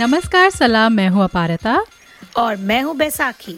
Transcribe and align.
नमस्कार 0.00 0.50
सलाम 0.50 0.92
मैं 0.92 1.08
हूँ 1.08 1.22
अपारता। 1.24 1.84
और 2.36 2.56
मैं 2.56 2.82
हूँ 2.82 2.96
बैसाखी। 2.96 3.52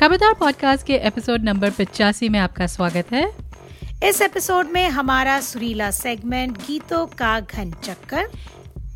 खबरदार 0.00 0.34
पॉडकास्ट 0.34 0.86
के 0.86 0.94
एपिसोड 0.94 1.44
नंबर 1.44 1.70
पिचासी 1.70 2.28
में 2.28 2.38
आपका 2.38 2.66
स्वागत 2.66 3.12
है। 3.12 3.24
इस 4.04 4.20
एपिसोड 4.22 4.66
में 4.66 4.88
हमारा 4.88 5.40
सुरीला 5.40 5.90
सेगमेंट 5.90 6.58
गीतों 6.58 7.06
का 7.06 7.40
घन 7.40 7.72
चक्कर। 7.84 8.28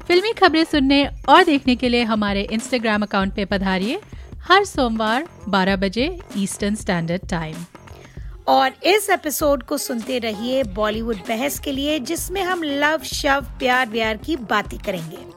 फिल्मी 0.08 0.32
खबरें 0.32 0.64
सुनने 0.64 1.04
और 1.28 1.44
देखने 1.44 1.76
के 1.76 1.88
लिए 1.88 2.02
हमारे 2.04 2.42
इंस्टाग्राम 2.42 3.02
अकाउंट 3.02 3.34
पे 3.34 3.44
पधारिए। 3.44 4.00
हर 4.48 4.64
सोमवार 4.64 5.26
12 5.48 5.76
बजे 5.76 6.18
ईस्टर्न 6.36 6.74
स्टैंडर्ड 6.74 7.28
टाइम 7.28 7.64
और 8.48 8.72
इस 8.86 9.10
एपिसोड 9.10 9.62
को 9.62 9.78
सुनते 9.78 10.18
रहिए 10.18 10.62
बॉलीवुड 10.64 11.16
बहस 11.28 11.58
के 11.58 11.72
लिए 11.72 11.98
जिसमें 12.00 12.42
हम 12.42 12.62
लव 12.62 13.02
शव 13.04 13.46
प्यार 13.58 13.88
व्यार 13.88 14.16
की 14.16 14.36
बातें 14.36 14.78
करेंगे। 14.78 15.36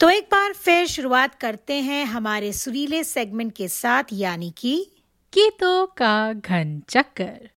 तो 0.00 0.08
एक 0.08 0.24
बार 0.24 0.52
फिर 0.52 0.86
शुरुआत 0.86 1.34
करते 1.34 1.74
हैं 1.74 2.04
हमारे 2.04 2.52
सुरीले 2.52 3.04
सेगमेंट 3.04 3.52
के 3.52 3.68
साथ, 3.68 4.04
यानी 4.12 4.54
कि 4.58 4.92
गीतों 5.34 5.86
का 5.86 6.32
घन 6.32 6.82
चक्कर। 6.88 7.50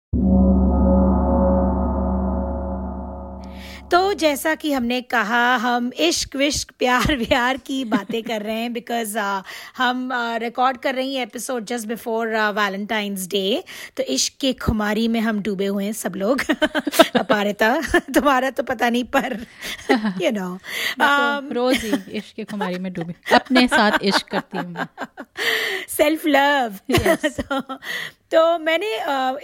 तो 3.91 4.13
जैसा 4.13 4.55
कि 4.55 4.73
हमने 4.73 5.01
कहा 5.01 5.55
हम 5.55 5.91
इश्क 5.99 6.35
विश्क 6.35 6.71
प्यार 6.79 7.17
व्यार 7.17 7.57
की 7.57 7.85
बातें 7.85 8.23
कर 8.23 8.41
रहे 8.41 8.55
हैं 8.55 8.73
बिकॉज़ 8.73 9.19
uh, 9.19 9.43
हम 9.77 10.09
रिकॉर्ड 10.13 10.77
uh, 10.77 10.83
कर 10.83 10.95
रही 10.95 11.15
हैं 11.15 11.23
episode 11.23 11.65
just 11.65 11.87
before 11.87 12.27
Valentine's 12.27 13.27
day 13.27 13.63
तो 13.97 14.03
इश्क 14.03 14.33
के 14.39 14.53
खुमारी 14.53 15.07
में 15.07 15.19
हम 15.19 15.41
डूबे 15.41 15.65
हुए 15.65 15.85
हैं 15.85 15.93
सब 15.93 16.13
लोग 16.15 16.41
अपारिता। 17.15 17.81
तुम्हारा 18.13 18.49
तो 18.49 18.63
पता 18.63 18.89
नहीं 18.89 19.03
पर 19.03 19.45
यू 20.21 20.31
नो 20.31 20.57
तो 21.01 21.41
um, 21.41 21.53
रोज 21.53 21.77
ही 21.77 22.17
इश्क 22.17 22.35
के 22.35 22.43
खुमारी 22.43 22.79
में 22.79 22.93
डूबे 22.93 23.15
अपने 23.35 23.67
साथ 23.67 23.91
इश्क 24.01 24.27
करती 24.27 24.57
हूँ 24.57 24.87
सेल्फ 25.87 26.27
लव 26.27 26.79
तो, 28.31 28.57
मैंने 28.59 28.89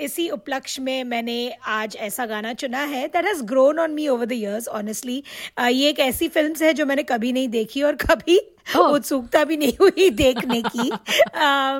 इसी 0.03 0.30
उपलक्ष्य 0.30 0.81
में 0.81 1.03
मैंने 1.03 1.38
आज 1.67 1.95
ऐसा 1.95 2.25
गाना 2.25 2.53
चुना 2.53 2.83
है 2.85 3.07
that 3.07 3.25
has 3.25 3.44
grown 3.44 3.79
on 3.79 3.91
me 3.91 4.07
over 4.07 4.25
the 4.25 4.31
years 4.31 4.67
honestly 4.67 5.23
ये 5.59 5.89
एक 5.89 5.99
ऐसी 5.99 6.27
फ़िल्म 6.27 6.53
है 6.61 6.73
जो 6.73 6.85
मैंने 6.85 7.03
कभी 7.03 7.31
नहीं 7.31 7.49
देखी 7.49 7.83
और 7.83 7.95
कभी. 7.95 8.39
उत्सुकता 8.75 9.43
भी 9.43 9.57
नहीं 9.57 9.73
हुई 9.81 10.09
देखने 10.09 10.61
की। 10.61 10.89
आ, 11.35 11.79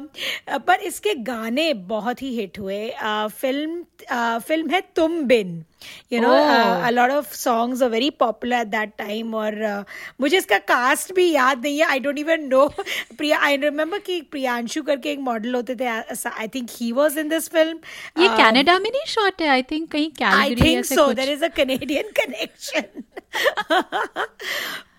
पर 0.58 0.80
इसके 0.80 1.14
गाने 1.14 1.74
बहुत 1.74 2.22
ही 2.22 2.36
हिट 2.36 2.60
हुए। 2.60 2.90
आ, 2.90 3.28
फ़िल्म 3.28 3.84
आ, 4.12 4.40
फ़िल्म 4.40 4.70
है 4.70 4.82
Tum 4.96 5.22
Bin. 5.24 5.64
You 6.14 6.20
know 6.22 6.30
a 6.30 6.90
lot 6.90 7.12
of 7.12 7.34
songs 7.36 7.82
are 7.84 7.90
very 7.90 8.10
popular 8.10 8.56
at 8.56 8.68
that 8.68 8.92
time 8.98 9.34
और 9.36 9.56
uh, 9.64 9.84
मुझे 10.22 10.38
इसका 10.38 10.58
कास्ट 10.58 11.14
भी 11.14 11.30
याद 11.32 11.62
नहीं 11.64 11.78
है। 11.80 11.86
I 11.86 12.00
don't 12.00 12.20
even 12.20 12.44
know 12.44 12.66
Priya 13.18 13.40
I 13.40 13.58
remember 13.58 14.00
कि 14.00 14.22
प्रियांशु 14.32 14.82
करके 14.84 15.12
एक 15.12 15.20
मॉडल 15.20 15.56
होते 15.56 15.76
थे। 15.76 15.86
I 15.86 16.48
think 16.48 16.70
he 16.72 16.92
was 16.92 17.18
in 17.18 17.30
this 17.30 17.50
film 17.50 18.24
ये 18.24 18.28
कनाडा 18.28 18.76
um, 18.76 18.84
में 18.84 18.90
नहीं 18.90 19.06
शॉट 19.08 19.42
है? 19.42 19.48
आई 19.48 19.64
थिंक 19.64 19.92
कहीं 19.92 20.10
Calgary 20.12 20.42
I 20.42 20.56
think 20.56 20.86
so 20.86 21.12
there 21.14 21.30
is 21.30 21.46
a 21.46 21.48
Canadian 21.48 22.12
connection 22.22 23.04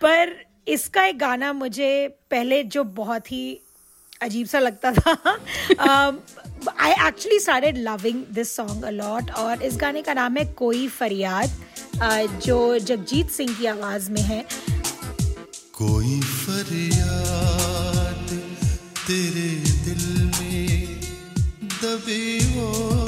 पर 0.03 0.48
इसका 0.69 1.05
एक 1.07 1.19
गाना 1.19 1.53
मुझे 1.53 2.09
पहले 2.31 2.63
जो 2.65 2.85
बहुत 2.85 3.33
ही 3.33 3.61
अजीब 4.23 4.47
सा 4.47 4.59
लगता 4.59 4.93
था 4.93 5.39
I 6.79 6.93
actually 7.09 7.39
started 7.41 7.79
loving 7.79 8.25
this 8.33 8.55
song 8.57 8.85
a lot 8.85 9.31
और 9.31 9.63
इस 9.63 9.77
गाने 9.81 10.03
का 10.03 10.15
नाम 10.15 10.37
है 10.37 10.45
कोई 10.59 10.89
फरियाद 10.89 11.51
जो 12.47 12.79
जगजीत 12.79 13.31
सिंह 13.31 13.55
की 13.59 13.67
आवाज़ 13.67 14.11
में 14.13 14.23
है। 14.23 14.45
कोई 15.75 16.21
फरियाद 16.21 18.29
तेरे 19.07 19.49
दिल 19.85 20.31
में 20.39 21.01
दबी 21.83 22.39
हो 22.55 23.08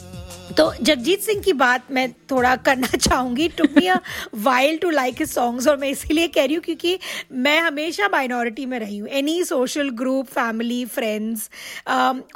तो 0.61 0.73
जगजीत 0.81 1.21
सिंह 1.21 1.41
की 1.41 1.53
बात 1.53 1.85
मैं 1.91 2.11
थोड़ा 2.31 2.55
करना 2.55 2.87
चाहूँगी। 2.97 3.47
A 3.87 3.97
while 4.35 4.77
to 4.77 4.89
like 4.89 5.15
his 5.19 5.29
songs 5.29 5.67
और 5.67 5.77
मैं 5.77 5.89
इसीलिए 5.89 6.27
कह 6.27 6.45
रही 6.45 6.55
हूँ 6.55 6.63
क्योंकि 6.63 6.99
मैं 7.45 7.57
हमेशा 7.59 8.07
माइनॉरिटी 8.07 8.65
में 8.65 8.77
रही 8.79 8.97
हूँ। 8.97 9.07
Any 9.09 9.43
social 9.43 9.89
group 9.89 10.27
family 10.27 10.83
friends 10.85 11.49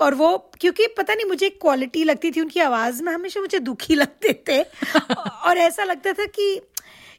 और 0.01 0.13
वो 0.13 0.37
क्योंकि 0.59 0.87
पता 0.87 1.13
नहीं 1.13 1.25
मुझे 1.25 1.49
क्वालिटी 1.49 2.03
लगती 2.03 2.31
थी 2.31 2.41
उनकी 2.41 2.59
आवाज़ 2.59 3.03
में 3.03 3.13
हमेशा 3.13 3.41
मुझे 3.41 3.59
दुखी 3.59 3.95
लगते 4.03 4.33
थे। 4.49 4.61
और 5.45 5.57
ऐसा 5.57 5.83
लगता 5.83 6.13
था 6.13 6.25
कि 6.25 6.59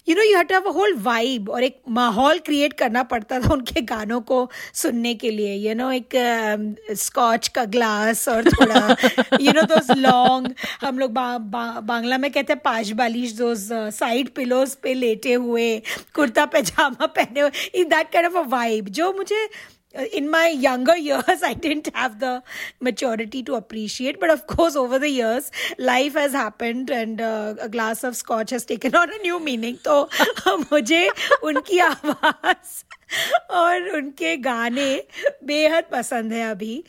you 0.09 0.15
know 0.15 0.23
you 0.23 0.37
have 0.37 0.43
to 0.43 0.55
have 0.55 0.69
a 0.71 0.73
whole 0.73 0.95
vibe 1.03 1.49
और 1.51 1.65
एक 1.65 1.79
माहौल 1.99 2.39
क्रिएट 2.47 2.73
करना 2.79 3.03
पड़ता 3.13 3.41
था 3.41 3.53
उनके 3.53 3.81
गानों 3.81 4.21
को 4.21 4.49
सुनने 4.75 5.15
के 5.15 5.31
लिए 5.31 5.55
यू 5.55 5.69
you 5.69 5.77
नो 5.79 5.85
know, 5.85 5.95
एक 5.95 6.97
स्कॉच 6.99 7.41
um, 7.41 7.49
uh, 7.49 7.55
का 7.55 7.65
ग्लास 7.65 8.29
और 8.29 8.51
थोड़ा 8.51 8.97
यू 9.41 9.53
नो 9.53 9.63
दो 9.63 9.95
लॉन्ग 9.95 10.55
हम 10.83 10.99
लोग 10.99 11.13
बा, 11.13 11.27
बा, 11.39 11.81
बांग्ला 11.81 12.19
में 12.19 12.31
कहते 12.31 12.53
हैं 12.53 12.61
पाश 12.65 12.91
बालिश 13.01 13.33
दो 13.33 13.55
साइड 13.91 14.29
पिलोज 14.35 14.75
पे 14.83 14.95
लेटे 14.95 15.33
हुए 15.35 15.69
कुर्ता 16.15 16.47
पैजामा 16.47 17.07
पहने 17.07 17.41
हुए 17.41 17.51
in 17.75 17.89
that 17.89 18.13
kind 18.13 18.27
of 18.27 18.37
a 18.37 18.49
vibe 18.49 18.89
जो 19.01 19.13
मुझे 19.13 19.49
in 20.13 20.31
my 20.31 20.49
younger 20.49 20.97
years 21.09 21.43
i 21.43 21.55
didn't 21.55 21.89
have 21.95 22.19
the 22.21 22.43
maturity 22.81 23.43
to 23.43 23.55
appreciate 23.55 24.21
but 24.21 24.31
of 24.31 24.47
course 24.47 24.77
over 24.77 24.99
the 24.99 25.09
years 25.09 25.51
life 25.79 26.15
has 26.15 26.33
happened 26.33 26.91
and 26.91 27.21
uh, 27.21 27.55
a 27.61 27.69
glass 27.69 28.05
of 28.05 28.17
scotch 28.17 28.51
has 28.51 28.65
taken 28.65 28.95
on 28.95 29.13
a 29.13 29.19
new 29.19 29.41
meaning. 29.41 29.79
So 29.83 30.07
unki 31.43 31.81
और 33.51 33.89
उनके 33.89 34.37
गाने 34.37 35.03
बेहद 35.45 35.85
पसंद 35.93 36.33
है 36.33 36.51
अभी। 36.51 36.85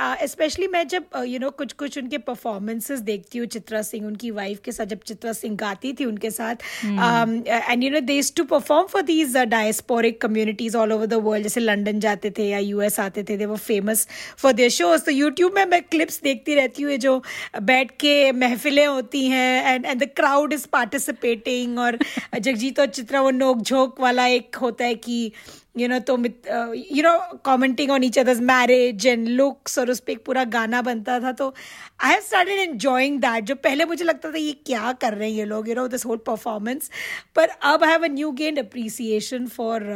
specially 0.00 0.66
um, 0.66 0.70
uh, 0.70 0.72
मैं 0.72 0.86
जब 0.88 1.04
you 1.16 1.20
uh, 1.20 1.24
know 1.24 1.28
you 1.28 1.40
know, 1.40 1.52
कुछ 1.58 1.72
कुछ 1.72 1.98
उनके 1.98 2.18
परफॉर्मेंसेस 2.18 3.00
देखती 3.00 3.38
हूँ 3.38 3.46
चित्रा 3.46 3.82
सिंह 3.82 4.06
उनकी 4.06 4.30
वाइफ 4.30 4.60
के 4.64 4.72
साथ 4.72 4.86
जब 4.86 5.00
चित्रा 5.06 5.32
सिंह 5.32 5.56
गाती 5.56 5.92
थी 5.92 6.04
उनके 6.04 6.30
साथ 6.30 6.64
and 6.84 7.84
you 7.84 7.90
know 7.90 8.00
they 8.00 8.20
to 8.36 8.44
perform 8.44 8.86
for 8.86 9.02
these 9.02 9.36
diasporic 9.36 10.20
communities 10.20 10.76
all 10.76 10.92
over 10.92 11.06
the 11.06 11.14
world 11.14 11.42
जैसे 11.42 11.60
लंदन 11.60 12.00
जाते 12.00 12.30
थे 12.30 12.48
या 12.48 12.58
यूएस 12.58 12.98
आते 13.00 13.24
थे 13.24 13.36
दे 13.36 13.46
वो 13.46 13.56
फ़ेमस 13.56 14.06
फॉर 14.38 14.52
देयर 14.52 14.70
शोज़ 14.70 15.04
तो 15.04 15.12
यूट्यूब 15.12 15.54
में 15.54 15.64
मैं 15.66 15.82
क्लिप्स 15.82 16.20
देखती 16.22 16.54
रहती 16.54 16.82
हूँ 16.82 16.96
जो 16.96 17.22
बैठ 17.62 17.90
के 18.00 18.32
महफिलें 18.32 18.86
होती 18.86 19.26
हैं 19.26 19.74
and 19.74 19.86
and 19.86 20.02
the 20.02 20.08
crowd 20.16 20.52
is 20.52 20.66
participating 20.72 21.78
और 21.78 21.98
जगजीत 22.38 22.80
और 22.80 22.86
चित्रा 22.86 23.20
वो 23.20 23.30
नोक 23.30 23.62
झोंक 23.62 24.00
वाला 24.00 24.26
एक 24.26 24.56
होता 24.56 24.84
है 24.84 24.94
कि 25.04 25.32
यू 25.78 25.88
नो 25.88 25.98
तो 26.08 26.16
you 26.18 27.02
know 27.02 27.12
commenting 27.44 27.90
on 27.90 28.04
each 28.04 28.18
others 28.18 28.40
marriage 28.50 29.06
and 29.06 29.28
looks 29.28 29.78
और 29.78 29.90
उस 29.90 30.00
पर 30.00 30.12
एक 30.12 30.24
पूरा 30.24 30.44
गाना 30.56 30.82
बनता 30.82 31.18
था 31.20 31.32
तो 31.32 31.52
I 32.00 32.12
have 32.12 32.20
started 32.22 32.60
enjoying 32.60 33.18
that 33.20 33.44
जो 33.44 33.54
पहले 33.64 33.84
मुझे 33.84 34.04
लगता 34.04 34.30
था 34.30 34.38
ये 34.38 34.52
क्या 34.66 34.92
कर 35.00 35.14
रहे 35.14 35.30
हैं 35.30 35.36
ये 35.36 35.44
लोग 35.44 35.68
you 35.68 35.74
know 35.74 35.86
this 35.88 36.06
whole 36.06 36.16
performance 36.26 36.90
पर 37.36 37.48
अब 37.72 37.84
I 37.84 37.90
have 37.90 38.04
a 38.04 38.08
new 38.12 38.30
gained 38.42 38.58
appreciation 38.58 39.46
for 39.56 39.90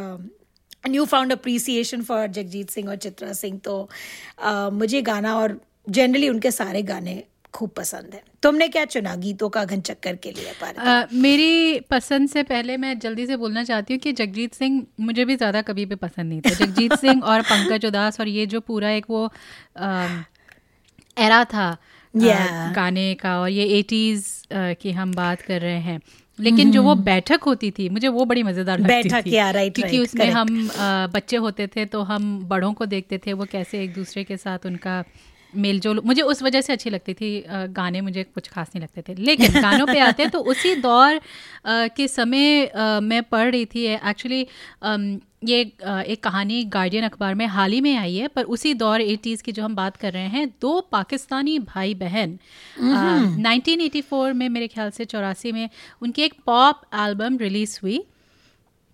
new 0.88 1.04
found 1.04 1.32
appreciation 1.32 2.02
for 2.02 2.26
Jagjit 2.26 2.70
Singh 2.70 2.88
और 2.88 2.96
चित्रा 2.98 3.32
सिंह 3.32 3.58
तो 3.64 3.88
uh, 4.46 4.72
मुझे 4.72 5.02
गाना 5.02 5.36
और 5.38 5.60
जनरली 5.88 6.28
उनके 6.28 6.50
सारे 6.50 6.82
गाने 6.82 7.22
खूब 7.54 7.70
पसंद 7.70 8.14
है। 8.14 8.22
तुमने 8.42 8.68
क्या 8.68 8.84
चुना 8.84 9.14
गीतों 9.16 9.48
का 9.48 9.64
घन 9.64 9.80
चक्कर 9.80 10.16
के 10.16 10.30
लिए 10.30 10.52
आ, 10.78 11.04
मेरी 11.12 11.80
पसंद 11.80 12.28
से 12.28 12.42
पहले 12.42 12.76
मैं 12.76 12.98
जल्दी 12.98 13.26
से 13.26 13.36
बोलना 13.36 13.64
चाहती 13.64 13.94
हूँ 13.94 14.00
कि 14.00 14.12
जगजीत 14.12 14.54
सिंह 14.54 14.82
मुझे 15.00 15.24
भी 15.24 15.36
ज़्यादा 15.36 15.62
कभी 15.62 15.86
भी 15.86 15.94
पसंद 15.94 16.28
नहीं 16.28 16.40
था। 16.40 16.54
जगजीत 16.66 16.92
सिंह 16.92 17.22
और 17.22 17.42
पंकज 17.42 17.86
उदास 17.86 18.20
और 18.20 18.28
ये 18.28 18.46
जो 18.46 18.60
पूरा 18.60 18.90
एक 18.90 19.06
वो 19.10 19.24
आ, 19.78 20.08
एरा 21.18 21.44
था 21.44 21.76
Yeah. 22.14 22.74
गाने 22.74 23.14
का 23.14 23.38
और 23.40 23.48
ये 23.48 23.64
एटीज 23.78 24.24
की 24.52 24.90
हम 24.92 25.12
बात 25.14 25.40
कर 25.40 25.60
रहे 25.60 25.78
हैं। 25.78 26.00
लेकिन 26.38 26.70
जो 26.72 26.82
वो 26.82 26.94
बैठक 26.94 27.42
होती 27.42 27.70
थी 27.70 27.88
मुझे 27.88 28.08
वो 28.08 28.24
बड़ी 28.24 28.42
मज़ेदार 28.42 28.78
लगती 28.78 29.08
बैठक, 29.08 29.26
थी। 29.26 29.30
yeah, 29.30 29.52
right, 29.54 29.74
क्योंकि 29.74 29.96
right, 29.96 30.02
उसमें 30.02 30.24
correct. 30.26 30.38
हम 30.38 30.68
अ, 30.68 31.06
बच्चे 31.06 31.36
होते 31.36 31.66
थे 31.66 31.84
तो 31.84 32.02
हम 32.02 32.38
बड़ों 32.48 32.72
को 32.72 32.86
देखते 32.86 33.18
थे 33.18 33.32
वो 33.32 33.44
कैसे 33.44 33.82
एक 33.82 33.92
दूसरे 33.94 34.24
के 34.24 34.36
साथ 34.36 34.66
उनका 34.66 35.04
मेलजोल 35.52 36.00
मुझे 36.04 36.22
उस 36.22 36.42
वजह 36.42 36.60
से 36.60 36.72
अच्छी 36.72 36.90
लगती 36.90 37.14
थी 37.14 37.30
गाने 37.72 38.00
मुझे 38.00 38.22
कुछ 38.24 38.48
खास 38.48 38.70
नहीं 38.74 38.82
लगते 38.82 39.02
थे। 39.02 39.14
लेकिन 39.20 39.60
गानों 39.62 39.86
पे 39.86 39.98
आते 40.00 40.22
हैं 40.22 40.30
तो 40.30 40.40
उसी 40.52 40.74
दौर 40.76 41.20
के 41.96 42.08
समय 42.08 42.70
मैं 43.02 43.22
पढ़ 43.24 43.50
रही 43.50 43.64
थी। 43.66 43.84
एक्चुअली 43.86 44.46
ये 45.44 45.60
एक 45.60 46.20
कहानी 46.22 46.62
गार्डियन 46.66 47.04
अखबार 47.04 47.34
में 47.34 47.46
हाल 47.46 47.72
ही 47.72 47.80
में 47.80 47.94
आई 47.96 48.14
है 48.16 48.28
पर 48.28 48.44
उसी 48.54 48.72
दौर 48.74 49.00
एटीज़ 49.00 49.42
की 49.42 49.52
जो 49.52 49.64
हम 49.64 49.74
बात 49.74 49.96
कर 49.96 50.12
रहे 50.12 50.28
हैं 50.28 50.46
दो 50.60 50.80
पाकिस्तानी 50.92 51.58
भाई 51.66 51.94
बहन 51.94 52.32
अ, 52.32 52.80
1984 53.38 54.32
में 54.34 54.48
मेरे 54.48 54.68
ख्याल 54.68 54.90
से 54.90 55.04
चौरासी 55.06 55.52
में 55.52 55.68
उनकी 56.02 56.22
एक 56.22 56.34
पॉप 56.46 56.82
एल्बम 56.98 57.38
रिलीज़ 57.38 57.78
हुई। 57.82 58.02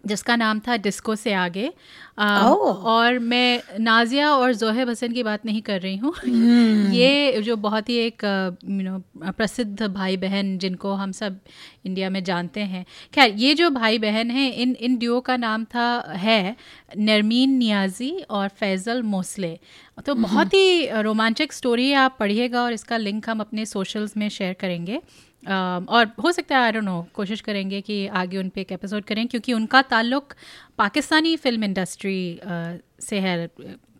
जिसका 0.07 0.37
नाम 0.37 0.61
था 0.61 0.77
डिस्को 0.77 1.17
से 1.17 1.33
आगे। 1.33 1.73
अ, 2.19 2.45
Oh. 2.45 2.77
और 2.85 3.19
मैं 3.19 3.63
नाजिया 3.81 4.31
और 4.31 4.55
जोहेब 4.55 4.89
हसन 4.89 5.13
की 5.13 5.23
बात 5.23 5.47
नहीं 5.47 5.63
कर 5.63 5.81
रही 5.81 5.97
हूँ। 5.97 6.13
hmm. 6.13 6.95
ये 6.95 7.43
जो 7.43 7.57
बहुत 7.57 7.89
ही 7.89 7.95
एक 7.95 8.23
यू 8.65 8.83
नो 8.83 9.03
प्रसिद्ध 9.33 9.83
भाई 9.83 10.17
बहन 10.17 10.59
जिनको 10.59 10.93
हम 10.93 11.13
सब 11.13 11.41
इंडिया 11.87 12.11
में 12.11 12.25
जानते 12.25 12.61
हैं। 12.61 12.87
खैर 13.15 13.31
ये 13.31 13.55
जो 13.55 13.71
भाई 13.71 13.99
बहन 13.99 14.31
हैं 14.31 14.55
इन 14.55 14.77
इन 14.81 14.97
ड्यूओ 14.97 15.21
का 15.21 15.37
नाम 15.37 15.65
था 15.65 16.13
है 16.17 16.57
नरमीन 16.99 17.51
नियाजी 17.51 18.11
और 18.31 18.49
फैज़ल 18.49 19.03
मोसले। 19.03 19.59
तो 20.07 20.15
बहुत 20.15 20.55
ही 20.55 20.87
रोमांचक 21.03 21.53
स्टोरी 21.53 21.91
है 21.91 21.97
आप 21.97 22.17
पढ़िएगा 22.21 22.63
और 22.63 22.73
इसका 22.73 22.97
लिंक 22.97 23.31
हम 23.31 23.41
अपने 23.41 23.67
सोशल्स 23.67 24.17
में 24.17 24.29
शेयर 24.29 24.53
करेंगे। 24.53 25.01
और 25.47 26.11
हो 26.25 26.33
सकता 26.33 26.57
है 26.57 26.63
आई 26.63 26.73
डोंट 26.73 26.85
नो 26.85 27.07
कोशिश 27.15 27.41
करेंगे 27.41 27.81
कि 27.81 28.07
आगे 28.07 28.39
उन 28.39 28.49
पर 28.49 28.61
एक 28.61 28.73
एपिसोड 28.73 29.05
करें 29.05 29.27
क्योंकि 29.29 29.53
उनका 29.53 29.83
ताल्लुक 29.83 30.35
पाकिस्तानी 30.79 31.37
फ़िल्म 31.37 31.65
इंडस्ट्री 31.65 32.41
से 33.01 33.21
है 33.21 33.47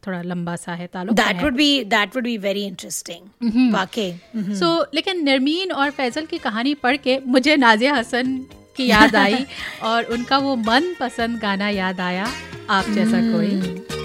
थोड़ा 0.07 0.23
लंबा 0.23 0.57
सा 0.57 0.75
है 0.75 0.87
ताल्लुक 0.87 1.17
that 1.17 1.43
would 1.43 1.55
be 1.55 1.85
that 1.85 2.17
would 2.17 2.25
be 2.25 2.37
very 2.39 2.65
interesting 2.65 3.73
वाकई 3.73 4.13
सो 4.37 4.87
लेकिन 4.95 5.25
नरमीन 5.25 5.73
और 5.73 5.91
फैजल 5.91 6.27
की 6.27 6.39
कहानी 6.39 6.75
पढ़ 6.75 6.97
के 6.97 7.19
मुझे 7.27 7.57
नाजिया 7.57 7.95
हसन 7.95 8.37
की 8.77 8.87
याद 8.87 9.17
आई 9.17 9.45
और 9.83 10.05
उनका 10.05 10.39
वो 10.39 10.57
मन 10.57 10.95
पसंद 11.01 11.39
गाना 11.39 11.69
याद 11.69 12.01
आया 12.01 12.27
आप 12.71 12.85
जैसा 12.91 13.21
कोई। 13.33 14.04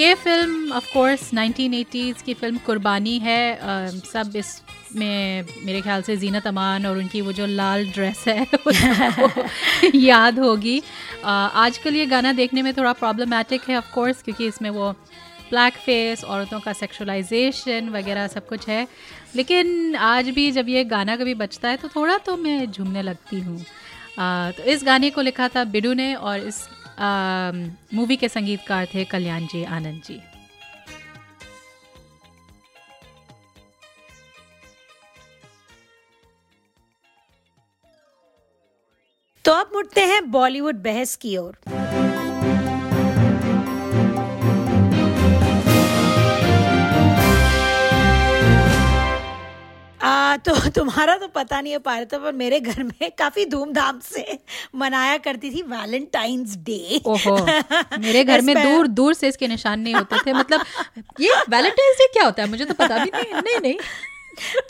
ये 0.00 0.14
फ़िल्म 0.14 0.72
ऑफ़ 0.72 0.92
कोर्स 0.92 1.30
1980s 1.34 2.22
की 2.22 2.34
फ़िल्म 2.34 2.58
कुर्बानी 2.66 3.18
है 3.18 3.40
अ, 3.54 3.88
सब 4.12 4.32
इसमें 4.36 5.44
मेरे 5.64 5.80
ख्याल 5.80 6.02
से 6.02 6.16
जीनत 6.16 6.46
अमान 6.46 6.86
और 6.86 6.98
उनकी 6.98 7.20
वो 7.20 7.32
जो 7.32 7.46
लाल 7.46 7.86
ड्रेस 7.90 8.24
है 8.28 8.42
उसको 8.66 9.44
याद 9.98 10.38
होगी। 10.38 10.80
आजकल 11.24 11.96
ये 11.96 12.06
गाना 12.06 12.32
देखने 12.32 12.62
में 12.62 12.72
थोड़ा 12.76 12.92
प्रॉब्लमेटिक 13.02 13.68
है 13.68 13.76
ऑफ़ 13.76 13.92
कोर्स 13.94 14.22
क्योंकि 14.22 14.46
इसमें 14.46 14.70
वो 14.70 14.90
ब्लैक 15.50 15.74
फेस 15.84 16.24
औरतों 16.24 16.60
का 16.60 16.72
सेक्सुअलाइजेशन 16.72 17.88
वगैरह 17.88 18.26
सब 18.28 18.46
कुछ 18.48 18.68
है। 18.68 18.86
लेकिन 19.36 19.96
आज 19.96 20.28
भी 20.30 20.50
जब 20.52 20.68
ये 20.68 20.84
गाना 20.84 21.16
कभी 21.16 21.34
बजता 21.34 21.68
है 21.68 21.76
तो 21.76 21.88
थोड़ा 21.88 22.18
तो 22.26 22.36
मैं 22.36 22.70
झूमने 22.70 23.02
लगती 23.02 23.40
हूँ। 23.40 23.58
तो 24.18 24.62
इस 24.62 24.84
गाने 24.84 25.10
को 25.10 25.20
लिखा 25.20 25.48
था 25.48 25.64
बिडू 25.64 25.92
ने 25.94 26.14
और 26.14 26.38
इस 26.38 26.66
मूवी 27.00 28.16
के 28.16 28.28
संगीतकार 28.28 28.86
थे 28.94 29.04
कल्याण 29.04 29.46
जी 29.46 29.64
आनंद 29.64 30.02
जी। 30.04 30.20
तो 39.44 39.52
अब 39.52 39.70
मुड़ते 39.74 40.00
हैं 40.00 40.30
बॉलीवुड 40.30 40.82
बहस 40.82 41.16
की 41.16 41.36
ओर। 41.36 41.58
आ, 50.30 50.36
तो 50.36 50.70
तुम्हारा 50.70 51.16
तो 51.16 51.28
पता 51.28 51.60
नहीं 51.60 51.72
है 51.72 51.78
पार्थ 51.78 52.14
पर 52.14 52.32
मेरे 52.32 52.60
घर 52.60 52.82
में 52.82 53.10
काफ़ी 53.18 53.44
धूमधाम 53.44 54.00
से 54.00 54.38
मनाया 54.74 55.16
करती 55.16 55.50
थी 55.50 55.62
वैलेंटाइंस 55.62 56.56
डे। 56.56 57.00
ओहो 57.06 57.36
मेरे 57.98 58.24
घर 58.24 58.40
में 58.48 58.54
दूर 58.62 58.86
दूर 58.86 59.14
से 59.14 59.28
इसके 59.28 59.48
निशान 59.48 59.80
नहीं 59.80 59.94
होते 59.94 60.16
थे। 60.26 60.32
मतलब 60.32 60.64
ये 61.20 61.30
वैलेंटाइंस 61.48 61.96
डे 61.98 62.06
क्या 62.12 62.24
होता 62.24 62.42
है? 62.42 62.48
मुझे 62.48 62.64
तो 62.64 62.74
पता 62.74 63.04
भी 63.04 63.10
नहीं। 63.14 63.34
नहीं 63.34 63.60
नहीं। 63.60 63.78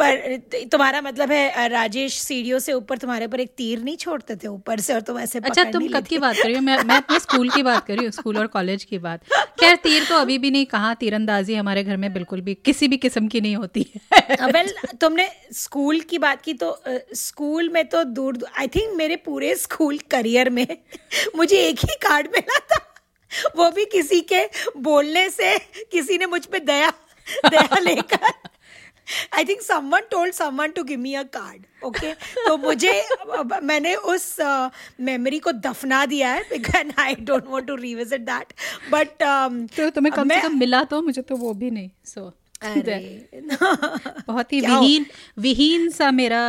पर 0.01 0.37
तुम्हारा 0.73 1.01
मतलब 1.01 1.31
है 1.33 1.69
राजेश 1.69 2.19
सीढ़ियों 2.21 2.59
से 2.59 2.73
ऊपर 2.73 2.99
तुम्हारे 2.99 3.27
पर 3.27 3.41
एक 3.41 3.51
तीर 3.57 3.83
नहीं 3.83 3.97
छोड़ते 3.97 4.37
थे 4.37 4.49
ऊपर 4.49 4.81
से 4.81 4.95
और 4.95 5.01
तुम 5.01 5.19
ऐसे 5.19 5.39
अच्छा 5.41 5.65
तुम 5.65 5.87
कब 5.89 6.07
की 6.07 6.19
बात 6.19 6.37
कर 6.37 6.45
रही 6.45 6.55
हो? 6.55 6.61
मैं 6.61 6.79
मैं 6.85 6.97
अपने 6.97 7.19
स्कूल 7.21 7.49
की 7.51 7.63
बात 7.63 7.87
कर 7.87 7.97
रही 7.97 8.05
हूँ 8.05 8.13
स्कूल 8.13 8.39
और 8.39 8.47
कॉलेज 8.49 8.85
की 8.85 8.99
बात। 8.99 9.25
खैर 9.61 9.77
तीर 9.77 10.05
तो 10.05 10.15
अभी 10.17 10.39
भी 10.39 10.51
नहीं 10.51 10.67
कहाँ 10.67 10.95
तीरंदाजी 11.01 11.55
हमारे 11.55 11.85
घर 11.85 11.97
में 11.97 12.13
बिल्कुल 12.13 12.41
भी 12.41 12.55
किसी 12.65 12.89
भी 12.89 12.97
किस्म 12.97 13.29
की 13.29 13.41
नहीं 13.41 13.57
होती 13.57 13.87
है। 13.95 14.51
वेल 14.53 14.73
तुमने 15.01 15.29
स्कूल 15.55 16.01
की 16.01 16.19
बात 16.19 16.43
की 16.43 16.55
तो 16.55 16.77
स्कूल 17.15 17.69
में 17.69 17.85
तो 17.89 18.05
दूर 18.05 18.39
आई 18.59 18.69
थिंक 18.69 18.95
मेरे 18.97 19.17
पूरे 19.25 19.55
स्कूल 19.57 19.99
करियर 20.11 20.51
में 20.51 20.67
मुझे 21.37 21.57
एक 21.59 21.79
ही 21.81 21.95
कार्ड 22.03 22.29
मिला 22.37 22.59
था। 22.73 22.87
वो 23.57 23.71
भी 23.71 23.85
किसी 23.85 24.21
के 24.33 24.45
बोलने 24.79 25.29
से 25.31 25.57
किसी 25.93 26.19
ने 26.19 26.27
मुझ 26.27 26.45
पे 26.47 26.59
दया 26.61 26.93
दया 27.47 27.79
लेकर। 27.79 28.33
I 29.35 29.45
think 29.45 29.63
someone 29.63 30.03
told 30.11 30.35
someone 30.35 30.71
to 30.71 30.83
give 30.85 31.01
me 31.01 31.15
a 31.15 31.23
card 31.37 31.67
okay 31.85 32.13
तो 32.15 32.57
मुझे 32.57 32.93
मैंने 33.63 33.95
उस 34.15 34.37
मेमोरी 35.01 35.39
को 35.39 35.53
दफना 35.61 36.05
दिया 36.07 36.33
है 36.33 36.43
because 36.51 36.93
I 37.01 37.15
don't 37.23 37.49
want 37.49 37.67
to 37.67 37.75
revisit 37.77 38.21
that 38.23 38.53
but 38.93 39.23
तो 39.77 39.91
तुम्हें 39.91 40.15
कम 40.15 40.29
से 40.29 40.41
कम 40.41 40.59
मिला 40.59 40.83
तो 40.85 41.03
मुझे 41.03 41.23
तो 41.23 41.37
वो 41.37 41.55
भी 41.55 41.71
नहीं 41.71 41.91
सो 42.05 42.33
बहुत 44.27 44.53
ही 44.53 44.61
विहीन 44.61 45.07
विहीन 45.39 45.89
सा 45.91 46.11
मेरा 46.11 46.41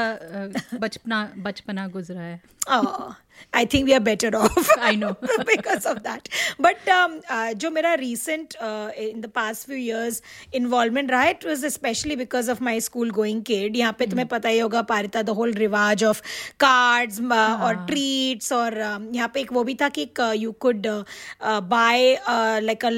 बचपना 0.73 1.23
बचपना 1.37 1.87
गुजरा 1.87 2.21
है। 2.21 2.41
I 3.55 3.65
think 3.65 3.85
we 3.85 3.91
are 3.91 3.99
better 3.99 4.35
off 4.35 4.71
I 4.79 4.95
know 4.95 5.09
because 5.21 5.87
of 5.87 5.97
that 5.99 6.27
but 6.61 6.89
जो 7.55 7.71
मेरा 7.71 7.93
recent 7.93 8.55
in 8.97 9.21
the 9.21 9.29
past 9.35 9.65
few 9.67 9.77
years 9.77 10.21
involvement 10.53 11.11
रहा 11.11 11.23
it 11.25 11.45
was 11.45 11.65
specially 11.67 12.15
because 12.15 12.51
of 12.51 12.63
my 12.63 12.81
school 12.81 13.11
going 13.11 13.41
kid 13.41 13.75
यहाँ 13.75 13.95
पे 13.99 14.05
तुम्हें 14.05 14.25
hmm. 14.25 14.33
पता 14.33 14.49
ही 14.49 14.59
होगा 14.59 14.81
पारिता 14.81 15.21
द 15.21 15.29
होल 15.29 15.53
रिवाज 15.53 16.03
ऑफ़ 16.03 16.21
कार्ड्स 16.59 17.21
हाँ। 17.21 17.57
और 17.57 17.85
ट्रीट्स 17.85 18.53
और 18.53 18.73
um, 18.73 19.15
यहाँ 19.15 19.31
पे 19.33 19.41
एक 19.41 19.53
वो 19.53 19.63
भी 19.63 19.75
था 19.75 19.89
कि 19.89 20.07
you 20.35 20.51
could 20.51 20.87
buy 21.43 22.13
like 22.61 22.85
a 22.85 22.91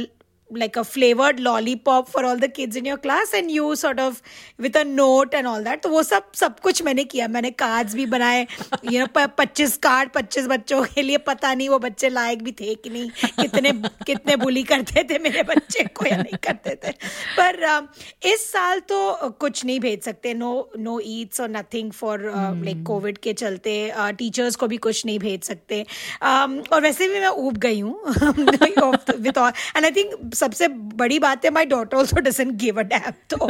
like 0.61 0.75
a 0.77 0.83
flavored 0.83 1.39
lollipop 1.39 2.09
for 2.09 2.23
all 2.25 2.37
the 2.37 2.49
kids 2.49 2.75
in 2.75 2.85
your 2.85 2.97
class 2.97 3.33
and 3.33 3.51
you 3.51 3.75
sort 3.75 3.99
of 3.99 4.21
with 4.59 4.75
a 4.75 4.83
note 4.85 5.37
and 5.39 5.47
all 5.47 5.63
that. 5.63 5.81
तो 5.83 5.89
वो 5.89 6.03
सब 6.03 6.31
सब 6.35 6.59
कुछ 6.59 6.81
मैंने 6.83 7.03
किया। 7.13 7.27
मैंने 7.27 7.51
कार्ड्स 7.63 7.95
भी 7.95 8.05
बनाए। 8.13 8.45
You 8.85 8.99
know 8.99 9.27
पच्चीस 9.37 9.77
कार्ड 9.83 10.09
पच्चीस 10.15 10.47
बच्चों 10.47 10.83
के 10.85 11.01
लिए 11.01 11.17
पता 11.27 11.53
नहीं 11.53 11.69
वो 11.69 11.79
बच्चे 11.79 12.09
लायक 12.09 12.43
भी 12.43 12.51
थे 12.59 12.75
कि 12.75 12.89
नहीं 12.89 13.09
कितने 13.39 13.71
कितने 14.05 14.35
बुली 14.35 14.63
करते 14.63 15.03
थे 15.09 15.19
मेरे 15.19 15.43
बच्चे 15.43 15.83
को 15.95 16.05
या 16.07 16.17
नहीं 16.17 16.37
करते 16.43 16.75
थे। 16.83 16.91
पर 17.39 17.87
इस 18.25 18.45
साल 18.51 18.79
तो 18.89 19.29
कुछ 19.39 19.63
नहीं 19.65 19.79
भेज 19.79 20.01
सकते। 20.03 20.33
नो 20.33 20.51
नो 20.79 20.99
ईट्स 21.05 21.41
और 21.41 21.49
नथिंग 21.49 21.91
फॉर 21.91 22.31
लाइक 22.35 22.83
कोविड 22.87 23.17
के 23.17 23.33
चलते 23.33 23.73
टीचर्स 24.19 24.55
को 24.55 24.67
भी 24.67 24.77
कुछ 24.77 25.05
नहीं 25.05 25.19
भेज 25.19 25.43
सकते। 25.43 25.85
Um, 26.23 26.51
और 26.73 26.81
वैसे 26.81 27.07
भी 27.07 27.19
मैं 27.19 27.29
ऊब 27.29 27.57
गई 27.57 27.79
हूँ। 27.79 27.93
विद 28.07 29.37
एंड 29.37 29.85
आई 29.85 29.91
थिंक 29.91 30.33
सबसे 30.43 30.67
बड़ी 31.01 31.19
बात 31.19 31.45
है 31.45 31.51
my 31.51 31.65
daughter 31.65 31.97
also 31.97 32.21
doesn't 32.21 32.55
give 32.63 32.81
a 32.81 33.11
तो 33.33 33.49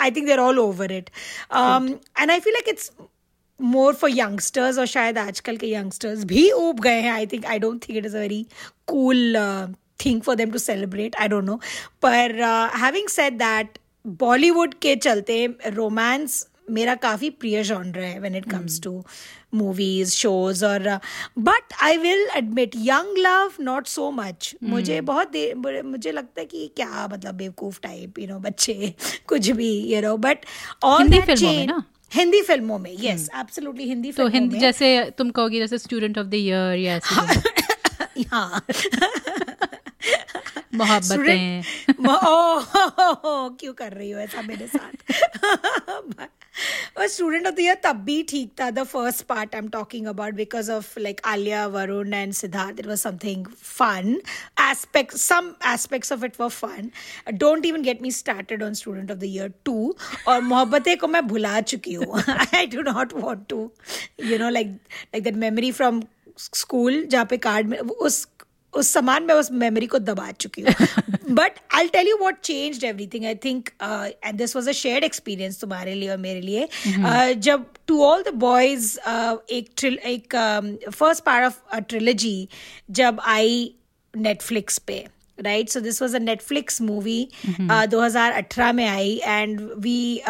I 0.00 0.10
think 0.10 0.26
there 0.26 0.38
all 0.38 0.58
over 0.58 0.92
it 0.92 1.10
and 1.54 2.30
I 2.30 2.40
feel 2.40 2.52
like 2.52 2.68
it's 2.68 2.90
more 3.60 3.94
for 3.94 4.10
youngsters 4.10 4.78
और 4.78 4.86
शायद 4.86 5.18
आजकल 5.18 5.56
के 5.56 5.72
यंगस्टर्स 5.72 6.24
भी 6.24 6.50
ऊब 6.52 6.80
गए 6.80 7.00
हैं. 7.00 7.12
I 7.12 7.26
think 7.26 7.46
I 7.46 7.58
don't 7.58 7.82
think 7.88 7.98
it 7.98 8.06
is 8.06 8.16
a 8.16 8.20
very 8.20 8.44
cool 8.88 9.36
thing 10.04 10.20
for 10.22 10.36
them 10.36 10.50
to 10.50 10.58
celebrate 10.58 11.16
I 11.20 11.28
don't 11.28 11.44
know 11.44 11.60
पर 12.02 12.40
having 12.80 13.08
said 13.08 13.38
that 13.38 13.78
Bollywood 14.20 14.74
के 14.82 14.94
चलते 14.96 15.46
रोमांस 15.66 16.46
मेरा 16.70 16.94
काफ़ी 17.04 17.30
प्रिय 17.40 17.62
जॉनर 17.62 17.98
है 17.98 18.18
when 18.20 18.34
it 18.36 18.50
comes 18.50 18.80
to 18.80 19.02
movies 19.54 20.10
shows 20.10 20.64
और 20.66 20.88
but 21.38 21.72
I 21.82 21.96
will 21.96 22.26
admit 22.36 22.72
young 22.76 23.18
love 23.18 23.52
not 23.60 23.86
so 23.86 24.10
much 24.10 24.54
मुझे 24.64 25.00
बहुत 25.10 25.30
दे- 25.32 25.84
मुझे 25.84 26.12
लगता 26.12 26.40
है 26.40 26.46
कि 26.46 26.66
क्या 26.76 27.06
मतलब 27.12 27.34
बेवकूफ़ 27.34 27.80
टाइप 27.82 28.18
यू 28.18 28.26
नो 28.26 28.38
बच्चे 28.38 28.94
कुछ 29.26 29.50
भी 29.50 29.70
you 29.94 30.00
know 30.02 30.16
but 30.16 30.46
all 30.82 31.02
Hindi 31.02 31.20
फ़िल्मों 31.20 31.52
में 31.52 31.66
ना? 31.66 31.82
हिंदी 32.12 32.42
फ़िल्मों 32.42 32.78
में 32.78 32.94
यस 33.00 33.28
एब्सोल्युटली 33.36 33.84
हिंदी 33.88 34.12
तो 34.12 34.26
हिंदी 34.28 34.58
जैसे 34.58 34.88
तुम 35.18 35.30
कहोगी 35.30 35.58
जैसे 35.58 35.78
स्टूडेंट 35.78 36.18
ऑफ़ 36.18 36.26
द 36.26 36.34
ईयर 36.34 36.78
या 36.78 36.96
ऐसे 36.96 38.22
हाँ। 38.30 38.62
मोहब्बतें। 40.74 41.62
क्यों 43.56 43.72
कर 43.74 43.92
रही 43.92 44.10
हो 44.10 44.18
ऐसा 44.20 44.42
मेरे 44.42 44.66
साथ? 44.66 44.94
स्टूडेंट 47.00 47.46
ऑफ़ 47.46 47.54
द 47.54 47.60
ईयर 47.60 47.74
तब 47.84 47.96
भी 48.04 48.22
ठीक 48.28 48.50
था 48.60 48.70
the 48.70 48.82
first 48.84 49.22
part 49.26 49.54
I 49.54 49.58
am 49.58 49.68
talking 49.68 50.06
about 50.06 50.34
because 50.34 50.70
of 50.72 50.98
like 50.98 51.20
Alia 51.26 51.66
Varun 51.66 52.14
and 52.14 52.32
Siddharth 52.34 52.80
it 52.80 52.86
was 52.86 52.98
something 52.98 53.46
fun 53.56 54.20
aspect 54.60 55.16
some 55.16 55.52
aspects 55.72 56.12
of 56.12 56.24
it 56.24 56.40
were 56.40 56.48
fun 56.48 56.90
don't 57.34 57.66
even 57.66 57.82
get 57.82 58.02
me 58.02 58.10
started 58.12 58.62
on 58.62 58.74
student 58.74 59.10
of 59.10 59.18
the 59.18 59.24
year 59.24 59.52
two 59.64 59.94
और 60.28 60.40
मोहब्बतें 60.42 60.96
को 60.98 61.08
मैं 61.08 61.26
भुला 61.28 61.60
चुकी 61.60 61.94
हूँ। 61.94 62.22
I 62.28 62.66
do 62.66 62.82
not 62.92 63.12
want 63.14 63.46
to 63.50 63.70
you 64.24 64.38
know 64.38 64.48
like 64.48 64.66
like 64.66 65.24
that 65.24 65.36
memory 65.36 65.72
from 65.72 66.02
school 66.38 67.04
जहाँ 67.04 67.24
पे 67.30 67.36
card 67.38 67.66
में, 67.68 67.78
उस 67.78 68.26
उस 68.74 68.92
सामान 68.92 69.24
में 69.24 69.34
उस 69.34 69.50
मेमोरी 69.52 69.86
को 69.86 69.98
दबा 69.98 70.30
चुकी 70.30 70.62
हूँ। 70.62 71.34
But 71.34 71.58
I 71.74 71.88
tell 71.88 72.08
you 72.08 72.16
what 72.20 72.40
change 72.44 72.84
everything 72.84 73.24
I 73.26 73.34
think 73.44 73.68
and 73.82 74.38
this 74.38 74.56
was 74.56 74.68
a 74.68 74.72
shared 74.72 75.04
experience 75.04 75.60
तुम्हारे 75.60 75.94
लिए 75.94 76.08
और 76.08 76.16
मेरे 76.16 76.40
लिए। 76.40 76.68
Uh, 76.86 77.32
जब 77.32 77.64
टू 77.86 78.02
ऑल 78.04 78.22
द 78.22 78.34
बॉयज़ 78.34 78.98
एक 78.98 79.84
एक 79.84 80.36
first 80.90 81.24
part 81.24 81.46
of 81.46 81.58
a 81.72 81.78
trilogy 81.80 82.48
जब 82.90 83.20
आई 83.26 83.74
नेटफ्लिक्स 84.14 84.78
पे 84.78 85.04
right 85.38 85.68
so 85.68 85.80
this 85.80 86.02
was 86.02 86.16
a 86.16 86.18
Netflix 86.18 86.80
movie 86.82 87.28
2018 87.60 88.72
में 88.72 88.86
I 88.86 89.20
and 89.24 89.60
we 89.78 90.20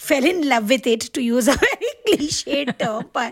fell 0.00 0.26
in 0.26 0.42
love 0.44 0.64
with 0.66 0.86
it 0.86 1.04
to 1.14 1.20
use 1.20 1.50
a 1.50 1.54
very 1.54 1.90
cliche 2.06 2.64
term 2.64 3.02
पर 3.16 3.30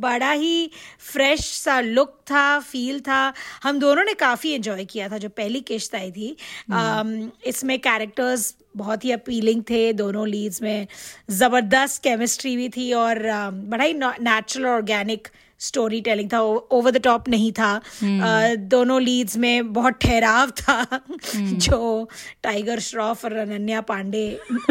बड़ा 0.00 0.30
ही 0.30 0.70
fresh 1.12 1.40
सा 1.54 1.80
look 1.80 2.14
था 2.30 2.58
फील 2.60 3.00
था। 3.00 3.32
हम 3.62 3.78
दोनों 3.78 4.04
ने 4.04 4.14
काफ़ी 4.14 4.54
इन्जॉय 4.54 4.84
किया 4.84 5.08
था 5.08 5.18
जो 5.18 5.28
पहली 5.28 5.60
किश्त 5.60 5.94
आई 5.94 6.10
थी। 6.10 6.36
um, 6.70 7.30
इसमें 7.46 7.78
कैरेक्टर्स 7.78 8.54
बहुत 8.76 9.04
ही 9.04 9.12
अपीलिंग 9.12 9.62
थे 9.70 9.92
दोनों 9.92 10.26
लीड्स 10.28 10.62
में। 10.62 10.86
ज़बरदस्त 11.30 12.02
केमिस्ट्री 12.02 12.56
भी 12.56 12.68
थी 12.68 12.92
और 12.92 13.18
um, 13.18 13.54
बड़ा 13.70 13.84
ही 13.84 13.94
नेचुरल 13.94 14.66
ऑर्गेनिक 14.66 15.28
स्टोरी 15.60 16.00
टेलिंग 16.00 16.30
था 16.32 16.40
ओवर 16.42 16.90
द 16.90 17.00
टॉप 17.04 17.28
नहीं 17.28 17.50
था। 17.58 17.72
अ, 17.74 18.54
दोनों 18.74 19.00
लीड्स 19.02 19.36
में 19.36 19.72
बहुत 19.72 19.98
ठहराव 20.02 20.50
था 20.60 21.00
जो 21.36 22.08
टाइगर 22.42 22.80
श्रॉफ 22.80 23.24
और 23.24 23.36
अनन्या 23.36 23.80
पांडे 23.92 24.24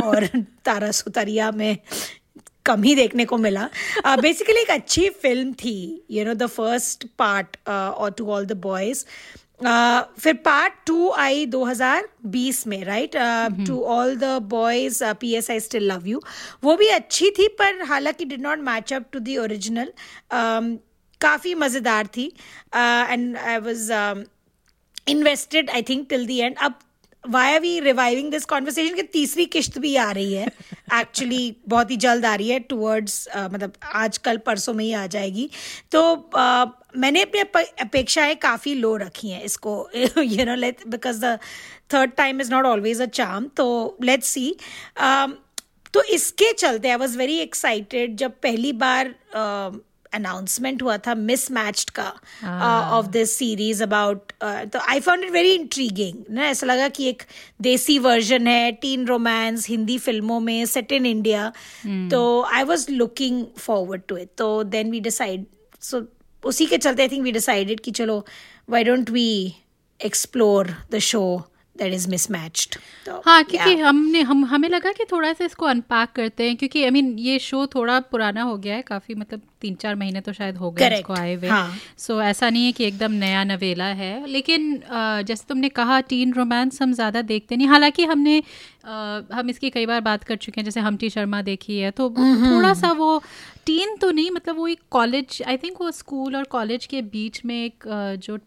और 0.03 0.25
तारा 0.65 0.91
सुतरिया 1.01 1.51
में 1.51 1.77
कम 2.65 2.83
ही 2.83 2.95
देखने 2.95 3.25
को 3.25 3.37
मिला। 3.37 3.67
बेसिकली 4.21 4.61
एक 4.61 4.71
अच्छी 4.71 5.09
फ़िल्म 5.21 5.53
थी 5.63 5.75
you 6.11 6.25
know 6.25 6.33
the 6.33 6.45
first 6.55 7.05
part 7.19 7.57
और 7.69 8.11
टू 8.17 8.31
ऑल 8.31 8.45
द 8.45 8.57
बॉयज़ 8.61 9.05
फिर 9.63 10.33
पार्ट 10.45 10.73
टू 10.87 11.09
आई 11.11 11.45
2020 11.45 12.65
में 12.67 12.83
right 12.85 13.15
to 13.67 13.79
all 13.95 14.15
the 14.17 14.37
boys 14.49 15.03
P 15.21 15.33
S 15.35 15.49
I 15.51 15.59
still 15.59 15.91
love 15.91 16.07
you 16.07 16.21
वो 16.63 16.75
भी 16.77 16.87
अच्छी 16.89 17.29
थी 17.39 17.47
पर 17.59 17.81
हालाँकि 17.87 18.25
did 18.25 18.41
not 18.41 18.59
match 18.69 18.93
up 18.93 19.05
to 19.13 19.19
the 19.19 19.37
original 19.41 19.91
काफ़ी 21.21 21.55
मज़ेदार 21.55 22.07
थी. 22.07 22.25
And 22.75 23.37
I 23.37 23.57
was 23.59 23.91
invested 25.07 25.69
I 25.69 25.81
think 25.89 26.07
till 26.09 26.25
the 26.27 26.31
end 26.31 26.55
अब 26.57 26.79
why 27.29 27.53
are 27.53 27.59
we 27.59 27.79
reviving 27.79 28.31
this 28.31 28.45
conversation 28.45 28.95
की 28.95 29.01
तीसरी 29.13 29.45
किश्त 29.45 29.77
भी 29.79 29.95
आ 29.95 30.11
रही 30.11 30.33
है। 30.33 30.45
एक्चुअली 30.93 31.55
बहुत 31.67 31.91
ही 31.91 31.97
जल्द 31.97 32.25
आ 32.25 32.33
रही 32.35 32.49
है 32.49 32.59
टूवर्ड्स 32.59 33.27
uh, 33.37 33.51
मतलब 33.53 33.73
आज 33.93 34.17
कल 34.17 34.37
परसों 34.45 34.73
में 34.73 34.83
ही 34.85 34.93
आ 34.93 35.05
जाएगी। 35.07 35.49
तो 35.91 36.01
uh, 36.37 36.67
मैंने 36.97 37.21
अपनी 37.21 37.39
अप- 37.39 37.81
अपेक्षाएँ 37.81 38.35
काफ़ी 38.35 38.73
लो 38.75 38.95
रखी 38.97 39.29
हैं 39.29 39.43
इसको 39.43 39.73
you 39.95 40.45
know 40.45 40.55
let 40.55 40.87
because 40.87 41.25
the 41.25 41.37
third 41.93 42.11
time 42.11 42.41
is 42.41 42.51
not 42.51 42.65
always 42.65 43.01
a 43.01 43.05
charm 43.05 43.47
तो 43.57 43.97
लेट्स 44.03 44.29
सी 44.29 44.55
तो 45.93 46.03
इसके 46.13 46.51
चलते 46.53 46.89
आई 46.89 46.95
वॉज़ 46.95 47.17
वेरी 47.17 47.37
एक्साइटेड 47.39 48.15
जब 48.15 48.31
पहली 48.43 48.73
बार 48.73 49.13
अनाउंसमेंट 50.13 50.81
हुआ 50.83 50.97
था 50.97 51.15
मिसमैच्ड 51.15 51.89
का 51.99 52.07
ऑफ़ 52.97 53.07
दिस 53.11 53.37
सीरीज़ 53.37 53.83
अबाउट 53.83 54.31
तो 54.73 54.79
I 54.79 54.99
found 54.99 55.23
it 55.23 55.31
very 55.31 55.51
intriguing 55.53 56.23
ना 56.35 56.45
ऐसा 56.47 56.67
लगा 56.67 56.87
कि 56.89 57.09
एक 57.09 57.23
देसी 57.61 57.97
वर्जन 57.99 58.47
है 58.47 58.71
टीन 58.81 59.05
रोमांस 59.07 59.67
हिंदी 59.69 59.97
फ़िल्मों 59.97 60.39
में 60.39 60.65
सेट 60.65 60.91
इन 60.91 61.05
इंडिया 61.05 61.51
तो 62.11 62.21
I 62.53 62.63
was 62.63 62.91
looking 62.91 63.45
forward 63.57 64.01
to 64.07 64.17
it 64.17 64.29
तो 64.37 64.51
देन 64.75 64.91
वी 64.91 64.99
डिसाइड 65.01 65.45
सो 65.81 66.05
उसी 66.43 66.65
के 66.65 66.77
चलते 66.77 67.01
आई 67.01 67.09
थिंक 67.09 67.23
वी 67.23 67.31
डिसाइडेड 67.31 67.79
कि 67.79 67.91
चलो 67.91 68.25
why 68.69 68.83
don't 68.83 69.09
we 69.09 69.29
explore 69.99 70.75
the 70.91 70.99
show 71.03 71.23
that 71.79 71.93
is 71.93 72.09
Mismatched 72.09 72.75
हाँ 73.25 73.43
क्योंकि 73.43 73.69
yeah. 73.69 73.83
हमने 73.83 74.21
हम 74.21 74.45
हमें 74.45 74.69
लगा 74.69 74.91
कि 74.91 75.05
थोड़ा 75.11 75.31
सा 75.33 75.45
इसको 75.45 75.65
अनपैक 75.65 76.09
करते 76.15 76.47
हैं 76.47 76.55
क्योंकि 76.57 76.83
आई 76.83 76.89
I 76.89 76.93
मीन 76.93 77.05
mean, 77.05 77.19
ये 77.19 77.39
शो 77.39 77.65
थोड़ा 77.75 77.99
पुराना 78.11 78.41
हो 78.41 78.57
गया 78.57 78.75
है 78.75 78.81
काफ़ी 78.81 79.15
मतलब 79.15 79.41
तीन 79.61 79.75
चार 79.75 79.95
महीने 79.95 80.21
तो 80.21 80.33
शायद 80.33 80.57
हो 80.57 80.69
गए 80.71 80.97
इसको 80.97 81.13
आए 81.13 81.33
हुए। 81.33 81.47
हाँ। 81.49 81.77
सो 81.97 82.21
ऐसा 82.21 82.49
नहीं 82.49 82.65
है 82.65 82.71
कि 82.71 82.85
एकदम 82.85 83.11
नया 83.13 83.43
नवेला 83.43 83.85
है 84.01 84.27
लेकिन 84.27 84.71
जैसे 85.27 85.45
तुमने 85.49 85.69
कहा 85.71 85.99
टीन 86.09 86.33
रोमांस 86.33 86.81
हम 86.81 86.93
ज़्यादा 86.93 87.21
देखते 87.23 87.55
नहीं। 87.55 87.67
हालाँकि 87.67 88.05
हमने 88.05 88.41
हम 89.33 89.49
इसकी 89.49 89.69
कई 89.69 89.85
बार 89.85 90.01
बात 90.01 90.23
कर 90.23 90.35
चुके 90.35 90.61
हैं 90.61 90.65
जैसे 90.65 90.79
हमटी 90.79 91.09
शर्मा 91.09 91.41
देखी 91.41 91.77
है 91.79 91.91
तो 91.91 92.09
थोड़ा 92.09 92.73
सा 92.73 92.91
वो 92.91 93.17
टीन 93.65 93.95
तो 94.01 94.11
नहीं 94.11 94.31
मतलब 94.31 94.55
वो 94.57 94.67
एक 94.67 94.79
कॉलेज 94.91 95.41
आई 95.47 95.57
थिंक 95.57 95.81
वो 95.81 95.91
स्कूल 95.91 96.35
और 96.35 96.43
कॉलेज 96.51 96.85
के 96.85 97.01
बीच 97.11 97.41
में 97.45 97.55
एक 97.55 97.83
जो 98.19 98.37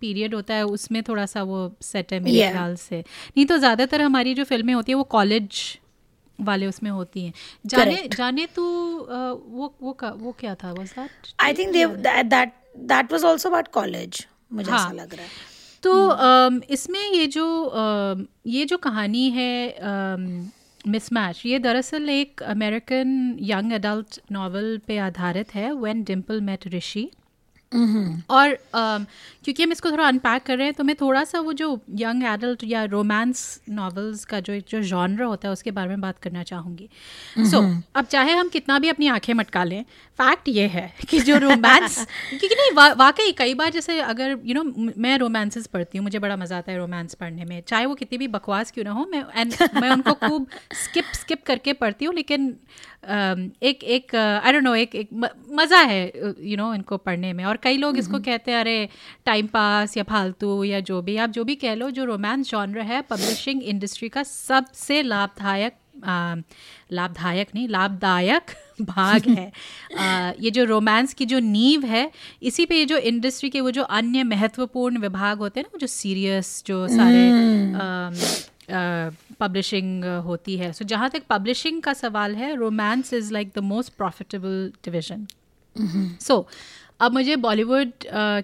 पीरियड 0.00 0.34
होता 0.34 0.54
है 0.54 0.64
उसमें 0.66 1.02
थोड़ा 1.02 1.26
सा 1.26 1.42
वो 1.42 1.60
सेट 1.82 2.12
है 2.12 2.20
मेरे 2.20 2.38
Yeah. 2.38 2.52
ख्याल 2.52 2.74
से 2.76 3.00
नहीं 3.00 3.46
तो 3.46 3.58
ज़्यादातर 3.58 4.02
हमारी 4.02 4.34
जो 4.34 4.44
फ़िल्में 4.44 4.74
होती 4.74 4.92
है 4.92 4.96
वो 4.96 5.04
कॉलेज 5.12 5.60
वाले 6.38 6.66
उसमें 6.66 6.90
होती 6.90 7.24
हैं 7.24 7.32
जाने 7.66 7.94
Correct. 7.96 8.16
जाने 8.16 8.46
तो 8.46 8.64
वो 8.64 9.74
वो 9.82 9.92
का, 9.92 10.10
वो 10.10 10.32
क्या 10.32 10.54
था 10.54 10.72
was 10.72 10.88
that 10.88 11.32
I 11.40 11.54
think 11.54 11.72
that 11.72 12.52
that 12.76 13.12
was 13.12 13.24
also 13.24 13.48
about 13.48 13.68
college 13.68 14.26
मुझे 14.52 14.70
हाँ। 14.70 14.78
ऐसा 14.78 14.92
लग 14.92 15.14
रहा 15.14 15.24
है 15.24 15.50
तो 15.82 15.92
अम, 16.08 16.60
इसमें 16.70 17.00
ये 17.12 17.26
जो 17.26 17.46
ये 18.46 18.64
जो 18.64 18.76
कहानी 18.78 19.28
है 19.30 19.52
मिसमैच 20.88 21.42
ये 21.46 21.58
दरअसल 21.58 22.08
एक 22.08 22.42
अमेरिकन 22.42 23.36
यंग 23.40 23.72
एडल्ट 23.72 24.20
नॉवल 24.32 24.80
पे 24.86 24.98
आधारित 24.98 25.54
है 25.54 25.72
व्हेन 25.74 26.02
डिम्पल 26.04 26.40
मेट 26.40 26.66
ऋषि 26.66 27.10
और 28.30 28.56
क्योंकि 29.44 29.62
हम 29.62 29.72
इसको 29.72 29.90
थोड़ा 29.90 30.06
अनपैक 30.06 30.42
कर 30.42 30.56
रहे 30.56 30.66
हैं 30.66 30.74
तो 30.74 30.84
मैं 30.84 30.94
थोड़ा 31.00 31.22
सा 31.24 31.40
वो 31.40 31.52
जो 31.52 31.68
यंग 31.98 32.24
एडल्ट 32.24 32.64
या 32.64 32.84
रोमांस 32.84 33.60
नॉवेल्स 33.70 34.24
का 34.24 34.40
जो 34.40 34.58
जो 34.70 34.80
जॉनर 34.82 35.22
होता 35.22 35.48
है 35.48 35.52
उसके 35.52 35.70
बारे 35.70 35.88
में 35.88 36.00
बात 36.00 36.18
करना 36.18 36.42
चाहूँगी। 36.42 36.88
सो 37.50 37.62
अब 37.94 38.04
चाहे 38.04 38.34
हम 38.34 38.48
कितना 38.48 38.78
भी 38.78 38.88
अपनी 38.88 39.08
आँखें 39.08 39.32
मटका 39.34 39.64
लें 39.64 39.82
फैक्ट 40.18 40.48
ये 40.48 40.66
है 40.68 40.92
कि 41.10 41.18
जो 41.20 41.38
रोमांस 41.38 41.98
क्योंकि 42.30 42.54
नहीं 42.54 42.70
वा, 42.72 42.92
वाकई 42.92 43.32
कई 43.32 43.54
बार 43.54 43.70
जैसे 43.70 43.98
अगर 44.00 44.30
यू 44.30 44.36
you 44.36 44.54
नो 44.54 44.62
know, 44.62 44.92
मैं 44.98 45.16
रोमांसेस 45.18 45.66
पढ़ती 45.66 45.98
हूँ 45.98 46.04
मुझे 46.04 46.18
बड़ा 46.18 46.36
मज़ा 46.36 46.58
आता 46.58 46.72
है 46.72 46.78
रोमांस 46.78 47.14
पढ़ने 47.14 47.44
में। 47.44 47.62
चाहे 47.68 47.86
वो 47.86 47.94
कितनी 47.94 48.18
भी 48.18 48.28
बकवास 48.28 48.70
क्यों 48.70 48.84
ना 48.84 48.90
हो 48.90 49.06
मैं 49.12 49.24
एंड 49.36 49.54
मैं 49.74 49.90
उनको 49.90 50.12
खूब 50.26 50.46
स्किप 50.84 51.04
स्किप 51.14 51.42
करके 51.46 51.72
पढ़ती 51.72 52.04
हूँ 52.04 52.14
लेकिन 52.14 52.48
um, 52.48 53.48
एक 53.62 53.84
एक 53.84 54.14
आई 54.16 54.52
डोंट 54.52 54.64
नो 54.64 54.74
एक 54.74 54.94
एक 54.94 55.08
मज़ा 55.52 55.80
है 55.80 56.04
यू 56.40 56.56
नो 56.56 56.72
इनको 56.74 56.96
पढ़ने 56.98 57.32
में। 57.32 57.44
और 57.44 57.56
कई 57.62 57.76
लोग 57.76 57.98
इसको 57.98 58.18
कहते 58.20 58.50
हैं 58.50 58.58
अरे 58.60 58.88
टाइम 59.26 59.46
पास 59.46 59.96
या 59.96 60.02
फालतू 60.04 60.62
या 60.64 60.80
जो 60.80 61.00
भी। 61.02 61.16
आप 61.16 61.30
जो 61.30 61.44
भी 61.44 61.54
कह 61.56 61.74
लो 61.74 61.90
जो 61.90 62.04
रोमांस 62.04 62.50
जॉनर 62.50 62.80
है 62.90 63.00
पब्लिशिंग 63.10 63.62
इंडस्ट्री 63.62 64.08
का 64.08 64.22
सबसे 64.22 65.02
लाभदायक 65.02 65.74
लाभदायक 66.92 67.48
नहीं 67.54 67.68
लाभदायक 67.68 68.50
भाग 68.82 69.28
है। 69.28 69.50
आ, 69.98 70.32
ये 70.40 70.50
जो 70.50 70.64
रोमांस 70.64 71.14
की 71.14 71.26
जो 71.26 71.38
नींव 71.38 71.84
है 71.86 72.10
इसी 72.42 72.64
पे 72.66 72.78
ये 72.78 72.84
जो 72.84 72.96
इंडस्ट्री 73.10 73.50
के 73.50 73.60
वो 73.60 73.70
जो 73.70 73.82
अन्य 73.98 74.22
महत्वपूर्ण 74.24 74.98
विभाग 74.98 75.38
होते 75.38 75.60
हैं 75.60 75.64
ना 75.64 75.70
वो 75.74 75.78
जो 75.78 75.86
सीरियस 75.86 76.62
जो 76.66 76.86
सारे 76.88 77.28
पब्लिशिंग 79.40 80.04
होती 80.24 80.56
है। 80.56 80.72
सो 80.72 80.84
जहाँ 80.84 81.10
तक 81.10 81.22
पब्लिशिंग 81.30 81.80
का 81.82 81.92
सवाल 81.92 82.34
है 82.34 82.54
romance 82.56 83.12
is 83.14 83.32
like 83.32 83.50
the 83.56 83.58
most 83.64 83.92
profitable 83.96 84.72
division 84.84 85.26
so 86.20 86.46
अब 87.02 87.12
मुझे 87.12 87.36
बॉलीवुड 87.36 87.92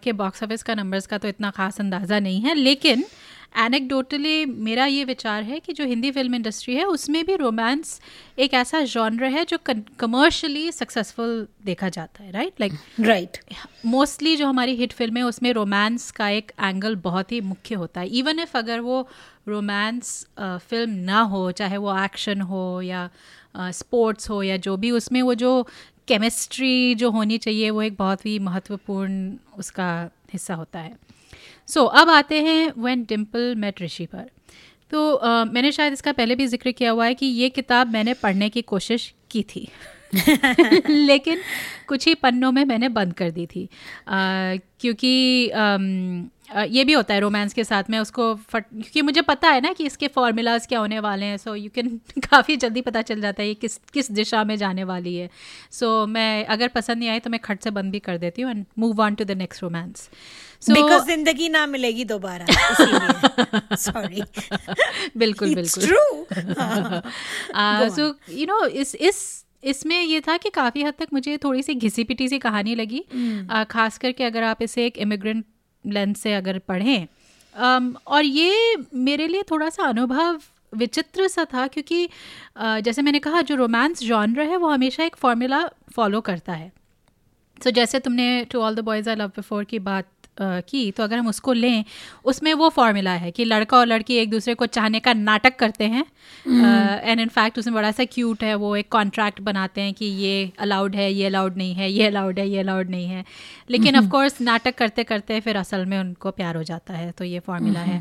के 0.03 0.13
बॉक्स 0.13 0.43
ऑफ़िस 0.43 0.63
का 0.63 0.75
नंबर्स 0.75 1.07
का 1.07 1.19
तो 1.19 1.29
इतना 1.29 1.51
खास 1.51 1.79
अंदाज़ा 1.81 2.19
नहीं 2.21 2.41
है 2.41 2.55
लेकिन 2.55 3.05
एनेक्डोटली 3.59 4.45
मेरा 4.47 4.87
ये 4.87 5.05
विचार 5.05 5.43
है 5.43 5.59
कि 5.61 5.73
जो 5.73 5.85
हिंदी 5.85 6.11
फ़िल्म 6.11 6.35
इंडस्ट्री 6.35 6.75
है 6.75 6.85
उसमें 6.85 7.25
भी 7.27 7.37
रोमांस 7.37 8.01
एक 8.39 8.55
ऐसा 8.55 8.81
जॉनर 8.85 9.25
है 9.25 9.45
जो 9.45 9.59
कमर्शियली 9.99 10.73
सक्सेसफुल 10.73 11.47
देखा 11.65 11.89
जाता 11.89 12.25
है 12.25 12.31
राइट 12.33 12.61
लाइक 12.61 12.73
राइट 13.01 13.39
मोस्टली 13.87 14.37
जो 14.37 14.47
हमारी 14.47 14.75
हिट 14.77 14.93
फ़िल्में 14.93 15.23
उसमें 15.23 15.53
रोमांस 15.53 16.11
का 16.11 16.29
एक 16.29 16.53
एंगल 16.61 16.97
बहुत 16.97 17.33
ही 17.33 17.41
मुख्य 17.41 17.75
होता 17.75 18.01
है। 18.01 18.09
इवन 18.09 18.39
इफ़ 18.39 18.57
अगर 18.59 18.81
वो 18.81 19.01
रोमांस 19.49 20.27
फ़िल्म 20.41 20.91
ना 20.91 21.21
हो 21.33 21.51
चाहे 21.53 21.77
वो 21.77 21.99
एक्शन 22.05 22.41
हो 22.41 22.81
या 22.83 23.09
स्पोर्ट्स 23.57 24.31
हो 24.31 24.43
या 24.43 24.57
जो 24.57 24.77
भी 24.77 24.91
उसमें 24.91 25.23
वो 25.23 25.35
जो 25.35 25.67
केमिस्ट्री 26.09 26.95
जो 26.95 27.11
होनी 27.11 27.39
चाहिए 27.39 27.71
वो 27.71 27.83
एक 27.83 27.97
बहुत 27.97 28.27
ही 28.27 28.39
महत्वपूर्ण 28.39 29.33
उसका 29.59 30.11
हिस्सा 30.33 30.55
होता 30.55 30.79
है। 30.79 30.97
सो 31.69 31.81
so, 31.81 31.91
अब 31.95 32.11
आते 32.11 32.41
हैं 32.43 32.73
व्हेन 32.79 33.05
डिम्पल 33.05 33.55
मेट 33.57 33.83
ऋषि 33.83 34.07
पर। 34.07 34.31
तो 34.91 35.13
अ, 35.13 35.45
मैंने 35.45 35.73
शायद 35.73 35.93
इसका 35.93 36.13
पहले 36.13 36.35
भी 36.35 36.47
ज़िक्र 36.47 36.73
किया 36.73 36.91
हुआ 36.91 37.07
है 37.07 37.15
कि 37.15 37.27
ये 37.27 37.49
किताब 37.49 37.93
मैंने 37.93 38.15
पढ़ने 38.15 38.49
की 38.49 38.63
कोशिश 38.63 39.15
की 39.31 39.43
थी। 39.43 39.69
लेकिन 40.89 41.41
कुछ 41.89 42.07
ही 42.07 42.15
पन्नों 42.15 42.53
में 42.53 42.65
मैंने 42.65 42.89
बंद 42.89 43.13
कर 43.13 43.31
दी 43.31 43.47
थी। 43.47 43.65
अ, 43.65 44.59
क्योंकि 44.81 45.49
अ, 45.49 45.79
ये 46.51 46.85
भी 46.85 46.93
होता 46.93 47.15
है 47.15 47.21
रोमांस 47.21 47.53
के 47.53 47.65
साथ 47.65 47.91
में 47.91 47.99
उसको 47.99 48.35
फट 48.51 48.65
क्योंकि 48.65 49.03
मुझे 49.03 49.23
पता 49.23 49.49
है 49.49 49.61
ना 49.61 49.73
कि 49.73 49.87
इसके 49.87 50.09
फॉर्मूलाज 50.09 50.67
क्या 50.67 50.79
होने 50.79 50.99
वाले 50.99 51.27
हैं 51.27 51.37
सो 51.37 51.55
यू 51.55 51.71
कैन 51.75 51.89
काफ़ी 52.21 52.57
जल्दी 52.57 52.81
पता 52.81 53.03
चल 53.03 53.21
जाता 53.21 53.43
है 53.43 53.49
ये 53.49 53.55
किस 53.55 53.77
किस 53.93 54.11
दिशा 54.13 54.45
में 54.45 54.57
जाने 54.57 54.85
वाली 54.85 55.15
है। 55.17 55.29
सो 55.71 56.05
so, 56.05 56.09
मैं 56.09 56.45
अगर 56.47 56.69
पसंद 56.69 56.99
नहीं 56.99 57.09
आई 57.09 57.21
तो 57.21 57.31
मैं 57.31 57.41
खट 57.41 57.63
से 57.63 57.71
बंद 57.71 57.93
भी 57.93 57.99
कर 57.99 58.19
देती 58.19 58.43
हूँ 58.43 58.51
and 58.51 58.65
move 58.79 59.01
on 59.01 59.15
to 59.15 59.25
the 59.25 59.31
next 59.31 59.63
romance 59.63 60.09
because 60.71 61.03
Zindagi 61.03 61.49
Na 61.49 61.67
Milegi 61.67 62.05
दोबारा 62.05 62.47
सॉरी 63.77 64.23
बिल्कुल 65.17 65.55
बिल्कुल। 65.55 65.87
ट्रू 65.87 66.03
सो 67.97 68.15
यू 68.33 68.47
नो 68.47 68.65
इस 68.67 68.95
इस 68.95 69.45
इसमें 69.65 70.01
ये 70.03 70.21
था 70.21 70.37
कि 70.37 70.51
काफ़ी 70.51 70.83
हद 70.83 70.95
तक 70.99 71.09
मुझे 71.13 71.37
थोड़ी 71.37 71.63
सी 71.63 71.75
घिसी 71.75 72.05
पिटी 72.05 72.29
सी 72.29 72.39
कहानी 72.39 72.75
लगी। 72.75 73.05
Uh, 73.09 73.65
खास 73.71 73.99
करके 73.99 74.25
अगर 74.25 74.43
आप 74.43 74.63
इसे 74.63 74.87
एक 74.87 74.99
इमिग्रेंट 74.99 75.45
लेंस 75.93 76.21
से 76.21 76.35
अगर 76.35 76.59
पढ़ें 76.59 77.07
um, 77.07 77.97
और 78.07 78.25
ये 78.25 78.77
मेरे 78.95 79.29
लिए 79.29 79.43
थोड़ा 79.43 79.69
सा 79.69 79.85
अनुभव 79.85 80.41
विचित्र 80.75 81.29
सा 81.29 81.45
था 81.45 81.67
क्योंकि 81.67 82.07
uh, 82.07 82.81
जैसे 82.81 83.03
मैंने 83.03 83.19
कहा 83.19 83.43
जो 83.43 83.55
रोमांस 83.55 84.01
जॉनर 84.01 84.41
है 84.41 84.57
वो 84.57 84.69
हमेशा 84.69 85.05
एक 85.05 85.17
फॉर्मूला 85.17 85.71
फॉलो 85.95 86.21
करता 86.21 86.53
है। 86.53 86.73
सो 87.65 87.71
so, 87.71 87.77
जैसे 87.77 87.99
तुमने 87.99 88.45
to 88.45 88.61
all 88.61 88.75
the 88.75 88.81
boys 88.81 89.11
I 89.11 89.17
love 89.17 89.29
before 89.29 89.65
की 89.65 89.79
बात 89.79 90.07
की 90.41 90.91
तो 90.91 91.03
अगर 91.03 91.19
हम 91.19 91.29
उसको 91.29 91.53
लें 91.53 91.85
उसमें 92.25 92.53
वो 92.55 92.69
फॉर्मूला 92.69 93.13
है 93.13 93.31
कि 93.31 93.45
लड़का 93.45 93.77
और 93.79 93.87
लड़की 93.87 94.17
एक 94.17 94.31
दूसरे 94.31 94.55
को 94.55 94.67
चाहने 94.69 95.01
का 95.01 95.13
नाटक 95.15 95.57
करते 95.57 95.85
हैं। 95.85 96.05
एंड 97.03 97.21
इन 97.21 97.29
फैक्ट 97.29 97.59
उसमें 97.59 97.75
बड़ा 97.75 97.91
सा 97.91 98.05
क्यूट 98.05 98.43
है 98.45 98.55
वो 98.55 98.75
एक 98.77 98.89
कॉन्ट्रैक्ट 98.93 99.41
बनाते 99.41 99.81
हैं 99.81 99.95
कि 99.95 100.05
ये 100.05 100.53
अलाउड 100.59 100.95
है 100.97 101.13
ये 101.13 101.27
अलाउड 101.27 101.57
नहीं 101.57 101.75
है 101.75 101.91
ये 101.93 102.07
अलाउड 102.07 102.39
है 102.39 102.49
ये 102.49 102.59
अलाउड 102.61 102.91
नहीं 102.91 103.07
है। 103.07 103.25
लेकिन 103.71 103.97
ऑफ़ 103.97 104.09
कोर्स 104.11 104.41
नाटक 104.41 104.75
करते 104.75 105.05
करते 105.05 105.41
फिर 105.41 105.57
असल 105.57 105.85
में 105.87 105.99
उनको 105.99 106.31
प्यार 106.31 106.57
हो 106.57 106.63
जाता 106.63 106.95
है 106.95 107.11
तो 107.11 107.25
ये 107.25 107.39
फॉर्मूला 107.41 107.81
है। 107.81 107.99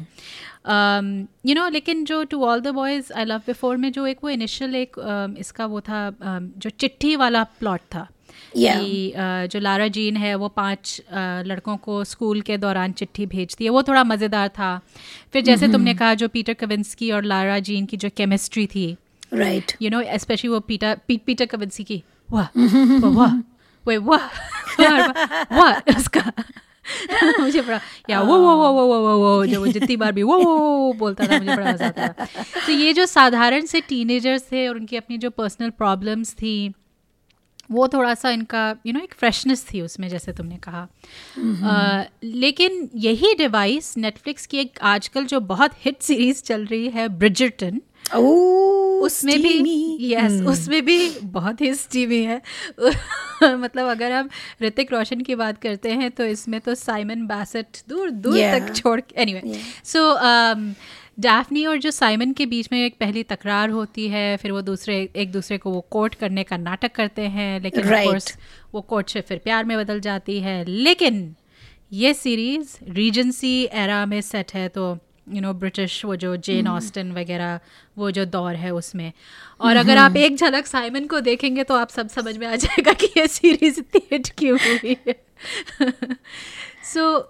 यू 1.46 1.56
नो 1.56 1.68
लेकिन 1.70 2.04
जो 2.06 2.24
to 2.24 2.44
all 2.46 2.62
the 2.62 2.68
boys 2.74 3.12
I 3.14 3.26
love 3.26 3.42
before 3.48 3.78
में 3.78 3.92
जो 3.92 4.06
एक 4.08 4.18
वो 4.24 4.30
इनिशियल 4.30 4.76
एक 4.76 4.96
इसका 5.40 5.66
वो 5.66 5.82
था 5.82 6.10
जो 6.22 6.70
चिट्ठी 6.70 7.16
वाला 7.16 7.44
प्लॉट 7.60 7.80
था 7.92 8.08
Yeah. 8.58 8.80
कि 8.80 9.14
जो 9.52 9.60
लारा 9.60 9.88
जीन 9.88 10.18
है 10.18 10.34
वो 10.36 10.48
पाँच 10.48 11.02
लड़कों 11.48 11.78
को 11.78 12.04
स्कूल 12.04 12.42
के 12.42 12.58
दौरान 12.58 12.92
चिट्ठी 12.92 13.26
भेजती 13.26 13.64
है। 13.64 13.70
वो 13.70 13.84
थोड़ा 13.84 14.04
मज़ेदार 14.04 14.48
था। 14.50 14.80
फिर 15.34 15.42
जैसे 15.42 15.60
mm-hmm. 15.60 15.74
तुमने 15.74 15.94
कहा 15.94 16.14
जो 16.14 16.28
पीटर 16.28 16.54
कविंस्की 16.54 17.12
और 17.12 17.24
लारा 17.24 17.60
जीन 17.60 17.86
की 17.86 17.98
जो 17.98 18.10
केमिस्ट्री 18.18 18.66
थी 18.68 18.96
राइट 19.34 19.72
यू 19.82 19.90
नो 19.90 20.02
स्पेशली 20.18 20.50
वो 20.50 20.60
पीटर 20.60 20.98
पी, 21.08 21.18
पीटर 21.18 21.46
कविंस्की 21.46 21.84
की 21.84 22.04
वाह 22.32 22.48
वाह, 22.56 23.10
वाह 23.10 23.36
वे 23.88 23.98
वाह 23.98 24.28
वाह, 25.60 25.98
उसका 25.98 26.32
मुझे 27.40 27.62
बड़ा 27.62 27.80
या 28.10 28.22
वो 28.22 28.38
वो 28.38 28.56
वो 28.56 28.72
वो 28.72 28.84
वो 28.86 29.00
वो 29.00 29.18
वो 29.18 29.46
जो 29.46 29.60
वो 29.60 29.68
जितनी 29.68 29.96
बार 29.96 30.12
भी 30.12 30.24
वो 30.24 30.38
वो 30.38 30.58
वो 30.58 30.68
वो 30.78 30.94
बोलता 30.94 31.28
था 31.28 31.40
मुझे 31.40 31.56
बड़ा 31.56 31.72
मज़ा 31.74 31.88
आता 31.88 32.08
था। 32.08 32.26
तो 32.66 32.72
ये 32.72 32.94
जो 32.94 33.06
साधारण 33.06 33.66
से 33.66 33.82
टीनेजर्स 33.82 34.44
थे 34.52 34.68
और 34.68 34.76
उनकी 34.76 34.98
अपनी 34.98 35.18
जो 35.18 35.30
पर्सनल 35.30 35.70
प्रॉब्लम्स 35.70 36.34
थी 36.34 36.74
वो 37.72 37.88
थोड़ा 37.88 38.14
सा 38.14 38.30
इनका 38.30 38.76
यू 38.86 38.94
नो 38.94 39.00
एक 39.00 39.14
फ्रेशनेस 39.14 39.66
थी 39.74 39.82
उसमें 39.82 40.08
जैसे 40.10 40.34
तुमने 40.34 40.58
कहा। 40.58 40.88
अ, 41.38 42.10
लेकिन 42.24 42.90
यही 42.96 43.34
डिवाइस 43.36 43.98
नेटफ्लिक्स 43.98 44.46
की 44.46 44.58
एक 44.58 44.80
आजकल 44.82 45.26
जो 45.26 45.40
बहुत 45.40 45.72
हिट 45.86 46.02
सीरीज़ 46.02 46.42
चल 46.44 46.66
रही 46.66 46.88
है 46.90 47.08
ब्रिजर्टन 47.08 47.82
उसमें 49.04 49.42
भी 49.42 49.98
यस 50.14 50.42
उसमें 50.48 50.86
भी 50.86 51.10
बहुत 51.24 51.62
ही 51.62 51.74
स्टीमी 51.74 52.20
है। 52.24 52.42
मतलब 53.44 53.88
अगर 53.88 54.12
हम 54.12 54.30
ऋतिक 54.62 54.94
रोशन 54.94 55.22
की 55.22 55.36
बात 55.36 55.62
करते 55.62 55.92
हैं 55.92 56.10
तो 56.12 56.26
इसमें 56.26 56.60
तो 56.62 56.76
साइमन 56.76 57.26
बैसेट 57.28 57.68
दूर 57.90 58.10
दूर 58.10 58.38
Yeah. 58.38 58.68
तक 58.68 58.74
छोड़ 58.76 59.02
एनीवे 59.18 59.60
सो 59.86 60.00
डैफनी 61.20 61.66
और 61.66 61.78
जो 61.78 61.92
साइमन 61.92 62.32
के 62.34 62.46
बीच 62.46 62.70
में 62.72 62.86
एक 62.86 62.96
पहली 63.00 63.24
तकरार 63.24 63.70
होती 63.70 64.08
है 64.08 64.38
फिर 64.38 64.52
वो 64.52 64.62
दूसरे 64.62 65.10
एक 65.16 65.32
दूसरे 65.32 65.58
को 65.58 65.72
वो 65.72 65.82
कोर्ट 65.82 66.16
करने 66.16 66.44
का 66.44 66.58
नाटक 66.58 66.92
करते 66.92 67.22
हैं 67.22 67.62
लेकिन 67.62 67.84
Right. 67.84 68.38
वो 68.74 68.82
कोर्ट 68.82 69.10
से 69.10 69.22
फिर 69.22 69.38
प्यार 69.38 69.64
में 69.64 69.78
बदल 69.78 70.00
जाती 70.00 70.40
है। 70.40 70.66
लेकिन 70.66 71.36
ये 71.94 72.14
सीरीज़ 72.14 72.78
रीजेंसी 72.90 73.64
एरा 73.74 74.06
में 74.06 74.22
सेट 74.22 74.54
है 74.54 74.70
तो 74.70 74.98
यू 75.34 75.42
नो 75.42 75.54
ब्रिटिश 75.54 76.06
वो 76.06 76.16
जो 76.16 76.36
जेन 76.38 76.68
ऑस्टन 76.68 77.12
वगैरह 77.12 77.60
वो 77.98 78.12
जो 78.12 78.26
दौर 78.26 78.56
है 78.56 78.74
उसमें। 78.74 79.12
और 79.62 79.76
अगर 79.76 79.98
आप 79.98 80.16
एक 80.16 80.36
झलक 80.36 80.66
साइमन 80.66 81.06
को 81.06 81.20
देखेंगे 81.20 81.64
तो 81.64 81.76
आप 81.76 81.90
सब 81.90 82.10
समझ 82.10 82.38
में 82.38 82.48
आ 82.48 82.56
जाएगा 82.56 82.94
कि 82.94 83.06
ये 83.18 83.28
सीरीज़ 83.28 83.80
इतनी 83.80 84.02
हिट 84.12 84.30
क्यों 84.30 84.60
हुई 84.60 84.98
है। 85.08 85.16
सो 86.94 87.18
so, 87.20 87.24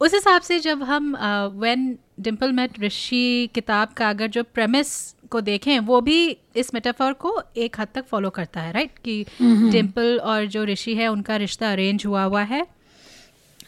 उस 0.00 0.14
हिसाब 0.14 0.42
से 0.42 0.58
जब 0.58 0.82
हम 0.82 1.16
व्हेन 1.52 1.98
डिम्पल 2.20 2.52
मेट 2.52 2.80
ऋषि 2.80 3.50
किताब 3.54 3.88
का 3.88 4.10
अगर 4.10 4.26
जो 4.26 4.42
प्रेमिस 4.42 5.14
को 5.30 5.40
देखें 5.40 5.78
वो 5.78 6.00
भी 6.00 6.36
इस 6.56 6.74
मेटाफर 6.74 7.12
को 7.12 7.42
एक 7.56 7.80
हद 7.80 7.88
तक 7.94 8.04
फॉलो 8.04 8.30
करता 8.30 8.60
है 8.60 8.72
राइट 8.72 8.98
कि 9.04 9.24
डिम्पल 9.70 10.18
और 10.18 10.46
जो 10.46 10.64
ऋषि 10.64 10.94
है 10.94 11.08
उनका 11.08 11.36
रिश्ता 11.36 11.72
अरेंज 11.72 12.06
हुआ 12.06 12.24
हुआ 12.24 12.42
है 12.42 12.66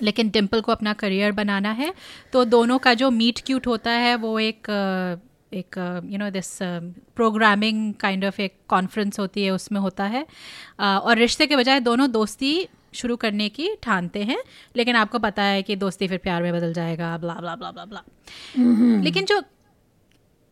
लेकिन 0.02 0.30
डिम्पल 0.30 0.60
को 0.60 0.72
अपना 0.72 0.92
करियर 0.92 1.32
बनाना 1.32 1.70
है। 1.70 1.94
तो 2.32 2.44
दोनों 2.44 2.78
का 2.78 2.94
जो 2.94 3.10
मीट 3.10 3.40
क्यूट 3.46 3.66
होता 3.66 3.90
है 3.90 4.16
वो 4.16 4.38
एक 4.38 4.68
एक 5.54 5.76
you 6.06 6.18
know 6.18 6.30
this 6.30 6.58
programming 7.16 7.94
kind 7.94 8.24
of 8.24 8.40
एक 8.42 8.54
कॉन्फ्रेंस 8.68 9.18
होती 9.18 9.44
है 9.44 9.50
उसमें 9.50 9.80
होता 9.80 10.04
है। 10.04 10.26
अ, 10.78 10.84
और 11.04 11.16
रिश्ते 11.16 11.46
के 11.46 11.56
बजाय 11.56 11.80
दोनों 11.80 12.10
दोस्ती 12.10 12.68
शुरू 12.92 13.16
करने 13.16 13.48
की 13.48 13.68
ठानते 13.82 14.22
हैं। 14.24 14.38
लेकिन 14.76 14.96
आपको 14.96 15.18
पता 15.18 15.42
है 15.42 15.62
कि 15.62 15.76
दोस्ती 15.76 16.08
फिर 16.08 16.18
प्यार 16.18 16.42
में 16.42 16.52
बदल 16.52 16.72
जाएगा 16.72 17.16
blah 17.18 17.34
blah 17.34 17.54
blah 17.56 17.70
blah 17.70 17.84
blah 17.84 18.02
लेकिन 19.02 19.24
जो 19.24 19.42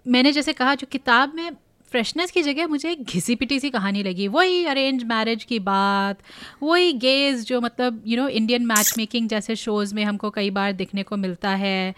मैंने 0.07 0.33
जैसे 0.33 0.53
कहा 0.53 0.75
जो 0.75 0.87
किताब 0.91 1.35
में 1.35 1.51
फ्रेशनेस 1.93 2.31
की 2.31 2.43
जगह 2.43 2.67
मुझे 2.67 2.91
एक 2.91 3.03
घिसी 3.03 3.35
पिटी 3.35 3.59
सी 3.61 3.71
कहानी 3.71 4.03
लगी। 4.03 4.29
वही 4.29 4.65
अरेंज 4.67 5.03
मैरिज 5.05 5.45
की 5.45 5.59
बात 5.59 6.19
वही 6.63 6.93
गेज 6.93 7.45
जो 7.45 7.61
मतलब 7.61 8.03
you 8.07 8.17
know 8.17 8.29
Indian 8.29 8.67
match 8.67 8.95
making 8.99 9.29
जैसे 9.29 9.57
शोज़ 9.57 9.95
में 9.95 10.05
हमको 10.05 10.31
कई 10.31 10.51
बार 10.51 10.73
देखने 10.73 11.03
को 11.03 11.17
मिलता 11.17 11.51
है। 11.51 11.95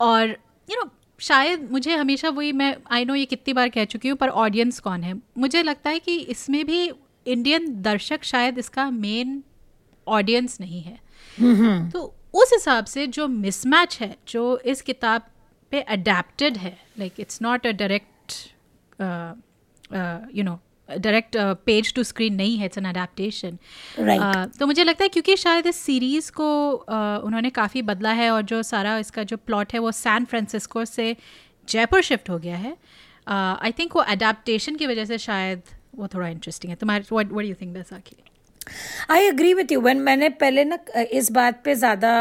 और 0.00 0.28
यू 0.28 0.34
you 0.66 0.76
नो 0.76 0.82
know, 0.82 0.92
शायद 1.20 1.68
मुझे 1.72 1.96
हमेशा 1.96 2.28
वही 2.28 2.52
मैं 2.52 2.76
आई 2.90 3.04
नो 3.04 3.14
ये 3.14 3.24
कितनी 3.24 3.52
बार 3.54 3.68
कह 3.68 3.84
चुकी 3.84 4.08
हूँ 4.08 4.16
पर 4.16 4.28
ऑडियंस 4.28 4.80
कौन 4.80 5.02
है? 5.02 5.14
मुझे 5.38 5.62
लगता 5.62 5.90
है 5.90 5.98
कि 5.98 6.16
इसमें 6.16 6.64
भी 6.66 6.90
इंडियन 7.28 7.80
दर्शक 7.82 8.24
शायद 8.24 8.58
इसका 8.58 8.90
मेन 8.90 9.42
ऑडियंस 10.06 10.60
नहीं 10.60 10.82
है। 10.82 11.90
तो 11.90 12.14
उस 12.34 12.50
हिसाब 12.52 12.84
से 12.84 13.06
जो 13.06 13.26
मिसमैच 13.28 13.98
है 14.00 14.14
जो 14.28 14.58
इस 14.66 14.82
किताब 14.82 15.22
पे 15.72 15.80
अडेप्टेड 15.80 16.56
है 16.56 16.76
like 16.98 17.20
it's 17.20 17.42
not 17.42 17.66
a 17.66 17.70
direct 17.72 18.32
you 20.36 20.44
know 20.44 20.58
direct 20.88 21.36
page 21.66 21.92
to 21.94 22.02
screen 22.02 22.34
नहीं 22.34 22.56
है 22.58 22.66
इट्स 22.66 22.78
एन 22.78 22.84
अडेप्टेशन 22.84 23.58
तो 24.58 24.66
मुझे 24.66 24.84
लगता 24.84 25.04
है 25.04 25.08
क्योंकि 25.08 25.36
शायद 25.36 25.66
इस 25.66 25.76
सीरीज़ 25.76 26.30
को 26.32 26.50
uh, 26.72 27.24
उन्होंने 27.24 27.50
काफ़ी 27.50 27.82
बदला 27.82 28.12
है 28.12 28.30
और 28.30 28.42
जो 28.42 28.62
सारा 28.62 28.98
इसका 28.98 29.22
जो 29.22 29.36
प्लॉट 29.36 29.72
है 29.74 29.78
वो 29.78 29.92
सैन 29.92 30.24
फ्रांसिस्को 30.24 30.84
से 30.84 31.16
जयपुर 31.68 32.02
शिफ्ट 32.02 32.30
हो 32.30 32.38
गया 32.38 32.56
है। 32.56 32.76
आई 33.26 33.70
uh, 33.70 33.78
थिंक 33.78 33.96
वो 33.96 34.02
अडेप्टेशन 34.02 34.76
की 34.76 34.86
वजह 34.86 35.04
से 35.04 35.18
शायद 35.18 35.62
वो 35.98 36.08
थोड़ा 36.08 36.28
इंटरेस्टिंग 36.28 36.70
है। 36.70 36.76
तुम्हारे 36.76 37.04
what 37.12 37.32
what 37.32 37.44
you 37.44 37.54
think 37.60 37.72
Baisakhi? 37.74 38.16
I 39.10 39.26
agree 39.26 39.54
with 39.54 39.72
you 39.72 39.80
one 39.80 40.00
मैंने 40.00 40.28
पहले 40.40 40.64
ना 40.64 40.78
इस 41.02 41.30
बात 41.32 41.62
पे 41.64 41.74
ज़्यादा 41.74 42.12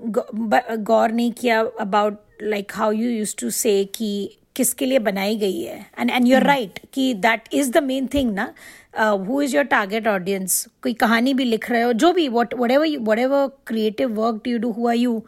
गौर 0.00 1.12
नहीं 1.12 1.32
किया 1.32 1.60
about 1.80 2.18
like 2.42 2.72
how 2.74 2.92
you 2.92 3.10
use 3.10 3.34
to 3.40 3.50
से 3.52 3.84
कि 3.94 4.38
किसके 4.56 4.86
लिए 4.86 4.98
बनाई 5.00 5.36
गई 5.36 5.60
है। 5.60 5.78
And 5.98 6.10
and 6.10 6.26
you 6.26 6.36
are 6.36 6.44
right 6.44 6.78
कि 6.94 7.12
that 7.16 7.48
is 7.54 7.70
the 7.72 7.82
main 7.82 8.06
thing 8.14 8.32
ना। 8.34 8.52
Who 8.98 9.40
is 9.42 9.54
your 9.56 9.64
target 9.66 10.06
audience 10.08 10.66
कोई 10.82 10.92
कहानी 10.94 11.34
भी 11.34 11.44
लिख 11.44 11.70
रहे 11.70 11.82
हो 11.82 11.92
जो 11.92 12.12
भी 12.12 12.28
what 12.28 12.54
whatever 12.70 12.96
whatever 13.18 13.48
creative 13.66 14.12
work 14.20 14.40
do 14.44 14.50
you 14.50 14.58
do 14.58 14.70
who 14.72 14.88
are 14.88 14.96
you 14.96 15.22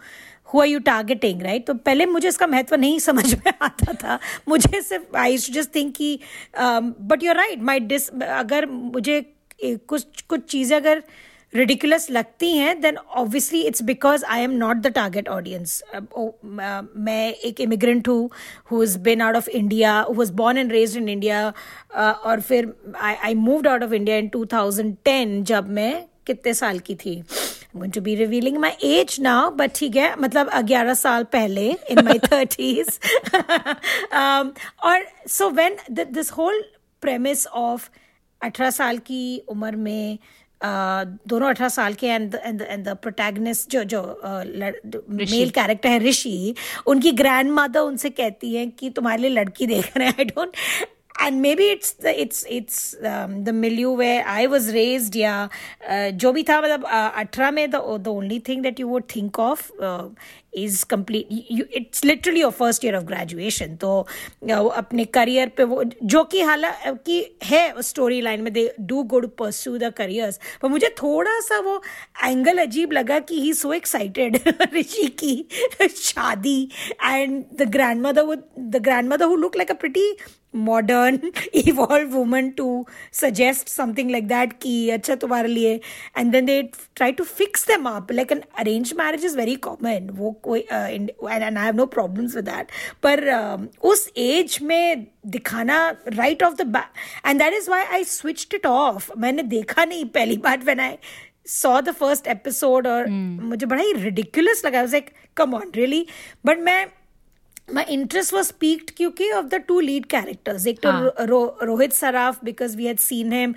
who 0.55 0.61
are 0.61 0.67
you 0.67 0.79
targeting 0.79 1.43
right 1.43 1.67
तो 1.67 1.75
पहले 1.75 2.07
मुझे 2.07 2.29
इसका 2.29 2.47
महत्व 2.47 2.77
नहीं 2.77 2.99
समझ 2.99 3.35
में 3.35 3.53
आता 3.63 3.93
था। 3.93 4.19
मुझे 4.49 4.83
सिर्फ़ 4.83 5.17
आई 5.17 5.37
जस्ट 5.37 5.75
थिंक 5.75 5.95
कि 5.97 6.19
but 6.59 7.23
you 7.23 7.31
are 7.31 7.37
right 7.37 7.63
my 7.63 7.81
dish 7.81 8.09
अगर 8.23 8.67
मुझे 8.67 9.25
कुछ 9.65 10.23
कुछ 10.23 10.45
चीज़ें 10.45 10.77
अगर 10.77 11.03
रिडिकुलस 11.55 12.11
लगती 12.11 12.51
हैं 12.57 12.81
then 12.81 12.97
obviously 12.97 13.61
it's 13.63 13.83
because 13.83 14.25
I 14.25 14.41
am 14.41 14.51
not 14.51 14.77
the 14.77 14.87
target 14.87 15.29
audience 15.29 15.83
मैं 16.97 17.33
एक 17.33 17.61
इमिग्रेंट 17.61 18.09
हूँ 18.09 18.31
who 18.71 18.83
is 18.83 18.99
been 18.99 19.21
out 19.21 19.37
of 19.37 19.49
India 19.51 20.01
who 20.01 20.15
was 20.15 20.33
born 20.33 20.59
and 20.59 20.73
raised 20.73 20.97
in 20.97 21.09
India 21.09 21.53
और 21.97 22.41
फिर 22.41 22.73
I 23.01 23.15
I 23.15 23.35
out 23.69 23.83
of 23.83 23.95
India 23.95 24.17
in 24.17 24.31
2010 24.37 25.43
जब 25.43 25.69
मैं 25.71 26.05
कितने 26.27 26.55
साल 26.55 26.79
की 26.79 26.95
थी? 26.95 27.23
Going 27.79 27.91
to 27.91 28.01
be 28.01 28.15
revealing 28.17 28.61
my 28.61 28.73
age 28.89 29.19
now 29.27 29.51
but 29.51 29.75
ठीक 29.75 29.97
है 29.97 30.15
मतलब 30.21 30.51
11 30.61 30.95
साल 30.95 31.25
पहले 31.33 31.69
in 31.91 32.05
my 32.09 32.19
30s 32.29 32.99
um, 34.21 34.53
और 34.85 35.05
so 35.29 35.51
when 35.61 35.77
th- 35.91 36.09
this 36.19 36.33
whole 36.39 36.61
premise 37.03 37.47
of 37.65 37.91
18 38.41 38.71
साल 38.71 38.99
की 39.07 39.23
उम्र 39.49 39.77
में 39.77 40.19
uh, 40.61 41.05
दोनों 41.29 41.49
अठारह 41.49 41.69
साल 41.69 41.95
के 41.95 42.07
एंड 42.07 42.35
एंड 42.35 42.85
द 42.85 42.97
प्रोटैगनिस्ट 43.03 43.71
जो 43.71 43.85
जो 43.85 44.03
मेल 45.11 45.51
कैरेक्टर 45.51 45.89
है 45.89 45.99
ऋषि 45.99 46.55
उनकी 46.87 47.13
ग्रैंड 47.23 47.51
मदर 47.51 47.81
उनसे 47.81 48.11
कहती 48.11 48.55
है 48.55 48.67
कि 48.79 48.91
तुम्हारे 48.91 49.23
लिए 49.23 49.31
लड़की 49.31 49.67
देख 49.67 49.97
रहे 49.97 50.09
हैं 50.09 50.15
I 50.19 50.25
don't 50.25 50.57
and 51.20 51.42
maybe 51.42 51.64
it's 51.64 51.94
the 51.94 52.20
it's 52.20 52.46
it's 52.50 52.96
um, 53.04 53.44
the 53.44 53.54
milieu 53.54 53.92
where 53.92 54.24
I 54.26 54.48
was 54.48 54.74
raised 54.74 55.16
या 55.16 55.50
uh, 55.90 56.12
जो 56.12 56.32
भी 56.34 56.44
था 56.44 56.62
मतलब 56.62 56.86
अठारह 56.86 57.52
में 57.52 57.72
the 57.72 57.98
the 58.00 58.14
only 58.14 58.40
thing 58.40 58.62
that 58.64 58.80
you 58.80 58.88
would 58.88 59.08
think 59.08 59.38
is 60.57 60.85
complete 60.91 61.73
it's 61.73 62.05
literally 62.05 62.41
your 62.41 62.53
first 62.53 62.85
year 62.85 62.97
of 62.97 63.05
graduation 63.05 63.77
तो 63.77 64.07
uh, 64.45 64.73
अपने 64.73 65.05
career 65.11 65.49
पे 65.57 65.65
वो, 65.65 65.83
जो 65.85 66.23
कि 66.25 66.41
हालाँकि 66.43 67.21
uh, 67.23 67.47
है 67.47 67.83
स्टोरी 67.83 68.21
लाइन 68.21 68.43
में 68.43 68.53
they 68.53 68.71
do 68.83 69.03
good 69.05 69.29
pursue 69.39 69.77
the 69.79 69.93
careers 69.97 70.41
पर 70.63 70.69
मुझे 70.69 70.95
थोड़ा 71.03 71.39
सा 71.41 71.59
वो 71.61 71.81
एंगल 72.25 72.59
अजीब 72.59 72.93
लगा 72.93 73.19
कि 73.21 73.41
ही 73.41 73.53
सो 73.55 73.73
एक्साइटेड 73.73 74.39
ऋषि 74.75 75.07
की 75.25 75.37
शादी 75.97 76.63
and 77.05 77.45
the 77.59 77.71
grandmother 78.07 78.35
the 78.59 78.83
grandmother 79.13 79.27
वो 79.27 79.37
look 79.37 79.57
like 79.57 79.71
a 79.71 79.75
pretty 79.75 80.11
modern 80.57 81.19
evolve 81.55 82.09
woman 82.11 82.49
to 82.51 82.69
suggest 83.15 83.69
something 83.69 84.11
like 84.11 84.29
that 84.29 84.53
कि 84.63 84.89
अच्छा 84.91 85.15
तुम्हारे 85.15 85.49
लिए 85.49 85.75
and 86.19 86.33
then 86.33 86.47
they 86.47 86.63
try 86.97 87.13
to 87.13 87.25
fix 87.25 87.67
them 87.69 87.89
up 87.89 88.13
like 88.13 88.33
an 88.33 88.43
arrange 88.59 88.93
marriage 88.99 89.25
is 89.25 89.37
very 89.37 89.55
common 89.67 90.09
वो 90.13 90.31
and 90.55 91.11
I 91.59 91.65
have 91.65 91.77
no 91.77 91.87
problems 91.87 92.37
with 92.37 92.45
that 92.45 92.67
पर 93.03 93.31
उस 93.83 94.13
age 94.17 94.59
में 94.63 95.07
दिखाना 95.27 95.97
right 96.09 96.43
off 96.43 96.55
the 96.55 96.63
back 96.63 96.89
and 97.27 97.43
that 97.43 97.55
is 97.55 97.71
why 97.71 97.85
I 97.85 98.05
switch 98.05 98.49
it 98.55 98.67
off 98.67 99.11
मैंने 99.19 99.43
देखा 99.43 99.85
नहीं 99.85 100.05
पहली 100.05 100.37
बार 100.37 100.59
when 100.59 100.81
I 100.81 100.99
saw 101.47 101.81
the 101.81 101.91
first 101.91 102.27
episode 102.27 102.87
और 102.87 103.03
hmm. 103.03 103.45
मुझे 103.45 103.67
बड़ा 103.67 103.83
ही 103.83 103.93
रिडिकुलस 103.93 104.63
लगा। 104.67 105.01
कम 105.37 105.55
ऑन 105.55 105.73
रियली 105.77 106.07
बट 106.47 106.59
मैं 106.59 106.87
माई 107.69 107.85
इंटरेस्ट 107.91 108.33
वॉज़ 108.35 108.53
पीक्ड 108.61 108.91
क्योंकि 108.97 109.31
of 109.33 109.47
the 109.47 109.55
two 109.69 109.79
lead 109.81 110.05
characters 110.07 110.67
एक 110.67 110.79
तो 110.83 110.91
हाँ। 110.91 111.27
Rohit 111.63 111.93
Saraf 111.93 112.45
because 112.45 112.77
we 112.77 112.87
had 112.87 112.99
seen 112.99 113.33
him 113.33 113.55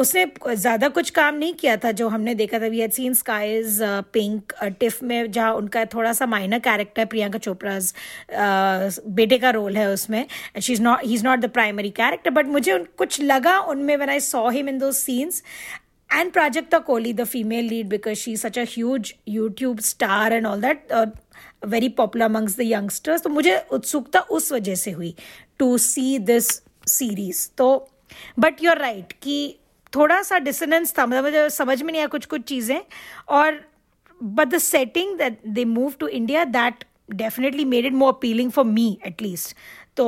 उसने 0.00 0.24
ज़्यादा 0.46 0.88
कुछ 0.88 1.10
काम 1.10 1.34
नहीं 1.34 1.54
किया 1.54 1.76
था 1.84 1.92
जो 1.92 2.08
हमने 2.08 2.34
देखा 2.34 2.58
था. 2.58 2.66
We 2.66 2.80
had 2.80 2.92
seen 2.92 3.14
Sky's 3.14 3.78
Pink 4.12 4.52
TIFF 4.80 5.02
में 5.02 5.30
जहाँ 5.30 5.52
उनका 5.54 5.84
थोड़ा 5.94 6.12
सा 6.12 6.26
माइनर 6.26 6.58
कैरेक्टर 6.58 7.00
है 7.00 7.06
प्रियंका 7.06 7.38
चोपड़ा 7.38 7.78
uh, 7.78 8.98
बेटे 9.10 9.38
का 9.38 9.50
रोल 9.50 9.76
है 9.76 9.88
उसमें. 9.92 10.26
She 10.60 10.72
is 10.72 10.82
not 10.82 11.04
he 11.04 11.14
is 11.14 11.24
not 11.24 11.38
the 11.38 11.50
primary 11.50 11.90
character 11.92 12.30
but 12.30 12.46
मुझे 12.48 12.78
कुछ 12.98 13.20
लगा 13.22 13.58
उनमें 13.60 13.96
one 13.96 14.10
I 14.10 14.20
saw 14.22 14.48
him 14.50 14.68
in 14.68 14.78
दो 14.78 14.92
scenes 14.92 15.42
and 16.10 16.32
Prajakta 16.32 16.78
Kohli 16.86 17.12
the 17.12 17.24
female 17.24 17.64
lead 17.64 17.88
because 17.88 18.18
she 18.18 18.32
is 18.32 18.46
such 18.46 18.58
as 18.58 18.74
YouTube 19.28 19.80
star 19.82 20.32
and 20.32 20.46
all 20.46 20.60
that 20.62 20.92
very 21.66 21.88
popular 21.88 22.24
amongst 22.24 22.56
the 22.56 22.60
youngsters 22.60 23.22
तो 23.22 23.30
मुझे 23.30 23.56
उत्सुकता 23.72 24.20
उस 24.20 24.52
वजह 24.52 24.74
से 24.74 24.90
हुई 24.90 25.14
टू 25.58 25.78
सी 25.78 26.18
दिस 26.18 26.48
सीरीज़ 26.86 27.48
तो 27.58 27.88
but 28.38 28.62
you 28.64 28.70
are 28.70 28.78
right 28.78 29.12
कि 29.12 29.56
थोड़ा 29.96 30.22
सा 30.22 30.38
डिसनेंस 30.38 30.94
था 30.98 31.06
मतलब 31.06 31.24
मुझे 31.24 31.50
समझ 31.50 31.82
में 31.82 31.92
नहीं 31.92 32.00
आया 32.00 32.06
कुछ 32.06 32.26
कुछ 32.26 32.42
चीज़ें। 32.42 32.80
और 33.28 33.60
but 34.22 34.48
the 34.48 34.58
setting 34.58 35.18
that 35.18 35.38
they 35.46 35.64
move 35.64 35.94
to 36.00 36.06
India 36.06 36.44
that 36.44 36.84
definitely 37.10 37.64
made 37.64 37.86
it 37.86 37.92
more 37.92 38.12
appealing 38.12 38.50
for 38.50 38.64
me 38.64 38.98
at least 39.06 39.56
तो 39.96 40.06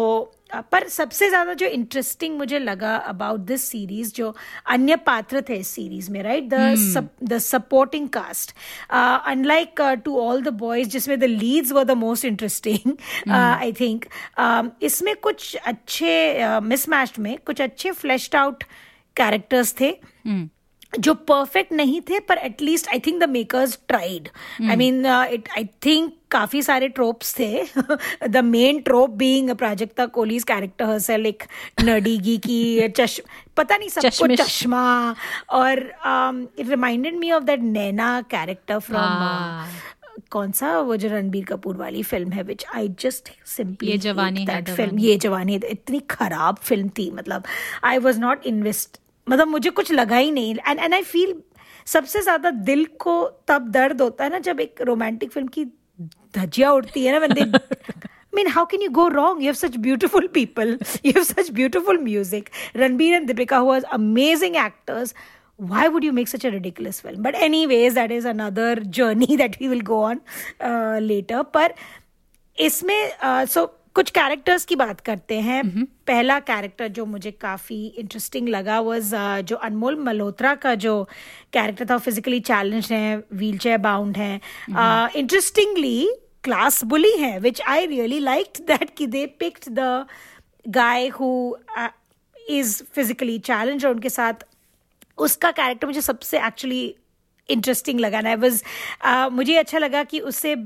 पर 0.72 0.88
सबसे 0.88 1.28
ज़्यादा 1.28 1.52
जो 1.54 1.66
इंटरेस्टिंग 1.66 2.36
मुझे 2.38 2.58
लगा 2.58 2.96
अबाउट 2.96 3.40
दिस 3.40 3.64
सीरीज़ 3.64 4.12
जो 4.14 4.34
अन्य 4.66 4.96
पात्र 4.96 5.42
थे 5.48 5.54
इस 5.54 5.68
सीरीज़ 5.68 6.10
में 6.12 6.22
right 6.22 6.48
the 6.54 7.08
the 7.24 7.38
supporting 7.38 8.08
cast 8.08 8.54
unlike 8.90 9.80
to 10.04 10.18
all 10.20 10.42
the 10.42 10.48
boys 10.48 10.88
जिसमें 10.88 11.18
the 11.20 11.24
leads 11.24 11.72
were 11.72 11.84
the 11.84 11.90
most 11.90 12.24
interesting 12.24 12.92
I 13.32 13.72
think 13.72 14.04
इसमें 14.82 15.14
कुछ 15.16 15.56
अच्छे 15.56 16.38
मिसमैच 16.60 17.10
uh, 17.10 17.18
में 17.18 17.38
कुछ 17.46 17.60
अच्छे 17.60 17.90
फ्लैश्ड 17.90 18.36
आउट 18.36 18.64
कैरेक्टर्स 19.16 19.74
थे। 19.80 19.90
जो 20.98 21.14
परफेक्ट 21.28 21.72
नहीं 21.72 22.00
थे 22.10 22.18
पर 22.28 22.38
at least 22.38 22.88
I 22.88 22.98
think 23.06 23.20
the 23.22 23.28
makers 23.30 23.78
tried 23.88 24.28
I 24.62 24.76
mean 24.76 25.06
it 25.06 25.48
I 25.56 25.64
think 25.86 26.12
काफ़ी 26.30 26.62
सारे 26.62 26.88
ट्रोप्स 26.88 27.34
थे. 27.38 27.62
The 28.28 28.36
main 28.44 28.80
trope 28.82 29.10
being 29.18 29.50
Prajakta 29.56 30.06
Kohli's 30.06 30.44
character 30.44 30.84
हर्सल 30.84 31.26
एक 31.26 31.42
नडीगी 31.84 32.36
की 32.46 32.88
चश 32.96 33.20
पता 33.56 33.76
नहीं 33.76 33.88
सबको। 33.88 34.26
चश्मा 34.36 34.84
और 35.50 35.78
it 36.58 36.68
reminded 36.68 37.18
me 37.18 37.30
of 37.32 37.44
that 37.44 37.60
Naina 37.62 38.20
character 38.30 38.78
from. 38.78 39.68
कौन 40.30 40.52
सा 40.52 40.78
वो 40.80 40.96
जो 40.96 41.08
रणबीर 41.08 41.44
कपूर 41.44 41.76
वाली 41.76 42.02
फ़िल्म 42.02 42.32
है 42.32 42.42
which 42.42 42.64
I 42.74 42.88
just 43.00 43.28
simply 43.46 43.90
Yeh 43.90 43.98
Jawaani 43.98 44.44
है 44.50 44.62
फ़िल्म 44.64 44.98
ये 44.98 45.16
जवानी 45.24 45.54
इतनी 45.56 46.00
खराब 46.10 46.56
फ़िल्म 46.62 46.88
थी 46.98 47.10
मतलब 47.14 47.44
आई 47.84 47.98
वॉज़ 47.98 48.20
नॉट 48.20 48.46
इन्वेस्ट 48.46 48.98
मतलब 49.28 49.48
मुझे 49.48 49.70
कुछ 49.70 49.92
लगा 49.92 50.16
ही 50.16 50.30
नहीं 50.30 50.54
एंड 50.66 50.78
एंड 50.78 50.94
आई 50.94 51.02
फील 51.02 51.34
सबसे 51.86 52.22
ज़्यादा 52.22 52.50
दिल 52.50 52.84
को 53.00 53.28
तब 53.48 53.70
दर्द 53.70 54.00
होता 54.02 54.24
है 54.24 54.30
ना 54.30 54.38
जब 54.38 54.60
एक 54.60 54.82
रोमांटिक 54.82 55.32
फ़िल्म 55.32 55.48
की 55.48 55.64
धज्जियाँ 56.36 56.72
उड़ती 56.72 57.04
है 57.04 57.18
ना 57.18 57.26
बंदे 57.26 57.42
I 58.34 58.36
mean, 58.36 58.48
how 58.48 58.64
can 58.66 58.80
you 58.80 58.90
go 58.90 59.08
wrong? 59.10 59.40
You 59.40 59.46
have 59.46 59.56
such 59.56 59.80
beautiful 59.80 60.26
people. 60.26 60.76
You 61.04 61.12
have 61.12 61.26
such 61.26 61.54
beautiful 61.54 61.94
music. 61.94 62.50
Ranbir 62.74 63.16
and 63.16 63.28
Deepika, 63.28 63.58
who 63.58 63.68
are 63.68 63.82
amazing 63.92 64.56
actors. 64.56 65.14
Why 65.56 65.86
would 65.86 66.02
you 66.02 66.12
make 66.12 66.26
such 66.26 66.44
a 66.44 66.50
ridiculous 66.50 67.00
film? 67.00 67.22
But 67.22 67.36
anyways, 67.36 67.94
that 67.94 68.10
is 68.10 68.24
another 68.24 68.74
journey 68.74 69.36
that 69.36 69.56
we 69.60 69.68
will 69.68 69.82
go 69.82 70.02
on 70.02 70.20
uh, 70.60 70.98
later. 71.00 71.44
But, 71.44 71.52
पर 71.52 71.74
इसमें 72.58 73.46
सो 73.46 73.66
कुछ 73.96 74.10
characters 74.10 74.64
की 74.64 74.76
बात 74.76 75.00
करते 75.00 75.38
हैं। 75.40 75.62
पहला 76.06 76.38
character 76.40 76.88
जो 76.88 77.04
मुझे 77.06 77.30
काफ़ी 77.30 77.76
इंटरेस्टिंग 77.98 78.48
लगा 78.48 78.80
वाज 78.80 79.14
जो 79.44 79.56
अनमोल 79.58 79.96
मल्होत्रा 80.04 80.54
का 80.54 80.74
जो 80.74 81.02
कैरेक्टर 81.52 81.86
था 81.90 81.98
फिजिकली 81.98 82.40
चैलेंज 82.40 82.92
है 82.92 83.16
व्हील 83.32 83.58
चेयर 83.58 83.78
बाउंड 83.78 84.16
है 84.16 84.34
इंटरेस्टिंगली 85.16 86.08
क्लास 86.44 86.82
बुली 86.84 87.16
है 87.18 87.38
which 87.40 87.60
I 87.62 87.86
really 87.86 88.18
like 88.20 88.60
that 88.66 88.94
कि 88.96 89.06
they 89.06 89.26
picked 89.40 89.70
the 89.70 90.06
guy 90.66 91.08
who 91.10 91.30
is 92.50 92.82
physically 92.94 93.38
challenge 93.46 93.84
और 93.86 93.92
उनके 93.92 94.08
साथ 94.10 94.46
उसका 95.18 95.50
कैरेक्टर 95.52 95.86
मुझे 95.86 96.00
सबसे 96.02 96.46
एक्चुअली 96.46 96.94
इंटरेस्टिंग 97.48 98.00
लगा। 98.00 98.20
ना 98.20 98.34
वाज 98.34 98.62
मुझे 99.32 99.56
अच्छा 99.56 99.78
लगा 99.78 100.02
कि 100.04 100.20
उससे 100.20 100.56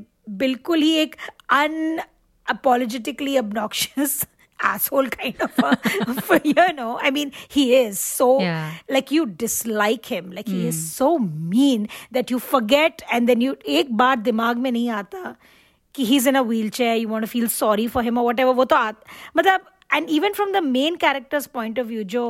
बिल्कुल 0.41 0.83
ही 0.83 0.95
एक 0.97 1.17
un 1.51 2.01
apologetically 2.48 3.38
obnoxious 3.40 4.26
asshole 4.70 5.08
kind 5.14 5.42
of 5.46 5.60
a 5.64 6.40
you 6.50 6.66
know 6.76 6.98
i 7.02 7.10
mean 7.16 7.32
he 7.56 7.64
is 7.76 8.00
so 8.00 8.28
Yeah. 8.42 8.72
like 8.96 9.12
you 9.16 9.26
dislike 9.42 10.06
him 10.16 10.30
like 10.38 10.48
he 10.48 10.60
is 10.68 10.78
so 11.00 11.08
mean 11.56 11.88
that 12.18 12.32
you 12.34 12.40
forget 12.52 13.04
and 13.12 13.28
then 13.32 13.42
you 13.46 13.56
एक 13.80 13.92
बार 14.04 14.16
दिमाग 14.30 14.58
में 14.66 14.72
नहीं 14.72 14.90
आता 15.02 15.36
कि 15.96 16.06
he's 16.12 16.28
in 16.32 16.36
a 16.36 16.44
wheelchair 16.52 16.96
you 17.02 17.10
want 17.16 17.26
to 17.28 17.32
feel 17.36 17.50
sorry 17.58 17.88
for 17.98 18.04
him 18.08 18.18
or 18.22 18.26
whatever 18.30 18.54
वो 18.62 18.66
तो 18.66 18.76
आ 18.76 18.92
मतलब 19.38 19.66
and 19.98 20.10
even 20.20 20.34
from 20.40 20.54
the 20.58 20.62
main 20.70 20.98
character's 21.06 21.48
point 21.58 21.78
of 21.84 21.88
view 21.94 22.04
जो 22.16 22.26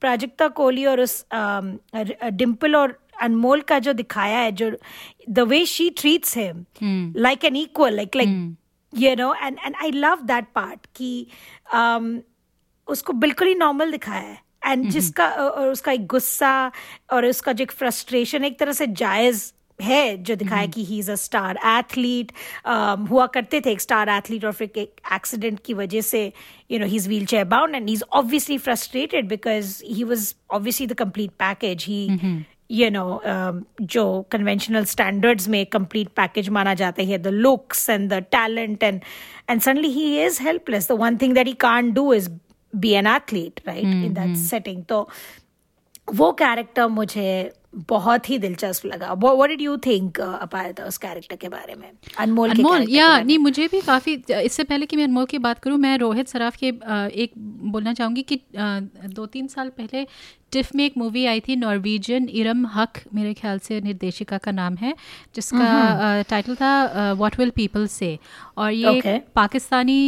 प्राजक्ता 0.00 0.48
कोहली 0.58 0.84
और 0.86 1.00
उस 1.00 1.24
डिम्पल 2.42 2.76
और 2.76 2.98
अनमोल 3.22 3.60
का 3.68 3.78
जो 3.86 3.92
दिखाया 3.92 4.38
है 4.38 4.52
जो 4.60 4.70
the 5.28 5.40
way 5.48 5.64
she 5.66 5.88
treats 5.98 6.36
him 6.36 6.64
like 7.16 7.44
an 7.44 7.56
equal 7.56 7.96
like 7.96 8.16
like 8.16 8.28
you 8.97 9.15
know 9.15 9.33
and 9.33 9.57
and 9.65 9.75
I 9.83 9.91
love 9.91 10.21
that 10.23 10.45
part 10.55 10.85
कि 10.95 11.27
um, 11.75 12.19
उसको 12.87 13.13
बिल्कुल 13.13 13.47
ही 13.47 13.55
नॉर्मल 13.55 13.91
दिखाया 13.91 14.21
है। 14.21 14.43
एंड 14.65 14.89
जिसका 14.89 15.27
और 15.27 15.69
उसका 15.69 15.91
एक 15.91 16.05
गुस्सा 16.07 16.71
और 17.13 17.25
उसका 17.25 17.51
जो 17.51 17.63
एक 17.63 17.71
फ्रस्ट्रेशन 17.71 18.43
एक 18.43 18.59
तरह 18.59 18.71
से 18.71 18.87
जायज़ 18.87 19.51
है 19.79 20.17
जो 20.17 20.35
दिखाया 20.35 20.65
कि 20.65 20.83
he 20.85 20.99
is 20.99 21.11
a 21.11 21.15
star 21.15 21.57
athlete 21.67 22.31
हुआ 23.09 23.25
करते 23.27 23.61
थे 23.61 23.71
एक 23.71 23.81
स्टार 23.81 24.09
एथलीट 24.09 24.45
और 24.45 24.51
फिर 24.51 24.71
एक 24.77 25.01
एक्सीडेंट 25.13 25.59
की 25.65 25.73
वजह 25.73 26.01
से 26.01 26.31
you 26.71 26.79
know 26.79 26.85
he 26.85 26.95
is 26.95 27.07
wheelchair 27.25 27.45
bound 27.45 27.75
and 27.75 27.87
he 27.87 27.93
is 27.93 28.03
obviously 28.11 28.57
frustrated 28.57 29.27
because 29.27 29.81
he 29.85 30.03
was 30.03 30.33
obviously 30.51 30.87
the 30.87 30.93
complete 30.93 31.31
package 31.31 31.85
he 31.85 32.07
you 32.69 32.89
know 32.89 33.21
जो 33.81 34.05
कन्वेंशनल 34.31 34.85
स्टैंडर्ड्स 34.85 35.47
में 35.47 35.65
कंप्लीट 35.65 36.09
पैकेज 36.15 36.49
माना 36.49 36.73
जाते 36.73 37.03
हैं 37.03 37.21
the 37.21 37.27
looks 37.27 37.89
and 37.89 38.09
the 38.13 38.23
talent 38.31 38.83
and 38.83 39.01
and 39.49 39.61
suddenly 39.61 39.89
he 39.89 40.23
is 40.25 40.41
helpless 40.43 40.91
the 40.91 40.97
one 40.99 41.17
thing 41.17 41.33
that 41.33 41.47
he 41.47 41.53
can 41.59 41.91
do 41.93 42.13
is 42.13 42.29
be 42.73 42.91
an 42.91 43.07
athlete 43.07 43.61
right 43.67 43.83
in 43.83 44.13
that 44.13 44.35
setting 44.37 44.83
तो 44.83 45.07
वो 46.13 46.31
character 46.31 46.87
मुझे 46.87 47.51
बहुत 47.89 48.29
ही 48.29 48.37
दिलचस्प 48.39 48.85
लगा। 48.85 49.13
व्हाट 49.13 49.49
डिड 49.49 49.61
यू 49.61 49.75
थिंक 49.77 50.19
अपायता 50.19 50.83
उस 50.83 50.97
character 50.97 51.35
के 51.35 51.49
बारे 51.49 51.75
में? 51.75 51.89
अनमोल 52.17 52.49
अनमोल 52.49 52.85
या 52.89 53.07
नहीं 53.19 53.37
मुझे 53.37 53.67
भी 53.67 53.81
काफ़ी 53.81 54.13
इससे 54.31 54.63
पहले 54.63 54.85
कि 54.85 54.95
मैं 54.95 55.03
अनमोल 55.03 55.25
की 55.25 55.37
बात 55.37 55.59
करूँ 55.59 55.77
मैं 55.77 55.97
रोहित 55.97 56.27
सराफ 56.27 56.55
के 56.55 56.71
uh, 56.71 57.09
एक 57.09 57.31
बोलना 57.37 57.93
चाहूँगी 57.93 58.21
कि 58.21 58.35
uh, 58.35 59.13
दो 59.13 59.25
तीन 59.25 59.47
साल 59.47 59.69
पहले 59.69 60.05
टिफ 60.55 60.73
में 60.75 60.83
एक 60.85 60.97
मूवी 60.97 61.25
आई 61.25 61.39
थी 61.47 61.55
नॉर्वेजियन 61.55 62.27
इरम 62.41 62.65
हक 62.75 62.99
मेरे 63.13 63.33
ख्याल 63.33 63.59
से 63.67 63.79
निर्देशिका 63.81 64.37
का 64.47 64.51
नाम 64.51 64.75
है 64.81 64.93
जिसका 65.35 65.69
टाइटल 66.29 66.55
था 66.55 66.73
व्हाट 67.13 67.39
विल 67.39 67.49
पीपल 67.55 67.87
से 67.97 68.17
और 68.57 68.71
ये 68.71 68.93
Okay. 68.95 69.19
पाकिस्तानी 69.35 69.99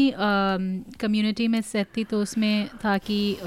कम्युनिटी 1.02 1.48
में 1.48 1.62
सेट 1.62 1.88
थी 1.98 2.04
तो 2.04 2.22
उसमें 2.22 2.68
था 2.86 2.98
कि 2.98 3.18
अ, 3.34 3.46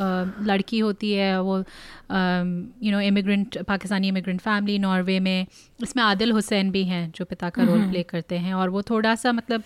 लड़की 0.50 0.78
होती 0.78 1.12
है 1.12 1.30
वो 1.42 1.58
you 1.58 2.92
know 2.92 3.00
immigrant 3.00 3.58
Pakistani 3.68 4.08
immigrant 4.08 4.40
family 4.40 4.78
Norway 4.78 5.18
में 5.20 5.46
इसमें 5.82 6.02
आदिल 6.04 6.32
हुसैन 6.32 6.70
भी 6.70 6.84
हैं 6.84 7.02
जो 7.16 7.24
पिता 7.24 7.50
का 7.50 7.62
रोल 7.64 7.88
प्ले 7.90 8.02
करते 8.10 8.38
हैं 8.38 8.54
और 8.54 8.68
वो 8.70 8.82
थोड़ा 8.90 9.14
सा 9.14 9.32
मतलब 9.32 9.62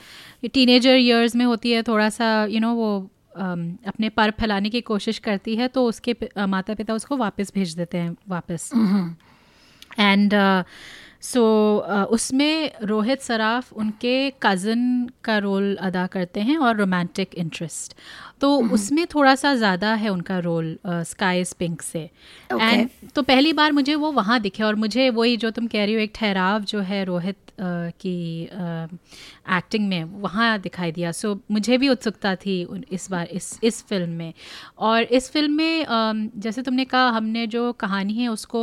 टीनेजर 0.54 0.96
ईयर्स 0.98 1.36
में 1.36 1.44
होती 1.44 1.70
है 1.72 1.82
थोड़ा 1.82 2.08
सा 2.18 2.28
यू 2.50 2.60
नो 2.60 2.72
वो 2.74 2.90
अम, 2.98 3.08
अपने 3.34 4.08
पर 4.08 4.30
फैलाने 4.30 4.70
की 4.70 4.80
कोशिश 4.80 5.18
करती 5.18 5.56
है 5.56 5.68
तो 5.68 5.86
उसके 5.86 6.16
माता 6.46 6.74
पिता 6.74 6.94
उसको 6.94 7.16
वापस 7.16 7.52
भेज 7.54 7.74
देते 7.74 7.98
हैं 7.98 8.16
वापस। 8.28 8.70
एंड 9.98 10.34
सो 11.20 11.42
उसमें 12.10 12.72
रोहित 12.82 13.22
सराफ 13.22 13.72
उनके 13.72 14.30
कज़न 14.42 15.10
का 15.24 15.38
रोल 15.38 15.74
अदा 15.76 16.06
करते 16.06 16.40
हैं 16.40 16.56
और 16.58 16.76
रोमांटिक 16.76 17.34
इंटरेस्ट 17.34 17.94
तो 18.44 18.56
उसमें 18.70 19.06
थोड़ा 19.06 19.34
सा 19.34 19.54
ज़्यादा 19.54 19.92
है 19.94 20.08
उनका 20.08 20.38
रोल 20.38 20.76
स्काई 20.86 21.44
पिंक 21.58 21.82
से। 21.82 22.08
Okay. 22.52 22.72
एंड 22.72 22.88
तो 23.14 23.22
पहली 23.22 23.52
बार 23.52 23.72
मुझे 23.72 23.94
वो 23.94 24.10
वहाँ 24.12 24.40
दिखे 24.40 24.62
और 24.62 24.74
मुझे 24.74 25.08
वही 25.10 25.36
जो 25.36 25.50
तुम 25.50 25.66
कह 25.66 25.84
रही 25.84 25.94
हो 25.94 26.00
एक 26.00 26.12
ठहराव 26.14 26.64
जो 26.64 26.80
है 26.80 27.04
रोहित 27.04 27.36
अ, 27.54 27.64
की 28.00 28.42
एक्टिंग 29.56 29.86
में 29.88 30.04
वहाँ 30.22 30.58
दिखाई 30.58 30.92
दिया। 30.92 31.10
सो 31.12 31.34
मुझे 31.50 31.76
भी 31.78 31.88
उत्सुकता 31.88 32.34
थी 32.36 32.56
इस 32.92 33.10
बार 33.10 33.26
इस 33.32 33.58
इस 33.64 33.82
फ़िल्म 33.88 34.10
में। 34.10 34.32
और 34.78 35.02
इस 35.02 35.30
फ़िल्म 35.30 35.52
में 35.52 35.84
अम, 35.84 36.28
जैसे 36.36 36.62
तुमने 36.62 36.84
कहा 36.84 37.08
हमने 37.08 37.46
जो 37.46 37.72
कहानी 37.72 38.14
है 38.14 38.28
उसको 38.28 38.62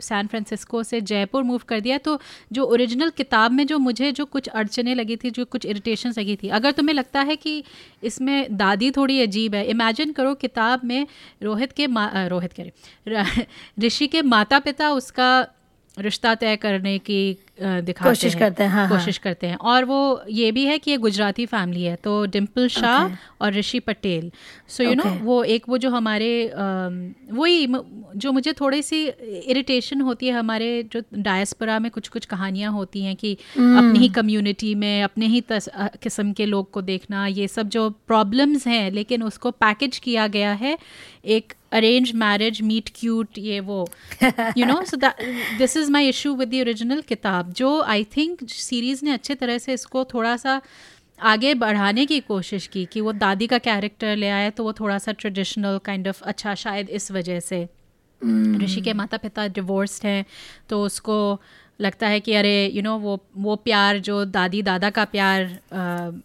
सैन 0.00 0.26
फ्रांसिस्को 0.26 0.82
से 0.82 1.00
जयपुर 1.00 1.42
मूव 1.42 1.60
कर 1.68 1.80
दिया। 1.80 1.98
तो 1.98 2.18
जो 2.52 2.64
ओरिजिनल 2.64 3.10
किताब 3.10 3.52
में 3.52 3.66
जो 3.66 3.78
मुझे 3.78 4.10
जो 4.12 4.24
कुछ 4.24 4.48
अड़चने 4.48 4.94
लगी 4.94 5.16
थी 5.16 5.30
जो 5.30 5.44
कुछ 5.44 5.66
इरिटेशन 5.66 6.14
लगी 6.18 6.36
थी 6.42 6.48
अगर 6.60 6.72
तुम्हें 6.72 6.94
लगता 6.94 7.20
है 7.22 7.36
कि 7.36 7.62
इसमें 8.02 8.56
दादी 8.56 8.89
थोड़ी 8.90 9.20
अजीब 9.20 9.54
है। 9.54 9.64
इमेजिन 9.64 10.12
करो 10.12 10.34
किताब 10.34 10.80
में 10.84 11.06
रोहित 11.42 11.72
के 11.72 11.86
मा- 11.86 12.28
रोहित 12.28 12.52
करे 12.52 12.72
ऋषि 13.86 14.06
के 14.06 14.22
माता 14.22 14.58
पिता 14.58 14.90
उसका 14.90 15.46
रिश्ता 15.98 16.34
तय 16.34 16.56
करने 16.56 16.98
की 16.98 17.36
दिखाते 17.62 18.08
कोशिश 18.10 18.34
करते 18.34 18.64
हैं, 18.64 18.70
हाँ, 18.70 18.88
कोशिश 18.88 18.96
हाँ। 18.96 18.98
कोशिश 18.98 19.18
करते 19.18 19.46
हैं 19.46 19.56
और 19.56 19.84
वो 19.84 20.22
ये 20.28 20.52
भी 20.52 20.64
है 20.64 20.78
कि 20.78 20.90
ये 20.90 20.96
गुजराती 20.96 21.46
फैमिली 21.46 21.82
है 21.82 21.96
तो 21.96 22.24
डिम्पल 22.26 22.68
शाह 22.68 22.88
Okay. 23.00 23.16
और 23.40 23.52
Rishi 23.52 23.80
Patel 23.80 24.32
so 24.68 24.84
you 24.84 24.94
know 24.94 25.04
वो 25.04 25.44
एक 25.44 25.68
वो 25.68 25.78
जो 25.78 25.90
हमारे 25.90 26.52
वही 27.32 27.66
जो 28.16 28.32
मुझे 28.32 28.52
थोड़ी 28.52 28.82
सी 28.82 29.06
इरिटेशन 29.06 30.00
होती 30.00 30.26
है 30.26 30.32
हमारे 30.32 30.88
जो 30.92 31.02
डायस्परा 31.14 31.78
में 31.78 31.90
कुछ 31.90 32.08
कुछ 32.08 32.26
कहानियाँ 32.26 32.72
होती 32.72 33.02
हैं 33.02 33.16
कि 33.16 33.34
mm. 33.34 33.78
अपनी 33.78 33.98
ही 33.98 34.08
कम्युनिटी 34.08 34.74
में 34.74 35.02
अपने 35.02 35.26
ही 35.26 35.42
किस्म 35.52 36.32
के 36.32 36.46
लोग 36.46 36.70
को 36.70 36.82
देखना 36.82 37.26
ये 37.26 37.48
सब 37.48 37.68
जो 37.68 37.90
प्रॉब्लम्स 37.90 38.66
हैं 38.66 38.90
लेकिन 38.90 39.22
उसको 39.22 39.50
पैकेज 39.50 39.98
किया 39.98 40.26
गया 40.26 40.52
है 40.52 40.78
एक 41.24 41.52
अरेंज 41.72 42.12
मैरिज 42.14 42.62
मीट 42.62 42.88
क्यूट 42.94 43.38
ये 43.38 43.60
वो 43.60 43.88
you 44.58 44.66
know 44.66 44.84
so 44.84 44.96
this 44.96 45.76
is 45.76 45.90
my 45.90 46.08
issue 46.08 46.34
with 46.34 46.48
the 46.48 46.54
original 46.54 47.00
किताब 47.00 47.49
जो 47.56 47.80
आई 47.82 48.04
थिंक 48.16 48.48
सीरीज़ 48.48 49.04
ने 49.04 49.10
अच्छे 49.10 49.34
तरह 49.34 49.58
से 49.58 49.72
इसको 49.74 50.04
थोड़ा 50.04 50.36
सा 50.36 50.60
आगे 51.20 51.54
बढ़ाने 51.54 52.06
की 52.06 52.20
कोशिश 52.20 52.66
की 52.66 52.84
कि 52.84 53.00
वो 53.00 53.12
दादी 53.12 53.46
का 53.46 53.58
कैरेक्टर 53.58 54.16
ले 54.16 54.28
आए 54.28 54.50
तो 54.50 54.64
वो 54.64 54.72
थोड़ा 54.72 54.98
सा 54.98 55.12
ट्रेडिशनल 55.12 55.78
काइंड 55.84 56.08
ऑफ़ 56.08 56.22
अच्छा 56.24 56.54
शायद 56.54 56.90
इस 56.90 57.10
वजह 57.12 57.40
से। 57.40 57.68
ऋषि 58.64 58.80
के 58.80 58.92
माता 58.92 59.16
पिता 59.16 59.46
डिवोर्स्ड 59.48 60.06
हैं 60.06 60.24
तो 60.68 60.82
उसको 60.84 61.16
लगता 61.80 62.08
है 62.08 62.20
कि 62.20 62.34
अरे 62.34 62.66
यू 62.66 62.72
you 62.72 62.84
नो 62.84 62.90
know, 62.90 63.02
वो 63.02 63.24
वो 63.36 63.56
प्यार 63.56 63.98
जो 63.98 64.24
दादी 64.24 64.62
दादा 64.62 64.90
का 64.90 65.04
प्यार 65.04 65.42
अ, 65.72 66.20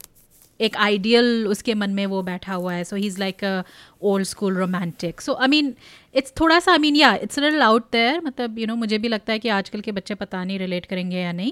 एक 0.60 0.78
आइडियल 0.78 1.48
उसके 1.48 1.74
मन 1.74 1.89
में 1.89 2.06
वो 2.06 2.22
बैठा 2.24 2.54
हुआ 2.54 2.74
है. 2.74 2.84
So 2.84 2.96
he 2.96 3.08
is 3.08 3.20
like 3.20 3.44
a 3.44 3.63
old 4.02 4.26
school 4.26 4.58
romantic 4.58 5.22
so 5.22 5.34
I 5.34 5.48
mean 5.48 5.74
it's 6.15 6.34
थोड़ा 6.39 6.60
सा 6.60 6.72
I 6.72 6.78
mean 6.78 6.96
yeah 6.96 7.13
it's 7.24 7.39
little 7.39 7.62
out 7.62 7.91
there 7.91 8.22
मतलब 8.26 8.60
यू 8.60 8.68
नो 8.68 8.76
मुझे 8.76 8.98
भी 8.98 9.08
लगता 9.08 9.34
है 9.34 9.39
कि 9.39 9.50
आजकल 9.50 9.82
के 9.82 9.91
बच्चे 9.91 10.15
पता 10.15 10.44
नहीं 10.44 10.60
रिलेट 10.60 10.86
करेंगे 10.86 11.18
या 11.18 11.32
नहीं. 11.32 11.52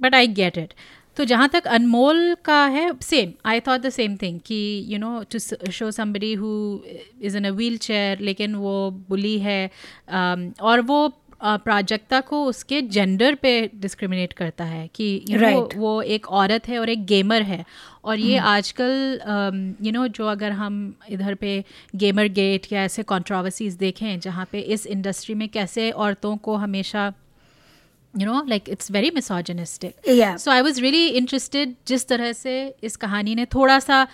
बट 0.00 0.14
आई 0.14 0.26
गेट 0.28 0.58
इट 0.58 0.72
तो 1.16 1.24
जहाँ 1.24 1.48
तक 1.48 1.66
अनमोल 1.66 2.34
का 2.44 2.64
है 2.66 2.90
same 3.02 3.32
I 3.46 3.60
thought 3.66 3.80
the 3.80 3.90
same 3.90 4.16
thing 4.22 4.40
कि 4.46 4.56
you 4.88 4.98
know 4.98 5.22
to 5.32 5.38
show 5.72 5.90
somebody 5.90 6.32
who 6.34 6.50
is 7.22 7.36
in 7.36 7.44
a 7.44 7.50
wheelchair 7.78 8.20
लेकिन 8.20 8.54
वो 8.54 8.90
बुली 9.08 9.38
है 9.38 9.70
um, 10.08 10.60
और 10.60 10.80
वो 10.80 11.08
प्राजक्ता 11.42 12.20
को 12.20 12.44
उसके 12.44 12.82
जेंडर 12.82 13.34
पे 13.34 13.70
डिस्क्रिमिनेट 13.74 14.32
करता 14.32 14.64
है 14.64 14.90
कि 14.94 15.24
know, 15.30 15.42
Right. 15.42 15.76
वो 15.76 16.02
एक 16.02 16.26
औरत 16.26 16.68
है 16.68 16.78
और 16.78 16.88
एक 16.88 17.06
गेमर 17.06 17.42
है। 17.42 17.64
और 18.04 18.18
ये 18.18 18.36
आजकल 18.36 19.20
यू 19.82 19.92
नो 19.92 20.08
जो 20.08 20.26
अगर 20.26 20.52
हम 20.52 20.94
इधर 21.10 21.34
पे 21.34 21.64
गेमर 21.96 22.28
गेट 22.28 22.72
या 22.72 22.82
ऐसे 22.82 23.02
कंट्रोवर्सीज 23.02 23.74
देखें 23.74 24.20
जहाँ 24.20 24.48
पे 24.52 24.60
इस 24.60 24.86
इंडस्ट्री 24.86 25.34
में 25.34 25.48
कैसे 25.48 25.90
औरतों 25.90 26.36
को 26.36 26.56
हमेशा 26.56 27.12
you 28.20 28.26
know 28.26 28.44
like 28.48 28.68
it's 28.68 28.90
very 28.90 29.10
misogynistic 29.10 29.94
so 30.36 30.50
I 30.50 30.60
was 30.60 30.80
really 30.80 31.06
interested 31.06 31.74
जिस 31.88 32.08
तरह 32.08 32.32
से 32.32 32.74
इस 32.82 32.96
कहानी 32.96 33.34
ने 33.34 33.44
थोड़ा 33.44 33.78
सा 33.78 34.06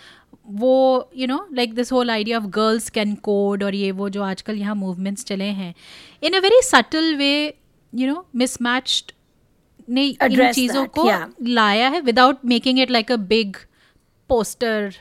वो 0.47 1.11
you 1.17 1.27
know 1.27 1.47
like 1.53 1.75
this 1.75 1.93
whole 1.93 2.11
idea 2.11 2.39
of 2.39 2.47
girls 2.47 2.89
can 2.91 3.15
code 3.15 3.63
और 3.65 3.75
ये 3.75 3.91
वो 3.93 4.09
जो 4.09 4.23
आजकल 4.23 4.57
यहाँ 4.57 4.75
मूवमेंट्स 4.75 5.25
चले 5.25 5.45
हैं 5.45 5.75
in 6.23 6.33
a 6.33 6.41
very 6.41 6.61
subtle 6.63 7.15
way 7.17 7.33
you 7.93 8.09
know 8.09 8.27
Mismatched 8.37 9.13
ने 9.89 10.07
इन 10.07 10.53
चीज़ों 10.53 10.83
that, 10.83 10.95
को 10.95 11.05
yeah. 11.05 11.29
लाया 11.43 11.89
है 11.89 12.01
without 12.01 12.45
making 12.45 12.79
it 12.79 12.91
like 12.91 13.13
a 13.13 13.17
big 13.17 13.57
poster 14.29 14.95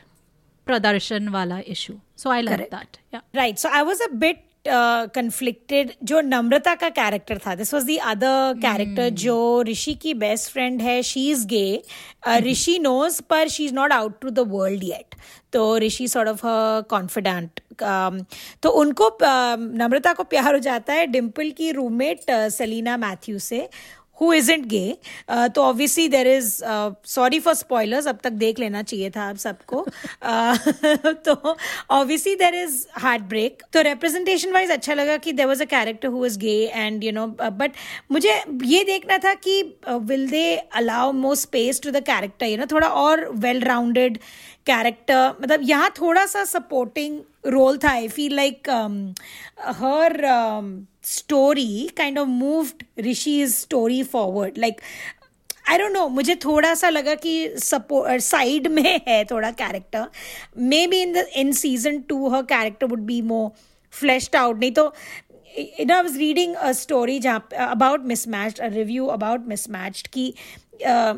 प्रदर्शन 0.68 1.28
वाला 1.30 1.60
issue 1.68 1.94
so 2.18 2.30
I 2.30 2.42
like 2.42 2.60
Correct. 2.60 2.80
That 2.80 3.36
right 3.36 3.56
Right. 3.56 3.60
So 3.60 3.70
I 3.70 3.84
was 3.84 4.02
a 4.02 4.10
bit 4.16 4.44
uh, 4.68 5.96
जो 6.04 6.22
नम्रता 6.22 6.76
का 6.76 6.90
कैरेक्टर 6.90 7.38
था. 7.38 7.56
This 7.56 7.74
was 7.74 7.86
the 7.86 7.98
other 7.98 8.60
character 8.62 9.10
जो 9.10 9.62
ऋषि 9.68 9.94
की 9.94 10.14
बेस्ट 10.14 10.52
फ्रेंड 10.52 10.82
है. 10.82 11.02
She 11.04 11.30
is 11.32 11.46
gay 11.48 11.82
Rishi 12.48 12.78
knows 12.80 13.22
पर 13.30 13.48
she 13.48 13.66
is 13.66 13.74
not 13.74 13.92
out 13.92 14.20
to 14.22 14.30
the 14.30 14.40
world 14.48 14.84
yet 14.84 15.16
तो 15.54 15.78
Rishi 15.78 16.08
sort 16.08 16.30
of 16.30 16.42
confident 16.90 17.60
तो 18.64 18.70
उनको 18.70 19.06
uh, 19.06 19.58
नम्रता 19.82 20.14
को 20.14 20.24
प्यार 20.24 20.54
हो 20.54 20.60
जाता 20.60 20.94
है 20.94 21.08
डिम्पल 21.08 21.50
की 21.58 21.72
रूममेट 21.72 22.32
सेलिना 22.32 22.98
मैथ्यू 22.98 23.40
से. 23.40 23.68
हु 24.22 24.32
इज़ 24.34 24.52
इंट 24.52 24.66
गे 24.66 24.98
तो 25.56 25.64
obviously 25.64 26.08
there 26.08 26.28
is 26.28 26.50
sorry 27.08 27.40
for 27.40 27.54
spoilers 27.54 28.08
अब 28.08 28.20
तक 28.24 28.32
देख 28.44 28.60
लेना 28.60 28.82
चाहिए 28.84 29.10
था 29.10 29.24
आप 29.24 29.38
सबको। 29.38 29.82
uh, 29.82 31.16
तो 31.26 31.56
obviously 31.90 32.36
there 32.36 32.56
is 32.56 32.86
heart 32.98 33.24
break 33.30 33.64
तो 33.74 33.82
रिप्रेजेंटेशन 33.82 34.54
वाइज 34.54 34.72
अच्छा 34.72 34.94
लगा 34.94 35.18
कि 35.18 35.32
there 35.32 35.48
was 35.48 35.62
a 35.62 35.66
character 35.66 36.08
who 36.08 36.26
is 36.26 36.38
gay 36.40 36.58
and 36.68 37.04
you 37.04 37.12
know 37.12 37.28
but 37.40 37.72
मुझे 38.12 38.34
ये 38.66 38.84
देखना 38.84 39.18
था 39.18 39.34
कि 39.48 39.62
will 39.90 40.30
they 40.30 40.46
allow 40.76 41.12
more 41.12 41.36
space 41.36 41.82
to 41.82 41.92
the 41.92 42.04
character 42.04 42.46
you 42.46 42.58
know 42.58 42.66
थोड़ा 42.72 42.88
और 42.88 43.28
वेल 43.38 43.62
राउंडेड 43.64 44.18
कैरेक्टर 44.66 45.34
मतलब 45.42 45.62
यहाँ 45.64 45.90
थोड़ा 46.02 46.26
सा 46.26 46.44
सपोर्टिंग 46.46 47.20
रोल 47.46 47.78
था 47.78 47.90
I 47.90 48.08
feel 48.08 48.36
like 48.36 48.70
her 49.78 50.20
story 51.04 51.90
kind 51.98 52.20
of 52.20 52.28
moved 52.28 52.84
Rishi's 53.06 53.56
story 53.56 54.02
forward 54.04 54.58
like 54.58 54.82
I 55.70 55.78
don't 55.78 55.92
know 55.92 56.08
मुझे 56.10 56.36
थोड़ा 56.46 56.74
सा 56.76 56.90
लगा 56.90 57.16
कि 57.16 57.34
सपोर्ट 57.64 58.22
साइड 58.22 58.68
में 58.68 59.00
है 59.08 59.24
थोड़ा 59.26 59.52
character 59.52 60.08
maybe 60.88 61.02
in 61.02 61.14
the 61.14 61.26
in 61.36 61.52
season 61.64 62.00
two 62.10 62.28
her 62.30 62.44
character 62.54 62.88
would 62.88 63.06
be 63.06 63.22
more 63.34 63.50
flashed 63.94 64.36
out 64.36 64.60
नहीं 64.60 64.72
तो 64.72 64.94
know, 65.86 65.96
I 65.98 66.02
was 66.02 66.14
reading 66.16 66.56
a 66.56 66.74
story 66.74 67.20
जहाँ 67.20 67.48
about 67.72 68.06
mismatched, 68.06 68.60
a 68.60 68.70
review 68.70 69.10
about 69.10 69.48
mismatched 69.48 70.08
कि 70.08 70.34
uh, 70.88 71.16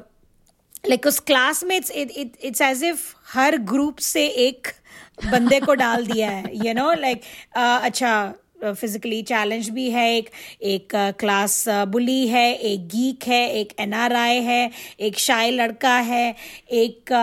like 0.90 1.08
उस 1.08 1.20
class 1.20 1.64
it, 1.64 2.12
it 2.18 2.38
it's 2.42 2.62
as 2.62 2.82
if 2.82 2.98
हर 3.34 3.58
group 3.58 3.98
से 3.98 4.26
एक 4.48 4.68
बंदे 5.32 5.60
को 5.60 5.74
डाल 5.76 6.06
दिया 6.06 6.30
है 6.30 6.68
यू 6.68 6.74
नो 6.74 6.94
uh, 6.96 7.18
अच्छा 7.56 8.34
फिजिकली 8.64 9.22
चैलेंज 9.24 9.70
भी 9.70 9.90
है, 9.92 10.06
एक 10.18 10.30
एक 10.64 10.96
क्लास 11.20 11.64
बुली 11.90 12.28
है, 12.28 12.46
एक 12.56 12.88
गीक 12.88 13.28
है, 13.28 13.42
एक 13.52 13.74
एनआरआई 13.80 14.42
है, 14.44 14.70
एक 15.00 15.20
शाय 15.20 15.52
लड़का 15.52 15.96
है, 16.10 16.36
एक 16.72 17.14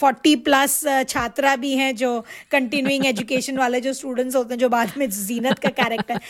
फोर्टी 0.00 0.34
प्लस 0.48 0.82
छात्रा 1.08 1.54
भी 1.56 1.74
हैं 1.76 1.94
जो 1.96 2.18
कंटिन्यूइंग 2.52 3.06
एजुकेशन 3.06 3.58
वाले 3.58 3.80
जो 3.80 3.92
स्टूडेंट्स 3.92 4.36
होते 4.36 4.54
हैं, 4.54 4.58
जो 4.60 4.68
बाद 4.68 4.92
में 4.98 5.08
जीनत 5.10 5.58
का 5.58 5.68
character 5.80 6.20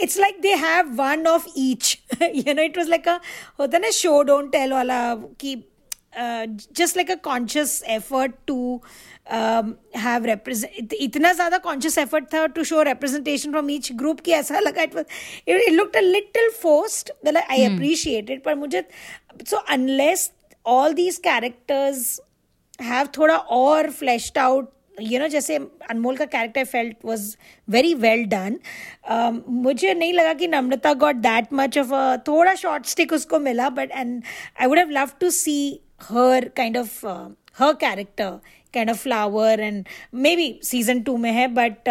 it's 0.00 0.18
like 0.20 0.40
they 0.42 0.54
have 0.64 0.94
one 1.02 1.26
of 1.26 1.46
each 1.58 1.98
you 2.22 2.54
know 2.54 2.62
it 2.62 2.78
was 2.78 2.88
like 2.90 3.08
a 3.08 3.18
होता 3.60 3.78
ना 3.78 3.90
शो 3.90 4.22
डोंट 4.22 4.52
टेल 4.52 4.72
वाला 4.72 5.14
कि 5.40 5.56
just 6.14 6.96
like 6.96 7.10
a 7.10 7.14
conscious 7.24 7.82
effort 7.90 8.32
to 8.48 8.56
have 9.26 10.24
represent 10.26 10.92
इतना 11.00 11.32
ज़्यादा 11.32 11.58
कॉन्शियस 11.58 11.98
एफर्ट 11.98 12.24
था 12.34 12.46
to 12.48 12.64
show 12.64 12.82
representation 12.82 13.50
from 13.50 13.70
each 13.70 13.92
group 13.94 14.20
की 14.20 14.32
ऐसा 14.32 14.58
लगा 14.60 14.82
it 14.82 14.96
it 15.48 15.70
look 15.72 15.96
a 15.96 16.00
little 16.00 16.50
forced 16.62 17.12
मतलब 17.24 17.42
आई 17.50 17.64
अप्रिशिएटेड 17.64 18.42
पर 18.44 18.54
मुझे 18.54 18.84
so 19.46 19.56
unless 19.56 20.30
all 20.66 20.92
these 20.94 21.16
characters 21.24 22.20
have 22.82 23.08
थोड़ा 23.16 23.36
और 23.36 23.90
फ्लैश 23.90 24.32
आउट 24.38 24.70
यू 25.00 25.18
नो 25.18 25.28
जैसे 25.28 25.56
अनमोल 25.90 26.16
का 26.16 26.24
character 26.26 26.64
felt 26.64 26.96
was 27.04 27.34
very 27.68 27.94
well 27.96 28.24
done 28.28 28.58
मुझे 29.48 29.92
नहीं 29.94 30.12
लगा 30.12 30.32
कि 30.34 30.48
Namrata 30.48 30.92
got 30.94 31.16
that 31.18 31.52
much 31.52 31.78
of 31.78 31.92
थोड़ा 32.28 32.54
शॉर्ट 32.54 32.86
स्टिक 32.86 33.12
उसको 33.12 33.38
मिला 33.40 33.68
but 33.70 33.90
and 33.92 34.22
I 34.60 34.66
would 34.66 34.78
have 34.78 34.90
love 34.90 35.10
to 35.20 35.30
see 35.32 35.56
her 36.02 36.48
kind 36.56 36.76
of 36.78 37.06
her 37.58 37.72
character 37.80 38.38
kind 38.74 38.90
of 38.90 39.02
flower 39.02 39.60
and 39.60 39.84
maybe 40.36 40.54
season 40.64 41.00
two 41.02 41.16
में 41.16 41.32
है 41.32 41.48
but 41.54 41.88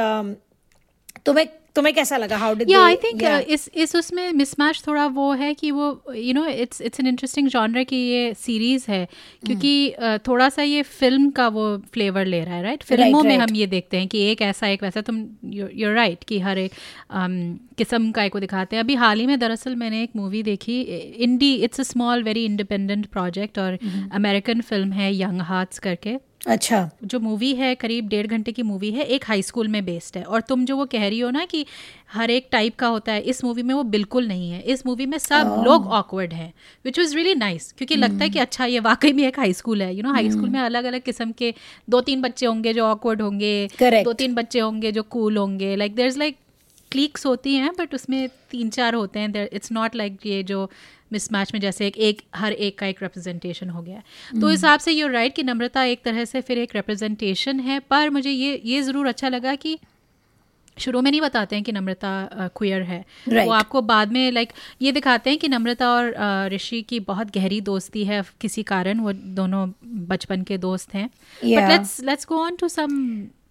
तुम्हें 1.25 1.47
तुम्हें 1.75 1.93
कैसा 1.95 2.17
लगा? 2.17 2.37
हाउ 2.37 2.53
डिड 2.55 2.69
या 2.69 2.79
आई 2.85 2.95
थिंक 2.95 3.21
इस 3.49 3.69
इस 3.73 3.95
उसमें 3.95 4.31
मिसमैच 4.33 4.81
थोड़ा 4.87 5.05
वो 5.07 5.31
है 5.33 5.53
कि 5.53 5.69
वो 5.71 6.13
you 6.15 6.33
know 6.33 6.45
it's 6.45 6.81
it's 6.81 6.99
an 6.99 7.07
interesting 7.07 7.47
genre 7.49 7.83
कि 7.83 7.95
ये 7.95 8.33
सीरीज़ 8.33 8.85
है 8.89 9.05
क्योंकि 9.45 9.93
uh, 9.99 10.17
थोड़ा 10.27 10.47
सा 10.49 10.61
ये 10.61 10.81
फ़िल्म 10.83 11.29
का 11.29 11.47
वो 11.47 11.65
फ्लेवर 11.93 12.25
ले 12.25 12.43
रहा 12.43 12.55
है 12.55 12.63
राइट 12.63 12.83
फ़िल्मों 12.83 13.21
में 13.23 13.29
right. 13.29 13.49
हम 13.49 13.55
ये 13.55 13.67
देखते 13.67 13.97
हैं 13.97 14.07
कि 14.07 14.23
एक 14.31 14.41
ऐसा 14.41 14.67
एक 14.67 14.83
वैसा। 14.83 15.01
तुम 15.01 15.23
यूर 15.45 15.93
राइट 15.95 16.23
कि 16.23 16.39
हर 16.39 16.57
एक 16.57 16.71
um, 16.71 17.37
किस्म 17.77 18.11
का 18.11 18.23
एक 18.23 18.31
को 18.31 18.39
दिखाते 18.39 18.75
हैं। 18.75 18.83
अभी 18.83 18.95
हाल 18.95 19.19
ही 19.19 19.25
में 19.27 19.37
दरअसल 19.39 19.75
मैंने 19.75 20.01
एक 20.03 20.15
मूवी 20.15 20.43
देखी 20.43 20.81
indie 20.81 21.53
it's 21.55 21.79
a 21.79 21.83
small 21.83 22.23
very 22.23 22.45
independent 22.45 23.05
project 23.05 23.59
और 23.59 23.77
अमेरिकन 24.11 24.61
फ़िल्म 24.61 24.91
है 24.91 25.13
यंग 25.15 25.41
हार्ट्स 25.41 25.79
करके। 25.79 26.17
अच्छा। 26.47 26.89
जो 27.03 27.19
मूवी 27.19 27.53
है 27.55 27.73
करीब 27.75 28.07
डेढ़ 28.07 28.27
घंटे 28.27 28.51
की 28.51 28.63
मूवी 28.63 28.91
है 28.91 29.03
एक 29.05 29.25
हाई 29.27 29.41
स्कूल 29.41 29.67
में 29.67 29.83
बेस्ड 29.85 30.17
है। 30.17 30.23
और 30.23 30.41
तुम 30.41 30.65
जो 30.65 30.77
वो 30.77 30.85
कह 30.85 31.07
रही 31.07 31.19
हो 31.19 31.29
ना 31.29 31.45
कि 31.45 31.65
हर 32.13 32.29
एक 32.31 32.47
टाइप 32.51 32.75
का 32.75 32.87
होता 32.87 33.11
है 33.11 33.21
इस 33.21 33.43
मूवी 33.43 33.63
में 33.63 33.73
वो 33.75 33.83
बिल्कुल 33.83 34.27
नहीं 34.27 34.49
है। 34.51 34.61
इस 34.61 34.85
मूवी 34.85 35.05
में 35.05 35.17
सब 35.17 35.63
लोग 35.67 35.87
ऑकवर्ड 35.87 36.33
हैं 36.33 36.53
विच 36.85 36.99
वॉज़ 36.99 37.15
रियली 37.15 37.35
नाइस 37.35 37.71
क्योंकि 37.77 37.95
लगता 37.95 38.23
है 38.23 38.29
कि 38.29 38.39
अच्छा 38.39 38.65
ये 38.65 38.79
वाकई 38.79 39.13
में 39.13 39.23
एक 39.27 39.39
हाई 39.39 39.53
स्कूल 39.53 39.81
है। 39.81 39.93
यू 39.95 40.03
नो 40.03 40.13
हाई 40.13 40.31
स्कूल 40.31 40.49
में 40.49 40.59
अलग 40.59 40.83
अलग 40.83 41.01
किस्म 41.01 41.31
के 41.31 41.53
दो 41.89 42.01
तीन 42.01 42.21
बच्चे 42.21 42.45
होंगे 42.45 42.73
जो 42.73 42.85
ऑकवर्ड 42.85 43.21
होंगे 43.21 43.67
Correct. 43.67 44.03
दो 44.03 44.13
तीन 44.13 44.35
बच्चे 44.35 44.59
होंगे 44.59 44.91
जो 44.91 45.03
कूल 45.03 45.37
होंगे। 45.37 45.75
Like 45.75 45.95
there 45.95 46.07
is 46.07 46.19
like 46.19 46.37
cliques 46.91 47.25
होती 47.25 47.55
हैं 47.55 47.71
बट 47.79 47.93
उसमें 47.95 48.27
तीन 48.51 48.69
चार 48.71 48.95
होते 48.95 49.19
हैं। 49.19 49.47
इट्स 49.49 49.71
नॉट 49.71 49.95
लाइक 49.95 50.25
ये 50.25 50.41
जो 50.43 50.69
मिसमैच 51.13 51.53
में 51.53 51.59
जैसे 51.61 51.87
एक 51.87 51.97
एक 51.99 52.21
हर 52.35 52.53
एक 52.53 52.77
का 52.79 52.85
एक 52.87 53.01
रिप्रेजेंटेशन 53.03 53.69
हो 53.69 53.81
गया 53.81 53.95
है। 53.95 54.39
तो 54.41 54.49
इस 54.49 54.57
हिसाब 54.57 54.79
से 54.79 54.91
यूर 54.91 55.11
राइट 55.11 55.35
कि 55.35 55.43
नम्रता 55.43 55.83
एक 55.85 56.03
तरह 56.03 56.25
से 56.25 56.41
फिर 56.41 56.57
एक 56.59 56.75
रिप्रेजेंटेशन 56.75 57.59
है 57.59 57.79
पर 57.89 58.09
मुझे 58.09 58.31
ये 58.31 58.61
ये 58.65 58.81
ज़रूर 58.81 59.07
अच्छा 59.07 59.29
लगा 59.29 59.55
कि 59.55 59.77
शुरू 60.77 61.01
में 61.01 61.09
नहीं 61.11 61.21
बताते 61.21 61.55
हैं 61.55 61.63
कि 61.63 61.71
नम्रता 61.71 62.49
क्वियर 62.57 62.81
है। 62.81 63.03
Right. 63.03 63.45
वो 63.45 63.51
आपको 63.53 63.81
बाद 63.83 64.11
में 64.11 64.31
लाइक 64.31 64.53
ये 64.81 64.91
दिखाते 64.91 65.29
हैं 65.29 65.39
कि 65.39 65.47
नम्रता 65.47 65.89
और 65.89 66.13
ऋषि 66.53 66.81
की 66.81 66.99
बहुत 67.01 67.33
गहरी 67.35 67.59
दोस्ती 67.61 68.03
है 68.05 68.21
किसी 68.41 68.63
कारण 68.63 68.99
वो 68.99 69.13
दोनों 69.13 69.67
बचपन 70.07 70.43
के 70.43 70.57
दोस्त 70.59 70.93
हैं। 70.93 71.07
But 71.07 71.69
let's 71.69 71.99
let's 72.01 72.27
go 72.27 72.43
on 72.43 72.55
to 72.55 72.67
some 72.69 72.97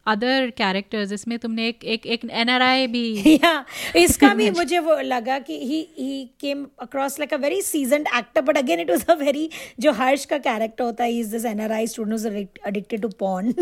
other 0.07 0.51
characters 0.57 1.13
इसमें 1.13 1.39
तुमने 1.39 1.67
एक 1.69 1.85
एक 1.85 2.07
एक 2.07 2.25
एनआरआई 2.33 2.87
भी 2.87 3.39
या 3.45 3.65
इसका 3.97 4.33
भी 4.35 4.51
मुझे 4.59 4.79
वो 4.79 4.97
लगा 5.05 5.39
कि 5.39 5.59
he 5.59 5.81
he 5.99 6.25
came 6.41 6.67
across 6.81 7.19
like 7.19 7.35
a 7.35 7.37
very 7.37 7.61
seasoned 7.63 8.09
actor 8.17 8.41
but 8.41 8.59
again 8.59 8.81
it 8.81 8.91
was 8.91 9.05
a 9.07 9.15
very 9.15 9.49
जो 9.81 9.93
हर्ष 9.93 10.25
का 10.25 10.39
कैरेक्टर 10.39 10.85
होता 10.85 11.05
है 11.05 11.19
is 11.19 11.31
this 11.33 11.45
NRI 11.45 11.87
student 11.87 12.59
addicted 12.67 13.03
to 13.03 13.09
porn 13.19 13.55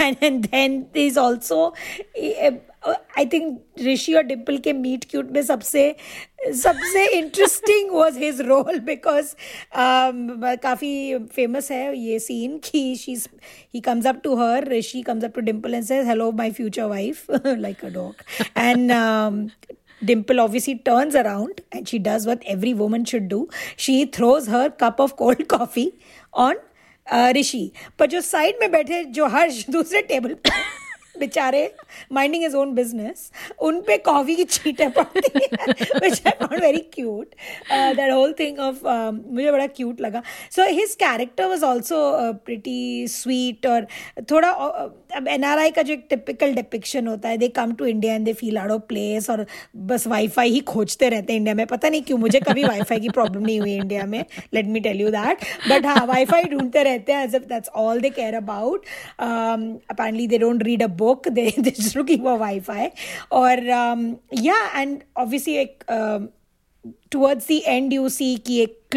and 0.00 0.16
and 0.22 0.44
then 0.46 0.84
is 0.96 1.18
also 1.18 1.72
I 2.86 3.26
think 3.32 3.80
Rishi 3.86 4.14
और 4.14 4.22
डिम्पल 4.22 4.58
के 4.64 4.72
meet 4.72 5.04
cute 5.10 5.30
में 5.32 5.40
सबसे 5.42 5.94
सबसे 6.62 7.06
interesting 7.18 7.90
was 7.90 8.18
his 8.18 8.40
role 8.48 8.78
because 8.86 9.34
काफ़ी 10.62 11.18
फ़ेमस 11.34 11.70
है 11.70 11.96
ये 11.98 12.18
सीन 12.18 12.58
कि 12.64 12.94
she's 12.98 13.28
he 13.74 13.80
comes 13.80 14.06
up 14.06 14.20
to 14.24 14.34
her 14.36 14.68
Rishi 14.68 15.02
comes 15.02 15.24
up 15.24 15.34
to 15.34 15.40
Dimple 15.50 15.74
and 15.74 15.84
says 15.84 16.06
hello 16.06 16.30
my 16.32 16.50
future 16.50 16.84
wife 16.94 17.26
like 17.46 17.84
a 17.84 17.90
dog 17.96 18.22
and 18.56 18.92
Dimple 20.02 20.40
obviously 20.40 20.72
turns 20.76 21.14
around 21.14 21.60
and 21.72 21.88
she 21.88 21.98
does 21.98 22.26
what 22.26 22.42
every 22.46 22.72
woman 22.74 23.04
should 23.04 23.28
do. 23.28 23.48
She 23.76 24.04
throws 24.06 24.48
her 24.48 24.68
cup 24.70 25.00
of 25.00 25.16
cold 25.16 25.48
coffee 25.48 25.94
on 26.34 26.56
uh, 27.06 27.32
Rishi. 27.34 27.70
पर 27.98 28.06
जो 28.06 28.20
side 28.20 28.56
में 28.60 28.70
बैठे 28.70 29.02
जो 29.18 29.26
हर्ष 29.26 29.64
दूसरे 29.70 30.02
table 30.02 30.34
पे 30.34 30.50
बेचारे 31.18 31.70
minding 32.12 32.44
is 32.44 32.56
own 32.56 32.74
business 32.74 33.30
उन 33.62 33.80
पे 33.86 33.96
कॉफ़ी 34.08 34.34
की 34.36 34.44
छींटें 34.46 34.90
पड़ती 34.92 35.38
है 35.42 35.66
which 36.00 36.26
I 36.26 36.32
found 36.32 36.60
very 36.62 36.78
cute 36.94 37.34
that 37.70 38.12
whole 38.12 38.34
thing 38.40 38.58
of 38.60 38.86
मुझे 38.86 39.50
बड़ा 39.50 39.66
क्यूट 39.68 40.00
लगा. 40.00 40.22
So 40.50 40.68
his 40.70 40.94
character 41.00 41.46
was 41.48 41.64
also 41.64 41.96
pretty 42.46 43.06
sweet 43.08 43.66
और 43.66 43.86
थोड़ा 44.30 44.50
अब 45.16 45.28
एनआरआई 45.28 45.70
का 45.70 45.82
जो 45.82 45.92
एक 45.92 46.06
टिपिकल 46.10 46.54
डिपिक्शन 46.54 47.06
होता 47.06 47.28
है 47.28 47.38
they 47.38 47.48
come 47.56 47.72
to 47.74 47.84
India 47.86 48.14
and 48.14 48.24
they 48.24 48.32
feel 48.34 48.58
out 48.58 48.70
of 48.70 48.82
place 48.88 49.30
और 49.30 49.44
बस 49.88 50.06
वाईफाई 50.06 50.50
ही 50.50 50.60
खोजते 50.70 51.08
रहते 51.08 51.32
हैं 51.32 51.38
इंडिया 51.38 51.54
में. 51.54 51.66
पता 51.66 51.88
नहीं 51.88 52.02
क्यों, 52.02 52.18
मुझे 52.18 52.40
कभी 52.40 52.64
वाईफाई 52.64 53.00
की 53.00 53.08
प्रॉब्लम 53.10 53.42
नहीं 53.42 53.60
हुई 53.60 53.74
इंडिया 53.76 54.04
में. 54.06 54.24
Let 54.54 54.66
me 54.66 54.80
tell 54.80 55.00
you 55.00 55.08
that 55.10 55.44
but 55.70 55.86
हाँ 55.86 56.06
वाईफाई 56.06 56.44
ढूंढते 56.50 56.82
रहते 56.82 57.12
हैं 57.12 57.24
as 57.24 57.34
if 57.34 57.44
that's 57.48 57.68
all 57.76 58.00
they 58.00 58.10
care 58.10 58.34
about 58.34 58.84
apparently 59.20 60.26
they 60.26 60.38
don't 60.38 60.62
read 60.62 60.82
a 60.82 60.86
book 60.96 61.05
they 61.28 61.50
just 61.58 61.96
looking 61.96 62.24
for 62.24 62.38
wifi 62.38 62.88
और 63.32 63.62
या 64.42 64.64
एंड 64.80 64.98
ऑब्वियसली 65.16 65.54
एक 65.56 65.84
towards 67.10 67.46
the 67.46 67.56
end 67.66 67.92
you 67.92 68.08
see 68.08 68.36
कि 68.46 68.60
एक 68.62 68.94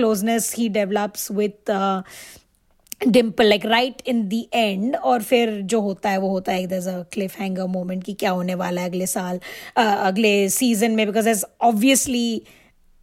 he 0.55 0.69
develops 0.69 1.29
with 1.31 1.69
uh, 1.69 2.01
Dimple 3.07 3.45
like 3.45 3.65
right 3.65 4.01
in 4.07 4.27
the 4.27 4.47
end 4.53 4.95
और 4.95 5.21
फिर 5.23 5.49
जो 5.61 5.79
होता 5.81 6.09
है 6.09 6.17
वो 6.17 6.29
होता 6.29 6.51
है 6.51 6.67
there's 6.67 6.87
a 6.87 7.03
Cliff 7.13 7.39
hanger 7.39 7.65
moment 7.65 8.03
कि 8.03 8.13
क्या 8.13 8.31
होने 8.31 8.55
वाला 8.55 8.81
है 8.81 8.89
अगले 8.89 9.05
साल 9.07 9.37
uh, 9.37 9.83
अगले 9.85 10.49
सीज़न 10.49 10.91
में 10.91 11.05
बिकॉज़ 11.07 11.29
एज 11.29 11.45
ऑब्वियसली 11.61 12.41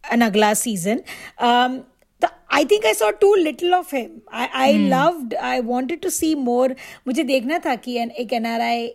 an 0.03 0.23
अगला 0.23 0.53
season 0.53 1.01
I 2.51 2.65
think 2.65 2.85
I 2.85 2.93
saw 2.93 3.09
too 3.11 3.35
little 3.35 3.73
of 3.73 3.95
him 3.95 4.19
I 4.33 4.47
I 4.53 4.73
loved 4.89 5.35
I 5.35 5.61
wanted 5.61 6.01
to 6.01 6.09
see 6.09 6.35
more 6.35 6.75
मुझे 7.07 7.23
देखना 7.23 7.59
था 7.59 7.75
कि 7.75 7.97
an- 7.99 8.11
एक 8.11 8.33
एनआरआई 8.33 8.87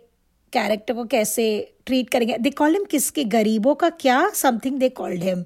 कैरेक्टर 0.52 0.94
को 0.94 1.04
कैसे 1.04 1.74
ट्रीट 1.86 2.10
करेंगे। 2.10 2.36
दे 2.38 2.50
कॉल 2.50 2.72
हिम 2.72 2.84
किसके? 2.84 3.24
गरीबों 3.24 3.74
का 3.74 3.88
क्या? 3.90 4.28
Something 4.34 4.76
they 4.78 4.88
called 4.88 5.22
him 5.22 5.42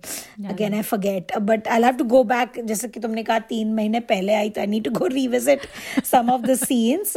again 0.48 0.74
I 0.74 0.82
forget 0.82 1.36
but 1.38 1.68
I 1.68 1.82
have 1.82 1.94
to 1.94 2.04
go 2.04 2.22
back 2.24 2.52
जैसे 2.64 2.88
कि 2.88 3.00
तुमने 3.00 3.22
कहा 3.22 3.38
तीन 3.38 3.74
महीने 3.74 4.00
पहले 4.00 4.34
आई 4.34 4.50
तो 4.50 4.60
I 4.60 4.66
need 4.66 4.84
to 4.84 4.90
go 4.90 5.06
revisit 5.06 5.60
some 6.04 6.30
of 6.30 6.42
the 6.42 6.54
scenes 6.54 7.12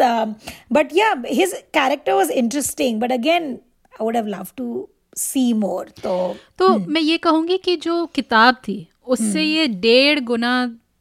but 0.72 0.90
yeah 0.94 1.14
his 1.28 1.54
character 1.74 2.14
was 2.14 2.32
interesting 2.32 3.00
but 3.00 3.12
again 3.12 3.52
I 3.54 4.04
would 4.06 4.16
have 4.16 4.28
love 4.28 4.48
to 4.58 4.90
see 5.18 5.52
more 5.54 5.90
तो 6.04 6.36
तो 6.58 6.78
मैं 6.88 7.02
ये 7.02 7.18
कहूँगी 7.18 7.58
कि 7.58 7.76
जो 7.76 8.06
किताब 8.06 8.56
थी 8.68 8.86
उससे 9.08 9.44
ये 9.44 9.68
डेढ़ 9.68 10.20
गुना 10.20 10.54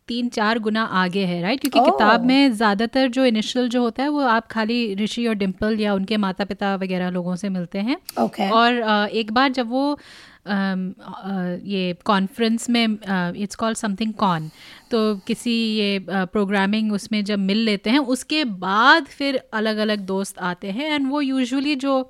तीन 0.08 0.28
चार 0.28 0.58
गुना 0.58 0.82
आगे 0.82 1.24
है 1.24 1.40
राइट 1.42 1.60
क्योंकि 1.60 1.78
Oh. 1.80 1.84
किताब 1.86 2.24
में 2.24 2.52
ज़्यादातर 2.52 3.08
जो 3.08 3.24
इनिशियल 3.24 3.68
जो 3.68 3.82
होता 3.82 4.02
है 4.02 4.08
वो 4.08 4.20
आप 4.20 4.46
खाली 4.46 4.94
ऋषि 4.94 5.26
और 5.26 5.34
डिम्पल 5.34 5.80
या 5.80 5.94
उनके 5.94 6.16
माता 6.16 6.44
पिता 6.44 6.74
वगैरह 6.76 7.10
लोगों 7.10 7.36
से 7.36 7.48
मिलते 7.48 7.78
हैं 7.78 7.96
Okay. 8.18 8.50
और 8.50 9.08
एक 9.12 9.32
बार 9.32 9.52
जब 9.52 9.70
वो 9.70 9.98
ये 10.48 11.96
कॉन्फ्रेंस 12.04 12.68
में 12.70 12.84
इट्स 13.36 13.56
कॉल्ड 13.56 13.76
समथिंग 13.76 14.12
कॉन 14.14 14.50
तो 14.90 15.00
किसी 15.26 15.52
ये 15.52 15.98
प्रोग्रामिंग 16.08 16.92
उसमें 16.92 17.24
जब 17.24 17.38
मिल 17.38 17.58
लेते 17.58 17.90
हैं 17.90 17.98
उसके 18.14 18.44
बाद 18.62 19.06
फिर 19.08 19.42
अलग 19.52 19.76
अलग 19.78 20.06
दोस्त 20.06 20.38
आते 20.38 20.70
हैं 20.70 20.94
एंड 20.94 21.10
वो 21.10 21.20
यूजुअली 21.20 21.74
जो 21.76 22.02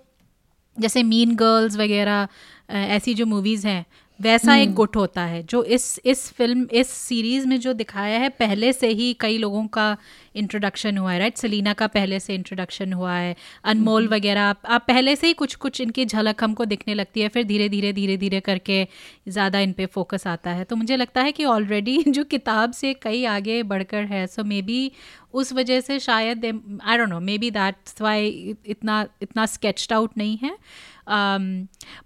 जैसे 0.80 1.02
मीन 1.02 1.34
गर्ल्स 1.34 1.76
वगैरह 1.76 2.28
ऐसी 2.70 3.14
जो 3.14 3.26
मूवीज़ 3.26 3.66
हैं 3.66 3.84
वैसा 4.20 4.54
एक 4.56 4.72
गुट 4.74 4.96
होता 4.96 5.22
है 5.22 5.42
जो 5.42 5.62
इस 5.64 6.00
इस 6.04 6.30
फ़िल्म 6.32 6.66
इस 6.72 6.88
सीरीज़ 6.88 7.46
में 7.46 7.58
जो 7.60 7.72
दिखाया 7.72 8.18
है 8.18 8.28
पहले 8.28 8.72
से 8.72 8.88
ही 8.88 9.12
कई 9.20 9.36
लोगों 9.38 9.66
का 9.66 9.96
इंट्रोडक्शन 10.34 10.98
हुआ 10.98 11.12
है 11.12 11.18
राइट 11.18 11.36
सलीना 11.36 11.72
का 11.72 11.86
पहले 11.86 12.18
से 12.20 12.34
इंट्रोडक्शन 12.34 12.92
हुआ 12.92 13.12
है 13.12 13.36
अनमोल 13.64 14.08
वगैरह 14.08 14.42
आप, 14.42 14.60
आप 14.66 14.84
पहले 14.88 15.16
से 15.16 15.26
ही 15.26 15.32
कुछ 15.32 15.54
कुछ 15.54 15.80
इनकी 15.80 16.04
झलक 16.04 16.44
हमको 16.44 16.64
दिखने 16.64 16.94
लगती 16.94 17.20
है 17.20 17.28
फिर 17.28 17.44
धीरे 17.44 17.68
धीरे 17.68 17.92
धीरे 17.92 18.16
धीरे 18.16 18.40
करके 18.40 18.86
ज़्यादा 19.28 19.60
इन 19.60 19.72
पर 19.72 19.86
फोकस 19.86 20.26
आता 20.26 20.50
है। 20.50 20.64
तो 20.64 20.76
मुझे 20.76 20.96
लगता 20.96 21.22
है 21.22 21.32
कि 21.32 21.44
ऑलरेडी 21.44 22.02
जो 22.08 22.24
किताब 22.24 22.72
से 22.72 22.94
कई 22.94 23.24
आगे 23.24 23.62
बढ़कर 23.62 24.04
है 24.04 24.26
सो 24.26 24.44
मे 24.44 24.62
बी 24.62 24.90
उस 25.34 25.52
वजह 25.52 25.80
से 25.80 25.98
शायद 26.00 26.44
I 26.84 26.98
don't 26.98 27.08
know 27.08 27.20
maybe 27.38 27.50
that's 27.50 28.00
why 28.02 28.56
इतना 28.66 29.06
इतना 29.22 29.46
स्केच्ड 29.46 29.92
आउट 29.92 30.10
नहीं 30.16 30.38
है 30.42 30.56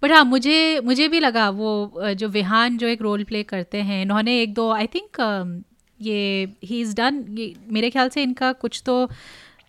बट 0.03 0.13
हाँ 0.13 0.25
मुझे 0.25 0.81
मुझे 0.81 1.09
भी 1.09 1.21
लगा 1.21 1.51
वो 1.51 1.93
जो 2.15 2.29
विहान 2.29 2.79
जो 2.79 2.87
एक 2.87 3.03
रोल 3.03 3.25
प्ले 3.25 3.43
करते 3.43 3.83
हैं 3.83 4.03
इन्होंने 4.03 4.43
एक 4.43 4.55
दो 4.55 4.71
आई 4.71 4.87
थिंक 4.87 5.17
ये 6.03 6.49
ही 6.65 6.81
इज़ 6.81 6.97
डन 6.97 7.25
मेरे 7.69 7.91
ख्याल 7.91 8.09
से 8.09 8.23
इनका 8.23 8.53
कुछ 8.53 8.83
तो 8.87 9.09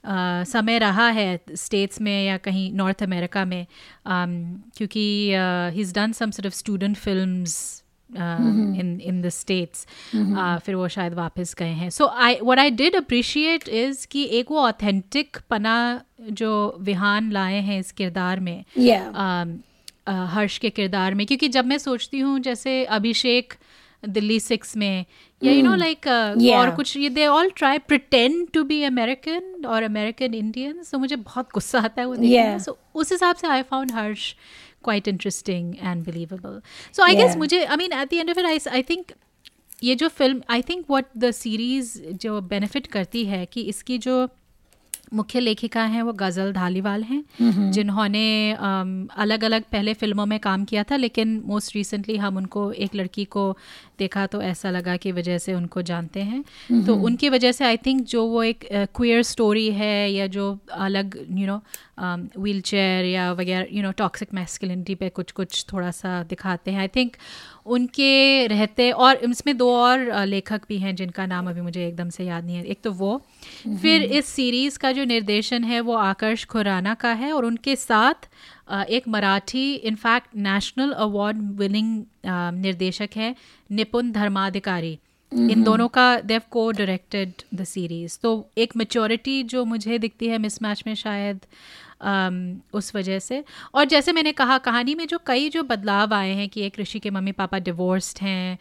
Uh, 0.03 0.45
समय 0.45 0.79
रहा 0.79 1.09
है 1.09 1.39
स्टेट्स 1.55 2.01
में 2.01 2.25
या 2.25 2.37
कहीं 2.37 2.73
नॉर्थ 2.73 3.03
अमेरिका 3.03 3.45
में 3.45 3.65
um, 3.65 4.61
क्योंकि 4.77 5.31
he 5.73 5.81
is 5.81 5.93
done 5.93 6.11
some 6.11 6.29
of 6.45 6.53
student 6.53 6.97
films 6.97 7.82
in 8.17 8.99
in 9.03 9.21
the 9.21 9.29
States 9.29 9.85
फिर 10.65 10.75
वो 10.75 10.87
शायद 10.87 11.13
वापस 11.13 11.55
गए 11.59 11.71
हैं। 11.71 11.89
So 11.89 12.07
I 12.07 12.37
what 12.43 12.59
I 12.59 12.69
did 12.69 12.95
appreciate 12.95 13.69
is 13.69 14.07
कि 14.11 14.23
एक 14.31 14.51
वो 14.51 14.59
ऑथेंटिक 14.59 15.37
पना 15.49 15.75
जो 16.31 16.77
विहान 16.81 17.31
लाए 17.31 17.59
हैं 17.61 17.79
इस 17.79 17.91
किरदार 17.91 18.39
में 18.39 18.63
Yeah. 18.79 19.07
um, 19.25 19.57
हर्ष 20.09 20.57
के 20.57 20.69
किरदार 20.69 21.13
में 21.13 21.25
क्योंकि 21.27 21.47
जब 21.47 21.65
मैं 21.65 21.77
सोचती 21.77 22.19
हूँ 22.19 22.39
जैसे 22.39 22.83
अभिषेक 22.85 23.53
दिल्ली 24.03 24.39
सिक्स 24.39 24.75
में 24.77 25.05
या 25.41 25.51
यू 25.51 25.61
नो 25.63 25.75
लाइक 25.75 26.07
और 26.55 26.71
कुछ 26.75 26.95
ये 26.97 27.09
they 27.09 27.27
all 27.27 27.49
try 27.55 27.77
pretend 27.77 28.47
to 28.53 28.63
be 28.63 28.81
American 28.83 29.65
और 29.65 29.83
अमेरिकन 29.83 30.33
इंडियन 30.33 30.83
सो 30.83 30.97
मुझे 30.97 31.15
बहुत 31.15 31.49
गुस्सा 31.53 31.79
आता 31.79 32.01
है 32.01 32.07
वो 32.07 32.15
देखने 32.15 32.43
Yeah. 32.43 32.65
सो 32.65 32.77
उस 32.95 33.11
हिसाब 33.11 33.35
से 33.35 33.47
I 33.47 33.61
found 33.61 33.91
Harsh 33.91 34.33
interesting 34.89 35.75
and 35.75 36.03
believable 36.05 36.61
so 36.95 37.03
I 37.03 37.15
guess 37.15 37.29
Yeah. 37.29 37.37
मुझे 37.37 37.63
I 37.63 37.75
mean 37.77 37.93
at 37.93 38.09
the 38.09 38.13
end 38.13 38.29
of 38.29 38.39
it 38.39 38.45
I 38.45 38.59
I 38.71 38.83
think 38.83 39.11
ये 39.83 39.95
जो 39.95 40.07
film 40.07 40.41
I 40.49 40.61
think 40.61 40.85
what 40.89 41.05
the 41.17 41.31
series 41.31 41.97
जो 42.21 42.39
बेनिफिट 42.41 42.87
करती 42.87 43.25
है 43.25 43.45
कि 43.45 43.61
इसकी 43.61 43.97
जो 43.97 44.27
मुख्य 45.13 45.39
लेखिका 45.39 45.83
हैं 45.85 46.01
वो 46.01 46.13
गज़ल 46.13 46.51
धालीवाल 46.53 47.03
हैं 47.03 47.71
जिन्होंने 47.71 48.25
अलग 49.17 49.43
अलग 49.43 49.63
पहले 49.71 49.93
फ़िल्मों 49.93 50.25
में 50.25 50.39
काम 50.39 50.65
किया 50.65 50.83
था 50.83 50.95
लेकिन 50.95 51.41
मोस्ट 51.45 51.75
रिसेंटली 51.75 52.17
हम 52.17 52.37
उनको 52.37 52.71
एक 52.73 52.95
लड़की 52.95 53.25
को 53.25 53.45
देखा 53.99 54.25
तो 54.25 54.41
ऐसा 54.41 54.69
लगा 54.69 54.95
कि 54.97 55.11
वजह 55.11 55.37
से 55.37 55.53
उनको 55.53 55.81
जानते 55.81 56.21
हैं। 56.21 56.43
तो 56.85 56.95
उनकी 56.97 57.29
वजह 57.29 57.51
से 57.51 57.65
आई 57.65 57.77
थिंक 57.77 58.01
जो 58.05 58.25
वो 58.27 58.43
एक 58.43 58.67
क्वियर 58.95 59.21
स्टोरी 59.23 59.69
है 59.71 60.11
या 60.11 60.27
जो 60.27 60.57
अलग 60.71 61.17
यू 61.31 61.47
नो 61.47 61.61
व्हील 62.37 62.61
चेयर 62.61 63.05
या 63.05 63.31
वगैरह 63.33 63.67
यू 63.71 63.83
नो 63.83 63.91
टॉक्सिक 63.97 64.33
मैस्कुलिनिटी 64.33 64.95
पे 64.95 65.09
कुछ 65.09 65.31
कुछ 65.31 65.65
थोड़ा 65.73 65.91
सा 65.91 66.21
दिखाते 66.23 66.71
हैं। 66.71 66.79
आई 66.79 66.87
थिंक 66.87 67.15
उनके 67.65 68.47
रहते 68.47 68.89
और 68.91 69.15
इसमें 69.15 69.55
दो 69.57 69.69
और 69.75 70.25
लेखक 70.25 70.61
भी 70.69 70.77
हैं 70.77 70.95
जिनका 70.95 71.25
नाम 71.25 71.49
अभी 71.49 71.61
मुझे 71.61 71.87
एकदम 71.87 72.09
से 72.09 72.23
याद 72.25 72.45
नहीं 72.45 72.55
है। 72.55 72.63
एक 72.65 72.81
तो 72.83 72.91
वो। 72.91 73.21
फिर 73.81 74.03
इस 74.03 74.25
सीरीज़ 74.25 74.77
का 74.77 74.91
जो 74.91 75.03
निर्देशन 75.05 75.63
है 75.63 75.79
वो 75.81 75.93
आकर्ष 75.95 76.45
खुराना 76.45 76.93
का 76.93 77.11
है 77.13 77.33
और 77.33 77.45
उनके 77.45 77.75
साथ 77.75 78.29
एक 78.89 79.07
Marathi 79.07 79.73
in fact 79.73 80.35
national 80.35 80.91
award 80.91 81.37
winning 81.59 82.03
निर्देशक 82.61 83.09
है 83.15 83.35
निपुण 83.71 84.11
धर्माधिकारी। 84.11 84.97
इन 85.31 85.63
दोनों 85.63 85.87
का 85.87 86.19
देव 86.21 86.41
को 86.51 86.71
डायरेक्टेड 86.71 87.31
द 87.53 87.63
सीरीज़ 87.63 88.17
तो 88.23 88.49
एक 88.57 88.75
मेचोरिटी 88.75 89.43
जो 89.43 89.63
मुझे 89.65 89.97
दिखती 89.99 90.27
है 90.27 90.37
मिसमैच 90.37 90.83
में 90.87 90.93
शायद 90.95 91.39
अम, 91.39 91.47
उस 92.73 92.91
वजह 92.95 93.19
से। 93.19 93.43
और 93.73 93.85
जैसे 93.85 94.11
मैंने 94.11 94.31
कहा 94.31 94.57
कहानी 94.57 94.95
में 94.95 95.05
जो 95.07 95.19
कई 95.27 95.49
जो 95.49 95.63
बदलाव 95.63 96.13
आए 96.13 96.31
हैं 96.31 96.47
कि 96.49 96.61
एक 96.61 96.79
ऋषि 96.79 96.99
के 96.99 97.09
मम्मी 97.09 97.31
पापा 97.31 97.59
डिवोर्स्ड 97.59 98.19
हैं 98.21 98.57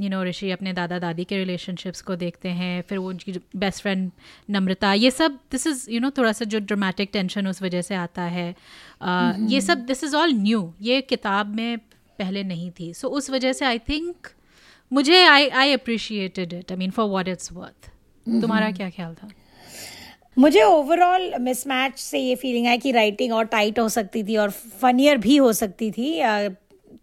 यू 0.00 0.08
नो 0.10 0.22
ऋषि 0.24 0.50
अपने 0.50 0.72
दादा 0.72 0.98
दादी 0.98 1.24
के 1.24 1.38
रिलेशनशिप्स 1.38 2.02
को 2.02 2.16
देखते 2.16 2.48
हैं 2.50 2.82
फिर 2.82 2.98
वो 2.98 3.08
उनकी 3.08 3.32
बेस्ट 3.56 3.82
फ्रेंड 3.82 4.10
नम्रता 4.50 4.92
ये 4.94 5.10
सब 5.10 5.38
दिस 5.52 5.66
इज़ 5.66 5.86
यू 5.90 6.00
नो 6.00 6.10
थोड़ा 6.10 6.32
सा 6.32 6.44
जो 6.44 6.58
ड्रामेटिक 6.60 7.10
टेंशन 7.12 7.46
उस 7.48 7.62
वजह 7.62 7.82
से 7.82 7.94
आता 7.94 8.22
है। 8.22 8.48
ये 9.48 9.60
सब 9.60 9.84
दिस 9.86 10.04
इज़ 10.04 10.16
ऑल 10.16 10.32
न्यू 10.32 10.72
ये 10.82 11.00
किताब 11.02 11.54
में 11.56 11.78
पहले 12.18 12.42
नहीं 12.44 12.70
थी। 12.70 12.92
सो 12.94 13.08
उस 13.08 13.30
वजह 13.30 13.52
से 13.52 13.64
आई 13.64 13.78
थिंक 13.88 14.28
मुझे 14.92 15.24
I 15.26 15.48
I 15.48 15.72
appreciated 15.72 16.52
it 16.52 16.72
I 16.72 16.78
mean 16.78 16.90
for 16.90 17.08
what 17.08 17.28
it's 17.28 17.52
worth 17.52 17.90
तुम्हारा 18.26 18.70
क्या 18.70 18.90
ख्याल 18.90 19.14
था? 19.14 19.28
मुझे 20.36 20.62
ओवरऑल 20.62 21.32
मिसमैच 21.40 21.98
से 21.98 22.18
ये 22.18 22.34
फीलिंग 22.34 22.66
है 22.66 22.76
कि 22.78 22.92
राइटिंग 22.92 23.32
और 23.32 23.44
टाइट 23.44 23.78
हो 23.78 23.88
सकती 23.88 24.22
थी 24.24 24.36
और 24.36 24.50
फनियर 24.80 25.16
भी 25.18 25.36
हो 25.36 25.52
सकती 25.52 25.90
थी 25.90 26.18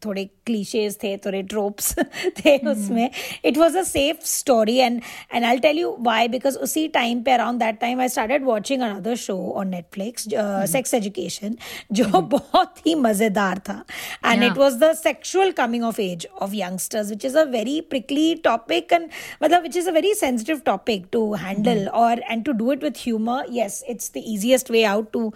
थोड़े 0.06 0.26
क्लीशेज 0.46 0.98
थे 1.04 1.16
थोड़े 1.18 1.42
ट्रोप्स 1.44 1.94
थे 2.40 2.58
hmm. 2.58 2.68
उसमें। 2.68 3.10
It 3.46 3.58
was 3.58 3.78
a 3.78 3.84
safe 3.84 4.26
story 4.26 4.76
and 4.76 5.02
and 5.34 5.46
I 5.46 5.58
tell 5.58 5.80
you 5.80 5.96
why 6.02 6.28
because 6.28 6.58
उसी 6.58 6.88
टाइम 6.88 7.22
पे 7.24 7.32
around 7.32 7.60
that 7.60 7.80
time 7.80 8.02
I 8.02 8.10
start 8.10 8.44
watching 8.44 8.82
another 8.82 9.16
show 9.16 9.38
on 9.58 9.68
Netflix 9.68 10.28
sex 10.72 10.94
education 10.94 11.56
जो 11.92 12.06
hmm. 12.06 12.30
बहुत 12.32 12.86
ही 12.88 12.96
मज़ेदार 12.96 13.60
था। 13.60 13.84
And 14.26 14.44
it 14.44 14.58
was 14.58 14.78
the 14.78 14.92
sexual 14.94 15.52
coming 15.52 15.84
of 15.84 16.02
age 16.02 16.28
of 16.42 16.56
youngsters 16.56 17.10
which 17.10 17.26
is 17.26 17.38
a 17.38 17.44
very 17.50 17.80
prickly 17.90 18.34
topic 18.44 18.94
and 18.94 19.10
मतलब 19.44 19.64
which 19.64 19.78
is 19.78 19.90
a 19.90 19.92
very 19.92 20.14
sensitive 20.14 20.62
topic 20.66 21.06
to 21.12 21.34
handle 21.36 21.88
और 21.88 22.24
and 22.32 22.44
to 22.46 22.52
do 22.52 22.72
it 22.74 22.84
with 22.84 23.06
humour 23.06 23.46
yes 23.52 23.84
it's 23.90 24.12
the 24.16 24.24
easiest 24.26 24.72
way 24.72 24.84
out 24.84 25.12
to 25.14 25.32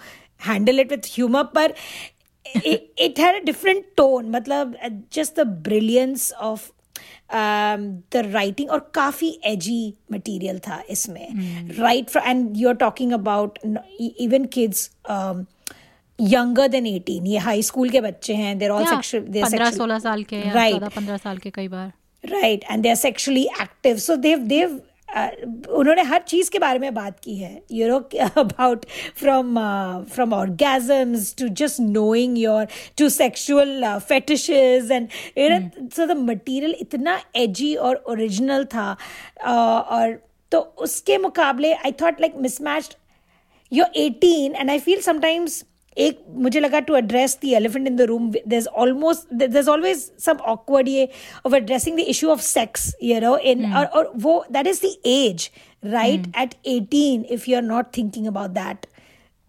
handle 0.47 0.79
it 0.79 0.91
with 0.91 1.07
humour 1.07 1.43
पर 1.55 1.73
it, 2.45 2.91
it 2.97 3.17
had 3.17 3.35
a 3.35 3.43
different 3.45 3.85
tone 3.97 4.29
matlab, 4.31 4.75
uh, 4.83 4.89
just 5.09 5.35
the 5.35 5.45
brilliance 5.45 6.31
of 6.39 6.71
um, 7.29 8.03
the 8.11 8.23
writing 8.33 8.69
और 8.69 8.79
काफ़ी 8.95 9.31
edgy 9.51 9.93
material 10.11 10.59
था 10.67 10.81
इसमें 10.95 11.77
right 11.79 12.15
and 12.23 12.57
you're 12.57 12.75
talking 12.85 13.13
about 13.13 13.57
even 14.27 14.47
kids 14.47 14.89
um, 15.05 15.47
younger 16.19 16.67
than 16.69 16.85
18 16.85 17.25
ये 17.27 17.39
high 17.47 17.61
school 17.71 17.91
के 17.91 18.01
बच्चे 18.01 18.35
हैं 18.35 18.57
they're 18.59 18.71
all 18.77 18.85
sexual 18.93 19.21
they're 19.35 19.49
पंद्रह 19.51 19.71
सोलह 19.77 19.99
साल 19.99 20.23
के 20.33 20.41
या 20.45 20.53
Right. 20.53 20.73
चौदह 20.73 20.89
पंद्रह 20.95 21.17
साल 21.27 21.37
के 21.45 21.49
कई 21.59 21.67
बार 21.67 21.91
right 22.33 22.63
and 22.69 22.83
they're 22.85 22.99
sexually 23.05 23.45
active 23.67 24.01
so 24.01 24.15
they've 24.25 24.47
they've 24.51 24.75
uh, 24.75 24.92
उन्होंने 25.15 26.01
हर 26.03 26.21
चीज़ 26.27 26.49
के 26.51 26.59
बारे 26.59 26.79
में 26.79 26.93
बात 26.93 27.19
की 27.19 27.35
है 27.35 27.51
you 27.71 27.87
know 27.87 27.97
about 28.41 28.85
from 29.19 29.59
from 30.13 30.33
orgasms 30.33 31.33
to 31.39 31.47
just 31.61 31.79
knowing 31.81 32.37
your 32.37 32.67
to 32.97 33.09
sexual 33.09 33.83
fetish 33.99 34.49
and 34.49 35.09
so 35.93 36.05
the 36.05 36.17
material 36.19 36.75
इतना 36.79 37.19
एजी 37.35 37.73
और 37.75 38.03
ओरिजिनल 38.07 38.65
था 38.65 38.95
uh, 38.95 39.47
और 39.47 40.19
तो 40.51 40.59
उसके 40.85 41.17
मुकाबले 41.17 41.73
I 41.73 41.91
thought 42.01 42.19
like 42.21 42.35
mismatched 42.37 42.93
your 43.71 43.91
eighteen 43.97 44.55
and 44.55 44.69
I 44.69 44.79
feel 44.79 45.01
sometimes 45.01 45.63
एक 45.96 46.18
मुझे 46.42 46.60
लगा 46.60 46.80
to 46.88 46.96
address 46.96 47.38
the 47.44 47.52
elephant 47.60 47.86
in 47.86 47.96
the 47.96 48.00
room 48.10 48.30
there's 48.52 48.66
almost 48.82 49.32
there's 49.40 49.70
always 49.74 50.02
some 50.26 50.42
awkward 50.52 50.88
ये 50.88 51.08
of 51.48 51.56
addressing 51.58 51.96
the 52.00 52.04
issue 52.12 52.30
of 52.34 52.42
sex 52.48 52.84
you 53.08 53.20
know 53.24 53.32
in 53.52 53.64
or, 53.80 53.86
or 54.00 54.04
वो 54.26 54.34
that 54.56 54.70
is 54.72 54.80
the 54.84 54.92
age 55.12 55.46
right 55.94 56.28
at 56.42 56.54
18 56.74 57.24
if 57.38 57.48
you're 57.50 57.66
not 57.70 57.90
thinking 57.98 58.28
about 58.32 58.54
that 58.58 58.86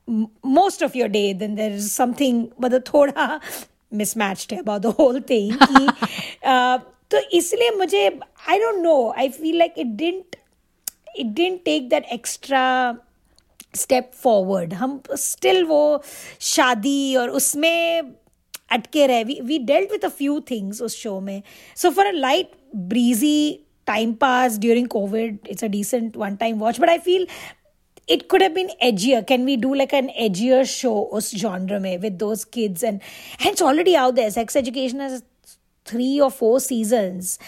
m- 0.08 0.28
most 0.58 0.82
of 0.88 0.96
your 1.02 1.10
day 1.18 1.26
then 1.44 1.56
there 1.60 1.76
is 1.82 1.92
something 2.02 2.42
मतलब 2.62 2.84
थोड़ा 2.94 3.28
mismatched 4.02 4.54
है 4.54 4.60
about 4.64 4.82
the 4.88 4.92
whole 5.02 5.20
thing 5.34 5.54
कि, 5.62 5.86
uh, 6.54 6.80
तो 7.12 7.22
इसलिए 7.38 7.72
मुझे 7.78 8.02
I 8.56 8.58
don't 8.64 8.84
know 8.88 8.98
I 9.26 9.30
feel 9.38 9.60
like 9.64 9.78
it 9.86 9.96
didn't 10.02 10.36
it 11.24 11.34
didn't 11.40 11.64
take 11.70 11.90
that 11.94 12.12
extra 12.18 12.64
Step 13.77 14.11
forward 14.23 14.75
हम 14.75 15.01
still 15.19 15.65
वो 15.65 16.03
शादी 16.41 17.15
और 17.17 17.31
उसमें 17.31 18.13
अटके 18.73 19.07
रहे. 19.07 19.25
We 19.25 19.39
we 19.43 19.59
dealt 19.59 19.93
with 19.93 20.05
a 20.05 20.09
few 20.09 20.41
things 20.51 20.83
उस 20.83 20.97
शो 20.97 21.19
में. 21.21 21.43
So 21.77 21.91
for 21.91 22.07
a 22.07 22.13
light 22.13 22.51
breezy 22.77 23.61
time 23.87 24.13
pass 24.21 24.59
during 24.59 24.89
Covid 24.89 25.39
it's 25.51 25.65
a 25.65 25.69
decent 25.69 26.17
one 26.17 26.37
time 26.37 26.59
watch 26.59 26.81
but 26.81 26.89
I 26.89 26.99
feel 26.99 27.27
it 28.09 28.29
could 28.31 28.43
been 28.55 28.71
edgier 28.83 29.23
can 29.29 29.45
we 29.45 29.57
do 29.57 29.75
like 29.75 29.95
an 29.95 30.11
edgier 30.11 30.65
show 30.67 30.93
उस 31.19 31.35
genre 31.35 31.79
में 31.79 31.97
with 31.99 32.13
those 32.19 32.45
kids 32.53 32.85
and 32.85 33.01
hands 33.41 33.63
already 33.63 33.95
out 33.95 34.15
the 34.15 34.29
sex 34.31 34.57
education 34.57 35.21
three 35.87 36.19
और 36.21 36.31
four 36.31 36.61
seasons 36.61 37.39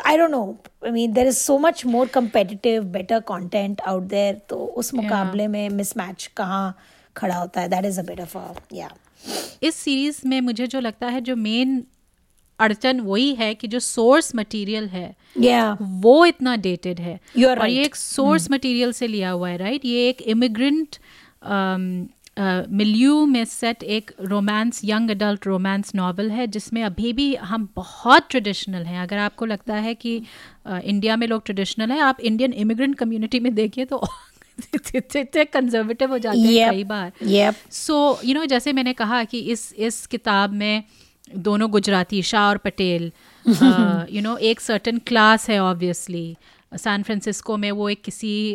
I 0.00 0.16
don't 0.16 0.30
know 0.30 0.58
I 0.84 0.90
mean 0.90 1.12
there 1.12 1.26
is 1.26 1.36
so 1.36 1.58
much 1.58 1.84
more 1.86 2.06
competitive 2.06 2.82
better 2.82 3.20
content 3.20 3.80
out 3.80 4.02
there 4.02 4.40
तो 4.48 4.56
उस 4.56 4.94
मुकाबले 4.94 5.46
में 5.46 5.68
mismatch 5.68 6.26
कहाँ 6.26 6.78
खड़ा 7.16 7.36
होता 7.36 7.60
है 7.60 7.68
दैट 7.68 7.84
इज़ 7.84 8.00
अट 8.00 8.20
ऑफ़ 8.20 8.74
या 8.74 8.90
इस 9.62 9.74
सीरीज़ 9.74 10.28
में 10.28 10.40
मुझे 10.40 10.66
जो 10.66 10.80
लगता 10.80 11.06
है 11.06 11.20
जो 11.20 11.36
मेन 11.36 11.84
अड़चन 12.58 13.00
वही 13.00 13.34
है 13.34 13.54
कि 13.54 13.68
जो 13.68 13.78
सोर्स 13.78 14.34
मटेरियल 14.36 14.88
है 14.88 15.14
yeah. 15.38 15.76
वो 15.80 16.24
इतना 16.26 16.56
डेटेड 16.56 17.00
है 17.00 17.18
right. 17.18 17.48
और 17.48 17.68
ये 17.68 17.84
एक 17.84 17.96
सोर्स 17.96 18.50
मटेरियल 18.50 18.88
hmm. 18.88 18.98
से 18.98 19.06
लिया 19.06 19.30
हुआ 19.30 19.48
है 19.48 19.56
राइट 19.56 19.80
right? 19.80 19.92
ये 19.92 20.08
एक 20.08 20.22
इमिग्रेंट 20.22 20.96
मिल्यू 22.36 23.24
में 23.26 23.44
सेट 23.44 23.82
एक 23.82 24.10
romance 24.20 24.80
young 24.84 25.10
adult 25.10 25.46
romance 25.46 25.94
novel 25.94 26.30
है 26.30 26.46
जिसमें 26.46 26.82
अभी 26.82 27.12
भी 27.12 27.34
हम 27.34 27.68
बहुत 27.76 28.26
ट्रेडिशनल 28.30 28.84
हैं। 28.84 29.00
अगर 29.00 29.18
आपको 29.18 29.46
लगता 29.46 29.74
है 29.74 29.94
कि 29.94 30.22
इंडिया 30.68 31.16
में 31.16 31.26
लोग 31.26 31.44
ट्रेडिशनल 31.44 31.92
हैं 31.92 32.00
आप 32.00 32.20
इंडियन 32.20 32.52
इमिग्रेंट 32.52 32.94
कम्युनिटी 32.98 33.40
में 33.40 33.54
देखिए 33.54 33.84
तो 33.84 34.02
इतने 34.94 35.44
कंजर्वेटिव 35.44 36.10
हो 36.10 36.18
जाते 36.18 36.38
हैं 36.38 36.70
कई 36.70 36.84
बार। 36.84 37.12
Yep. 37.22 37.54
सो 37.70 38.18
यू 38.24 38.34
नो 38.34 38.44
जैसे 38.44 38.72
मैंने 38.72 38.92
कहा 38.92 39.24
कि 39.24 39.38
इस 39.38 39.72
इस 39.78 40.06
किताब 40.06 40.52
में 40.52 40.84
दोनों 41.36 41.70
गुजराती 41.70 42.22
शाह 42.22 42.48
और 42.48 42.58
पटेल 42.58 43.12
यू 44.14 44.22
नो 44.22 44.36
एक 44.50 44.60
सर्टन 44.60 44.98
क्लास 44.98 45.48
है 45.50 45.58
ऑब्वियसली 45.60 46.36
सैन 46.74 47.02
फ्रांसिस्को 47.02 47.56
में 47.56 47.70
वो 47.70 47.88
एक 47.88 48.02
किसी 48.02 48.52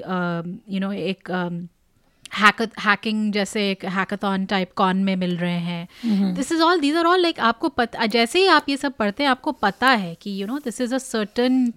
यू 0.70 0.80
नो 0.80 0.92
एक 0.92 1.30
हैकिंग 2.34 3.32
जैसे 3.34 3.70
एक 3.72 3.86
हैकाथॉन 3.86 4.46
टाइप 4.46 4.72
कॉन 4.76 5.04
में 5.04 5.16
मिल 5.16 5.38
रहे 5.38 5.60
हैं। 5.60 6.34
This 6.34 6.52
is 6.52 6.62
all 6.62 6.80
these 6.80 6.96
are 6.96 7.06
all 7.06 7.22
like 7.22 7.40
आपको 7.40 7.70
पता 7.70 8.06
जैसे 8.06 8.40
ही 8.40 8.48
आप 8.48 8.70
ये 8.70 8.78
सब 8.78 8.94
पढ़ते 8.94 9.24
हैं 9.24 9.30
आपको 9.30 9.52
पता 9.52 9.90
है 9.90 10.16
कि 10.16 10.42
you 10.42 10.48
know 10.48 10.60
this 10.60 10.82
is 10.82 10.96
a 10.96 10.98
certain 10.98 11.74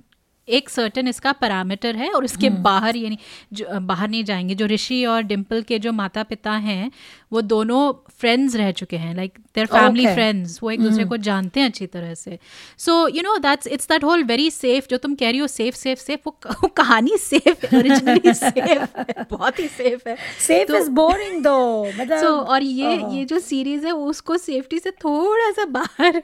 एक 0.51 0.69
सर्टन 0.71 1.09
इसका 1.09 1.33
पैरामीटर 1.33 1.97
है 1.97 2.11
और 2.11 2.25
इसके 2.25 2.51
बाहर 2.51 2.97
यानी 2.97 3.19
जो 3.53 3.81
बाहर 3.81 4.09
नहीं 4.09 4.25
जाएँगे 4.25 4.55
जो 4.55 4.67
ऋषि 4.67 5.05
और 5.05 5.23
डिम्पल 5.23 5.63
के 5.63 5.79
जो 5.79 5.93
माता 5.93 6.23
पिता 6.23 6.53
हैं 6.53 6.91
वो 7.33 7.41
दोनों 7.41 7.93
फ्रेंड्स 8.19 8.57
रह 8.57 8.71
चुके 8.73 8.97
हैं 8.97 9.15
लाइक 9.15 9.39
देयर 9.55 9.67
फैमिली 9.67 10.07
फ्रेंड्स 10.07 10.59
वो 10.63 10.71
एक 10.71 10.81
दूसरे 10.81 11.05
को 11.05 11.17
जानते 11.17 11.61
हैं 11.61 11.69
अच्छी 11.69 11.87
तरह 11.87 12.15
से 12.15 12.39
so 12.79 13.09
you 13.09 13.23
know 13.23 13.37
that's 13.39 13.67
it's 13.67 13.89
that 13.89 14.05
whole 14.05 14.25
very 14.25 14.51
safe 14.51 14.87
जो 14.91 14.97
तुम 14.97 15.15
कह 15.15 15.31
रही 15.31 15.39
हो 15.39 15.47
सेफ़ 15.47 15.75
सेफ़ 15.75 15.99
सेफ़ 15.99 16.21
वो, 16.27 16.39
कहानी 16.69 17.17
सेफ़ 17.17 17.77
ओरिजिनली 17.77 18.35
सेफ़ 18.35 19.25
बहुत 19.31 19.59
ही 19.59 19.69
सेफ़ 19.69 20.09
है 20.09 20.17
तो- 20.65 20.81
is 20.81 20.89
boring 20.89 21.39
though. 21.47 22.01
मतलब 22.01 22.19
सो 22.19 22.27
और 22.27 22.63
ये। 22.63 22.97
ये 23.11 23.25
जो 23.25 23.39
सीरीज़ 23.39 23.87
है 23.87 23.93
उसको 23.93 24.37
सेफ्टी 24.37 24.79
से 24.79 24.91
थोड़ा 24.91 25.51
सा 25.51 25.65
बाहर 25.65 26.23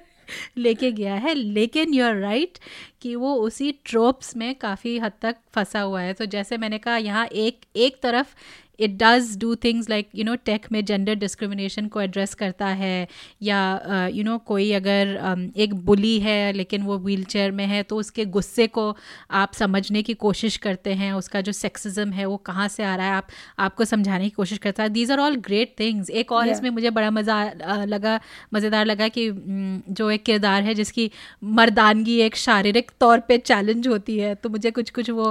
लेके 0.59 0.91
गया 0.93 1.15
है। 1.15 1.35
लेकिन 1.35 1.95
यू 1.95 2.05
आर 2.05 2.17
राइट 2.17 2.59
कि 3.03 3.15
वो 3.15 3.35
उसी 3.35 3.73
ट्रोप्स 3.85 4.37
में 4.37 4.55
काफ़ी 4.55 4.99
हद 4.99 5.13
तक 5.23 5.37
फंसा 5.55 5.81
हुआ 5.81 6.01
है। 6.01 6.13
तो 6.13 6.27
जैसे 6.27 6.57
मैंने 6.57 6.79
कहा, 6.79 6.97
यहाँ 6.97 7.27
एक 7.27 7.61
एक 7.77 8.01
तरफ़ 8.03 8.35
it 8.81 8.97
does 8.99 9.37
do 9.39 9.55
things 9.55 9.91
like 9.91 10.09
you 10.15 10.25
know 10.25 10.35
tech 10.35 10.67
में 10.73 10.85
जेंडर 10.85 11.15
डिस्क्रिमिनेशन 11.15 11.87
को 11.87 12.01
एड्रेस 12.01 12.35
करता 12.35 12.67
है 12.67 13.09
या 13.43 13.59
you 13.83 13.89
uh, 13.89 14.11
know 14.11 14.11
you 14.13 14.27
know, 14.27 14.47
कोई 14.47 14.73
अगर 14.73 15.15
um, 15.25 15.57
एक 15.57 15.75
बुली 15.75 16.19
है 16.19 16.53
लेकिन 16.53 16.83
वो 16.83 16.99
व्हील 16.99 17.25
चेयर 17.25 17.51
में 17.51 17.67
है 17.67 17.83
तो 17.83 17.97
उसके 17.97 18.25
गुस्से 18.25 18.67
को 18.67 18.97
आप 19.31 19.53
समझने 19.55 20.03
की 20.03 20.15
कोशिश 20.15 20.57
करते 20.57 20.93
हैं 20.95 21.13
उसका 21.13 21.41
जो 21.41 21.53
सेक्सिज्म 21.53 22.11
है 22.11 22.27
वो 22.27 22.37
कहाँ 22.37 22.69
से 22.69 22.85
आ 22.85 22.95
रहा 22.97 23.07
है 23.07 23.13
आप 23.13 23.27
आपको 23.59 23.85
समझाने 23.85 24.25
की 24.25 24.31
कोशिश 24.31 24.59
करता 24.59 24.83
है। 24.83 24.89
These 24.89 25.11
are 25.11 25.19
all 25.19 25.37
great 25.37 25.75
things 25.81 26.11
एक 26.11 26.33
और 26.33 26.45
Yeah. 26.47 26.57
इसमें 26.57 26.71
मुझे 26.71 26.91
बड़ा 26.91 27.11
मज़ा 27.11 27.85
लगा 27.85 28.21
मज़ेदार 28.55 28.85
लगा 28.87 29.09
कि 29.09 29.31
mm, 29.31 29.95
जो 29.97 30.11
एक 30.11 30.23
किरदार 30.25 30.63
है 30.63 30.75
जिसकी 30.75 31.11
मर्दानगी 31.45 32.19
एक 32.21 32.37
शारीरिक 32.37 32.91
तौर 33.01 33.21
पे 33.21 33.39
चैलेंज 33.39 33.89
होती 33.89 34.19
है 34.19 34.35
तो 34.35 34.49
मुझे 34.49 34.71
कुछ 34.71 34.91
कुछ 34.91 35.11
वो 35.11 35.31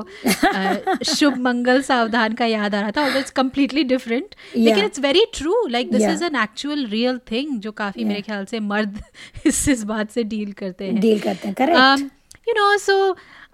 अ, 0.55 0.75
शुभ 1.03 1.37
मंगल 1.37 1.81
सावधान 1.81 2.33
का 2.33 2.45
याद 2.45 2.75
आ 2.75 2.81
रहा 2.81 2.91
था। 2.91 3.03
और 3.05 3.11
कम्प्लीटली 3.35 3.83
डिफरेंट 3.85 4.35
लेकिन 4.55 4.73
Yeah. 4.75 4.85
It's 4.85 4.99
very 4.99 5.25
true 5.33 5.65
like 5.67 5.91
this 5.91 6.01
Yeah. 6.01 6.13
Is 6.13 6.23
an 6.23 6.35
actual 6.43 6.85
real 6.87 7.19
thing 7.31 7.59
जो 7.59 7.71
काफ़ी 7.79 8.03
मेरे 8.03 8.21
ख्याल 8.21 8.45
से 8.45 8.59
मर्द 8.65 9.01
इस 9.45 9.67
इस 9.69 9.83
बात 9.85 10.11
से 10.11 10.23
डील 10.25 10.51
करते 10.53 10.85
हैं 10.85 10.99
डील 10.99 11.19
करते 11.19 11.47
हैं 11.47 11.55
correct 11.55 12.11
you 12.47 12.53
know 12.53 12.77
so 12.77 12.95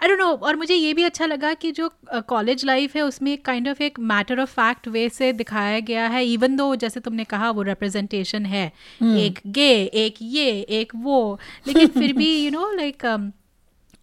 I 0.04 0.08
don't 0.08 0.20
know 0.20 0.26
और 0.26 0.56
मुझे 0.56 0.76
ये 0.76 0.94
भी 0.94 1.04
अच्छा 1.04 1.26
लगा 1.26 1.54
कि 1.54 1.72
जो 1.72 1.90
कॉलेज 2.28 2.60
uh, 2.60 2.66
लाइफ 2.66 2.96
है 2.96 3.02
उसमें 3.02 3.38
काइंड 3.42 3.68
ऑफ़ 3.70 3.82
एक 3.84 4.00
मैटर 4.12 4.40
ऑफ़ 4.40 4.50
फैक्ट 4.52 4.88
वे 4.88 5.08
से 5.10 5.32
दिखाया 5.34 5.80
गया 5.82 6.08
है 6.08 6.26
इवन 6.26 6.56
दो 6.56 6.74
जैसे 6.76 7.00
तुमने 7.00 7.24
कहा 7.26 7.52
वो 7.52 7.62
रिप्रेजेंटेशन 7.62 8.46
है 8.46 8.72
hmm. 9.02 9.18
एक 9.18 9.40
गे 9.48 9.72
एक 10.06 10.16
ये 10.22 10.50
एक 10.80 10.96
वो 10.96 11.20
लेकिन 11.68 11.88
फिर 12.00 12.14
भी 12.14 12.34
you 12.46 12.52
know 12.52 12.72
like 12.74 13.06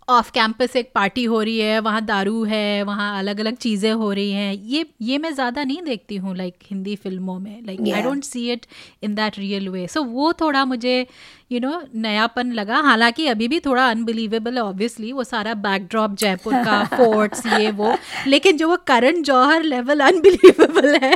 off 0.08 0.30
campus 0.32 0.76
एक 0.76 0.90
पार्टी 0.94 1.24
हो 1.24 1.40
रही 1.42 1.58
है 1.58 1.78
वहाँ 1.80 2.00
दारू 2.04 2.42
है 2.44 2.82
वहाँ 2.82 3.18
अलग 3.18 3.40
अलग 3.40 3.56
चीज़ें 3.56 3.92
हो 3.92 4.10
रही 4.12 4.30
हैं। 4.32 4.52
ये 4.54 4.84
ये 5.02 5.18
मैं 5.18 5.32
ज़्यादा 5.34 5.64
नहीं 5.64 5.82
देखती 5.82 6.16
हूँ 6.16 6.34
लाइक 6.36 6.54
like, 6.54 6.70
हिंदी 6.70 6.94
फ़िल्मों 6.96 7.38
में। 7.38 7.62
Like 7.66 7.80
I 7.94 8.02
don't 8.02 8.24
see 8.24 8.50
it 8.52 8.66
in 9.02 9.14
that 9.14 9.38
real 9.38 9.68
way 9.68 9.86
so 9.88 10.02
वो 10.04 10.32
थोड़ा 10.32 10.64
मुझे 10.64 11.06
यू 11.50 11.60
नो 11.60 11.80
नयापन 11.96 12.52
लगा। 12.52 12.78
हालाँकि 12.80 13.26
अभी 13.26 13.46
भी 13.48 13.58
थोड़ा 13.60 13.88
अनबिलीवेबल 13.90 14.54
है 14.54 14.62
ऑब्वियसली 14.62 15.12
वो 15.12 15.24
सारा 15.24 15.54
बैकड्रॉप 15.56 16.16
जयपुर 16.18 16.54
का 16.64 16.82
फोर्ट्स 16.96 17.46
ये 17.46 17.70
वो। 17.70 17.94
लेकिन 18.26 18.56
जो 18.56 18.68
वो 18.68 18.76
करण 18.86 19.22
जौहर 19.22 19.62
लेवल 19.62 20.00
अनबिलीवेबल 20.00 20.94
है 21.02 21.12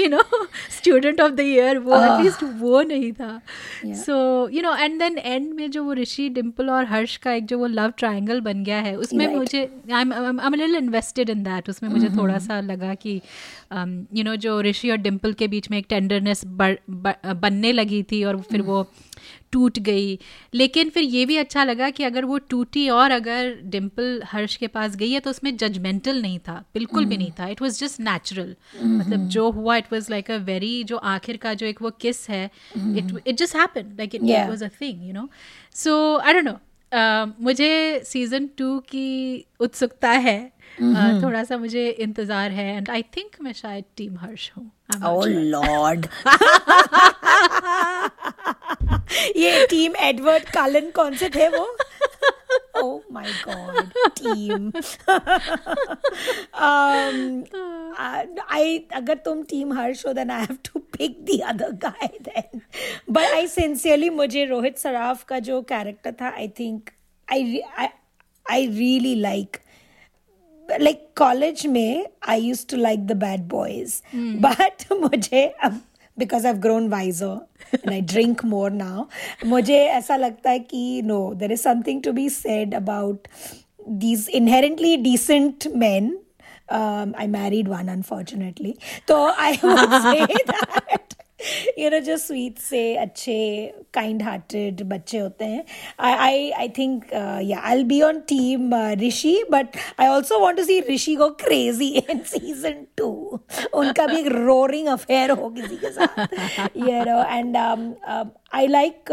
you 0.00 0.08
know 0.08 0.22
student 0.78 1.20
of 1.20 1.32
the 1.32 1.40
year 1.40 1.78
वो 1.78 1.96
एटलीस्ट 1.96 2.42
वो 2.58 2.82
नहीं 2.82 3.12
था। 3.12 3.40
So 3.84 4.48
you 4.48 4.62
know 4.62 4.74
and 4.74 4.98
then 4.98 5.18
end 5.18 5.52
में 5.54 5.70
जो 5.70 5.84
वो 5.84 5.94
ऋषि 5.94 6.28
डिम्पल 6.28 6.70
और 6.70 6.84
हर्ष 6.84 7.16
का 7.16 7.32
एक 7.32 7.46
जो 7.46 7.58
वो 7.58 7.66
लव 7.66 7.92
ट्रायंगल 7.98 8.40
बन 8.40 8.64
गया 8.64 8.80
है 8.80 8.96
उसमें 8.96 9.20
Right. 9.22 9.38
मुझे 9.38 9.60
I 9.92 10.02
am 10.02 10.54
little 10.54 10.76
invested 10.76 11.30
in 11.30 11.42
that 11.42 11.68
उसमें 11.70 11.90
मुझे 11.90 12.06
mm-hmm. 12.06 12.22
थोड़ा 12.22 12.38
सा 12.38 12.60
लगा 12.60 12.94
कि 12.94 13.14
यू 14.14 14.24
नो 14.24 14.34
जो 14.36 14.60
ऋषि 14.62 14.90
और 14.90 14.96
डिम्पल 14.96 15.32
के 15.32 15.48
बीच 15.48 15.70
में 15.70 15.78
एक 15.78 15.86
टेंडरनेस 15.88 16.42
बनने 16.46 17.72
लगी 17.72 18.02
थी 18.02 18.22
और 18.24 18.40
फिर 18.40 18.62
वो 18.62 18.82
टूट 19.52 19.78
गई। 19.80 20.18
लेकिन 20.54 20.90
फिर 20.90 21.04
ये 21.04 21.24
भी 21.26 21.36
अच्छा 21.36 21.64
लगा 21.64 21.90
कि 21.90 22.04
अगर 22.04 22.24
वो 22.24 22.38
टूटी 22.50 22.88
और 22.90 23.10
अगर 23.10 23.54
डिम्पल 23.66 24.22
हर्ष 24.26 24.56
के 24.56 24.66
पास 24.68 24.96
गई 24.96 25.10
है 25.10 25.20
तो 25.20 25.30
उसमें 25.30 25.56
जजमेंटल 25.56 26.20
नहीं 26.22 26.38
था 26.38 26.54
बिल्कुल 26.74 27.04
भी 27.04 27.16
नहीं 27.16 27.30
था। 27.38 27.48
इट 27.48 27.62
वाज 27.62 27.78
जस्ट 27.80 28.00
नेचुरल 28.00 28.54
मतलब 28.82 29.28
जो 29.28 29.50
हुआ 29.50 29.76
it 29.76 29.92
was 29.92 30.10
like 30.10 30.30
a 30.30 30.36
very 30.44 30.82
जो 30.84 30.96
आखिर 30.96 31.36
का 31.36 31.54
जो 31.54 31.66
एक 31.66 31.82
वो 31.82 31.90
किस 32.00 32.28
है 32.30 32.44
it 32.76 33.16
it 33.26 33.36
just 33.36 33.56
happened 33.56 33.98
like 33.98 34.14
it. 34.14 34.22
Was 34.22 34.62
a 34.62 34.68
thing 34.80 35.06
you 35.06 35.12
know 35.12 35.28
so 35.74 36.16
I 36.16 36.32
don't 36.32 36.44
know 36.44 36.58
मुझे 37.40 38.02
सीज़न 38.06 38.48
टू 38.58 38.78
की 38.88 39.44
उत्सुकता 39.60 40.10
है 40.10 40.40
Uh, 40.72 40.84
mm-hmm. 40.84 41.22
थोड़ा 41.22 41.44
सा 41.44 41.56
मुझे 41.56 41.88
इंतज़ार 41.88 42.50
है 42.50 42.76
एंड 42.76 42.90
आई 42.90 43.02
थिंक 43.02 43.36
मैं 43.42 43.52
शायद 43.52 43.84
टीम 43.96 44.18
हर्ष 44.18 44.50
हूँ। 44.58 44.70
लॉर्ड 45.26 46.06
ये 49.36 49.66
टीम 49.66 49.96
एडवर्ड 49.96 50.44
कालन 50.44 50.90
कौन 50.90 51.14
से 51.14 51.28
थे 51.28 51.48
वो 51.48 51.76
मुझे 64.10 64.44
रोहित 64.44 64.78
सराफ 64.78 65.24
का 65.24 65.38
जो 65.38 65.62
कैरेक्टर 65.62 66.12
था 66.12 66.28
I 66.28 66.48
think 66.48 66.90
I 67.32 67.60
I 68.50 68.66
really 68.66 69.14
like 69.14 69.56
like 70.68 70.80
like 70.80 71.14
college 71.14 71.66
में 71.66 72.06
I 72.22 72.36
used 72.36 72.68
to 72.70 72.76
like 72.76 73.06
the 73.06 73.14
bad 73.14 73.48
boys 73.48 74.02
but 74.40 74.86
मुझे 75.00 75.54
अब 75.64 75.80
because 76.18 76.44
I've 76.44 76.60
grown 76.60 76.90
wiser 76.90 77.40
and 77.82 77.94
I 77.94 78.00
drink 78.00 78.44
more 78.44 78.70
now 78.70 79.08
मुझे 79.44 79.78
ऐसा 79.98 80.16
लगता 80.16 80.50
है 80.50 80.58
कि 80.58 81.02
no 81.04 81.34
there 81.34 81.52
is 81.52 81.62
something 81.62 82.02
to 82.02 82.12
be 82.12 82.28
said 82.28 82.74
about 82.74 83.28
these 83.86 84.28
inherently 84.28 84.96
decent 84.96 85.66
men 85.74 86.18
um, 86.68 87.14
I 87.18 87.26
married 87.26 87.68
one 87.68 87.88
unfortunately 87.88 88.78
so 89.08 89.32
I 89.36 89.58
would 89.62 90.02
say 90.02 90.98
you 91.78 91.90
know, 91.90 92.00
जो 92.00 92.16
sweet 92.16 92.58
से 92.58 92.96
अच्छे 92.96 93.34
kind 93.94 94.22
hearted 94.22 94.82
बच्चे 94.82 95.18
होते 95.18 95.44
हैं। 95.44 95.64
आई 96.00 96.12
I 96.12 96.50
I 96.50 96.68
think 96.68 97.04
yeah 97.42 97.58
I 97.58 97.84
be 97.84 98.02
on 98.02 98.20
team 98.20 98.74
Rishi 99.00 99.44
but 99.50 99.66
I 100.00 100.06
also 100.06 100.38
want 100.38 100.58
to 100.58 100.64
see 100.64 100.80
Rishi 100.80 101.14
को 101.14 101.28
crazy 101.28 101.88
in 102.10 102.18
season 102.18 102.86
to 102.96 103.40
उनका 103.74 104.06
भी 104.06 104.18
एक 104.20 104.26
रोरिंग 104.26 104.88
अफेयर 104.88 105.30
हो 105.30 105.50
किसी 105.50 105.76
के 105.76 105.90
साथ 105.90 106.26
you 106.76 107.04
know 107.04 107.22
and 107.24 107.56
I 108.54 108.66
like 108.66 109.12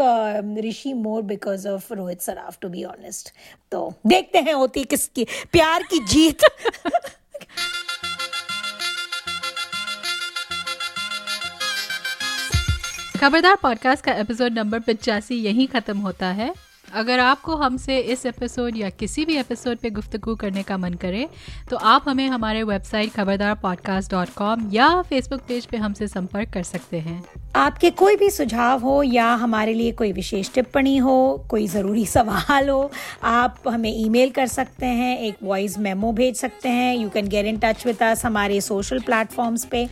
Rishi 0.64 0.92
more 0.92 1.22
because 1.22 1.68
of 1.68 1.94
Rohit 1.94 2.22
Saraf 2.22 2.58
to 2.60 2.68
be 2.68 2.84
honest 2.84 3.32
तो 3.72 3.92
देखते 4.06 4.38
हैं, 4.38 4.52
होती 4.52 4.84
किसकी, 4.84 5.24
प्यार 5.52 5.82
की 5.82 5.98
जीत। 6.04 6.38
खबरदार 13.20 13.56
पॉडकास्ट 13.62 14.04
का 14.04 14.12
एपिसोड 14.12 14.52
नंबर 14.52 14.78
पचासी 14.80 15.34
यहीं 15.36 15.66
ख़त्म 15.68 15.98
होता 15.98 16.26
है। 16.26 16.52
अगर 16.94 17.20
आपको 17.20 17.56
हमसे 17.56 17.98
इस 18.12 18.24
एपिसोड 18.26 18.76
या 18.76 18.88
किसी 18.90 19.24
भी 19.24 19.36
एपिसोड 19.36 19.78
पे 19.78 19.90
गुफ्तगू 19.90 20.34
करने 20.36 20.62
का 20.62 20.76
मन 20.76 20.94
करे 20.94 21.28
तो 21.70 21.76
आप 21.76 22.08
हमें 22.08 22.26
हमारे 22.28 22.62
website 22.62 23.12
Khabardar 23.12 23.54
podcast 23.62 24.10
dot 24.10 24.28
com 24.36 24.68
या 24.72 24.90
फेसबुक 25.02 25.40
पेज 25.48 25.66
पे 25.66 25.76
हमसे 25.76 26.08
संपर्क 26.08 26.52
कर 26.52 26.62
सकते 26.62 26.98
हैं। 26.98 27.22
आपके 27.56 27.90
कोई 27.92 28.16
भी 28.16 28.30
सुझाव 28.30 28.80
हो 28.80 29.02
या 29.02 29.26
हमारे 29.34 29.74
लिए 29.74 29.92
कोई 29.92 30.12
विशेष 30.12 30.52
टिप्पणी 30.54 30.96
हो, 30.96 31.46
कोई 31.50 31.66
ज़रूरी 31.66 32.06
सवाल 32.06 32.68
हो, 32.68 32.90
आप 33.22 33.68
हमें 33.68 33.92
ईमेल 33.94 34.30
कर 34.30 34.46
सकते 34.48 34.86
हैं, 34.86 35.18
एक 35.18 35.36
वॉइस 35.42 35.78
मेमो 35.78 36.12
भेज 36.12 36.36
सकते 36.36 36.68
हैं। 36.68 36.96
You 36.96 37.08
can 37.08 37.28
get 37.28 37.46
in 37.46 37.58
touch 37.64 37.86
with 37.86 38.02
us 38.02 38.24
हमारे 38.24 38.60
सोशल 38.60 39.00
प्लेटफॉर्म्स 39.00 39.64
पे। 39.64 39.88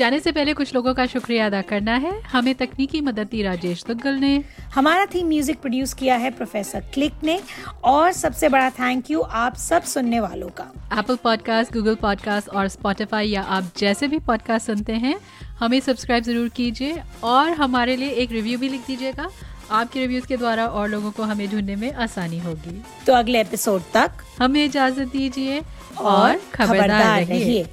जाने 0.00 0.18
से 0.20 0.32
पहले 0.32 0.52
कुछ 0.54 0.74
लोगों 0.74 0.92
का 0.94 1.04
शुक्रिया 1.06 1.46
अदा 1.46 1.60
करना 1.62 1.94
है। 1.96 2.12
हमें 2.22 2.54
तकनीकी 2.54 3.00
मदद 3.00 3.28
दी 3.30 3.42
राजेश 3.42 3.84
दुग्गल 3.88 4.14
ने। 4.16 4.32
हमारा 4.74 5.04
थीम 5.06 5.26
म्यूज़िक 5.28 5.60
प्रोड्यूस 5.60 5.92
किया 5.94 6.14
है 6.16 6.30
प्रोफेसर 6.30 6.84
क्लिक 6.94 7.24
ने। 7.24 7.38
और 7.84 8.12
सबसे 8.12 8.48
बड़ा 8.48 8.70
थैंक 8.70 9.10
यू 9.10 9.20
आप 9.20 9.56
सब 9.58 9.82
सुनने 9.84 10.20
वालों 10.20 10.48
का। 10.50 10.64
एप्पल 10.98 11.16
पॉडकास्ट 11.24 11.72
गूगल 11.72 11.94
पॉडकास्ट 11.94 12.48
और 12.48 12.68
स्पॉटिफाई 12.68 13.28
या 13.28 13.42
आप 13.56 13.70
जैसे 13.78 14.08
भी 14.08 14.18
पॉडकास्ट 14.28 14.66
सुनते 14.66 14.92
हैं 14.94 15.14
हमें 15.58 15.78
सब्सक्राइब 15.80 16.24
ज़रूर 16.24 16.48
कीजिए। 16.48 17.02
और 17.24 17.50
हमारे 17.54 17.96
लिए 17.96 18.10
एक 18.22 18.32
रिव्यू 18.32 18.58
भी 18.58 18.68
लिख 18.68 18.86
दीजिएगा। 18.86 19.28
आपके 19.70 20.00
रिव्यूज़ 20.00 20.26
के 20.26 20.36
द्वारा 20.36 20.66
और 20.68 20.88
लोगों 20.88 21.10
को 21.10 21.22
हमें 21.22 21.46
ढूँढने 21.50 21.76
में 21.76 21.92
आसानी 21.94 22.38
होगी। 22.38 22.82
तो 23.06 23.12
अगले 23.12 23.40
एपिसोड 23.40 23.82
तक 23.94 24.24
हमें 24.38 24.64
इजाज़त 24.64 25.08
दीजिए 25.08 25.60
और 25.98 26.40
खबरदार 26.54 27.24
रहिए। 27.24 27.66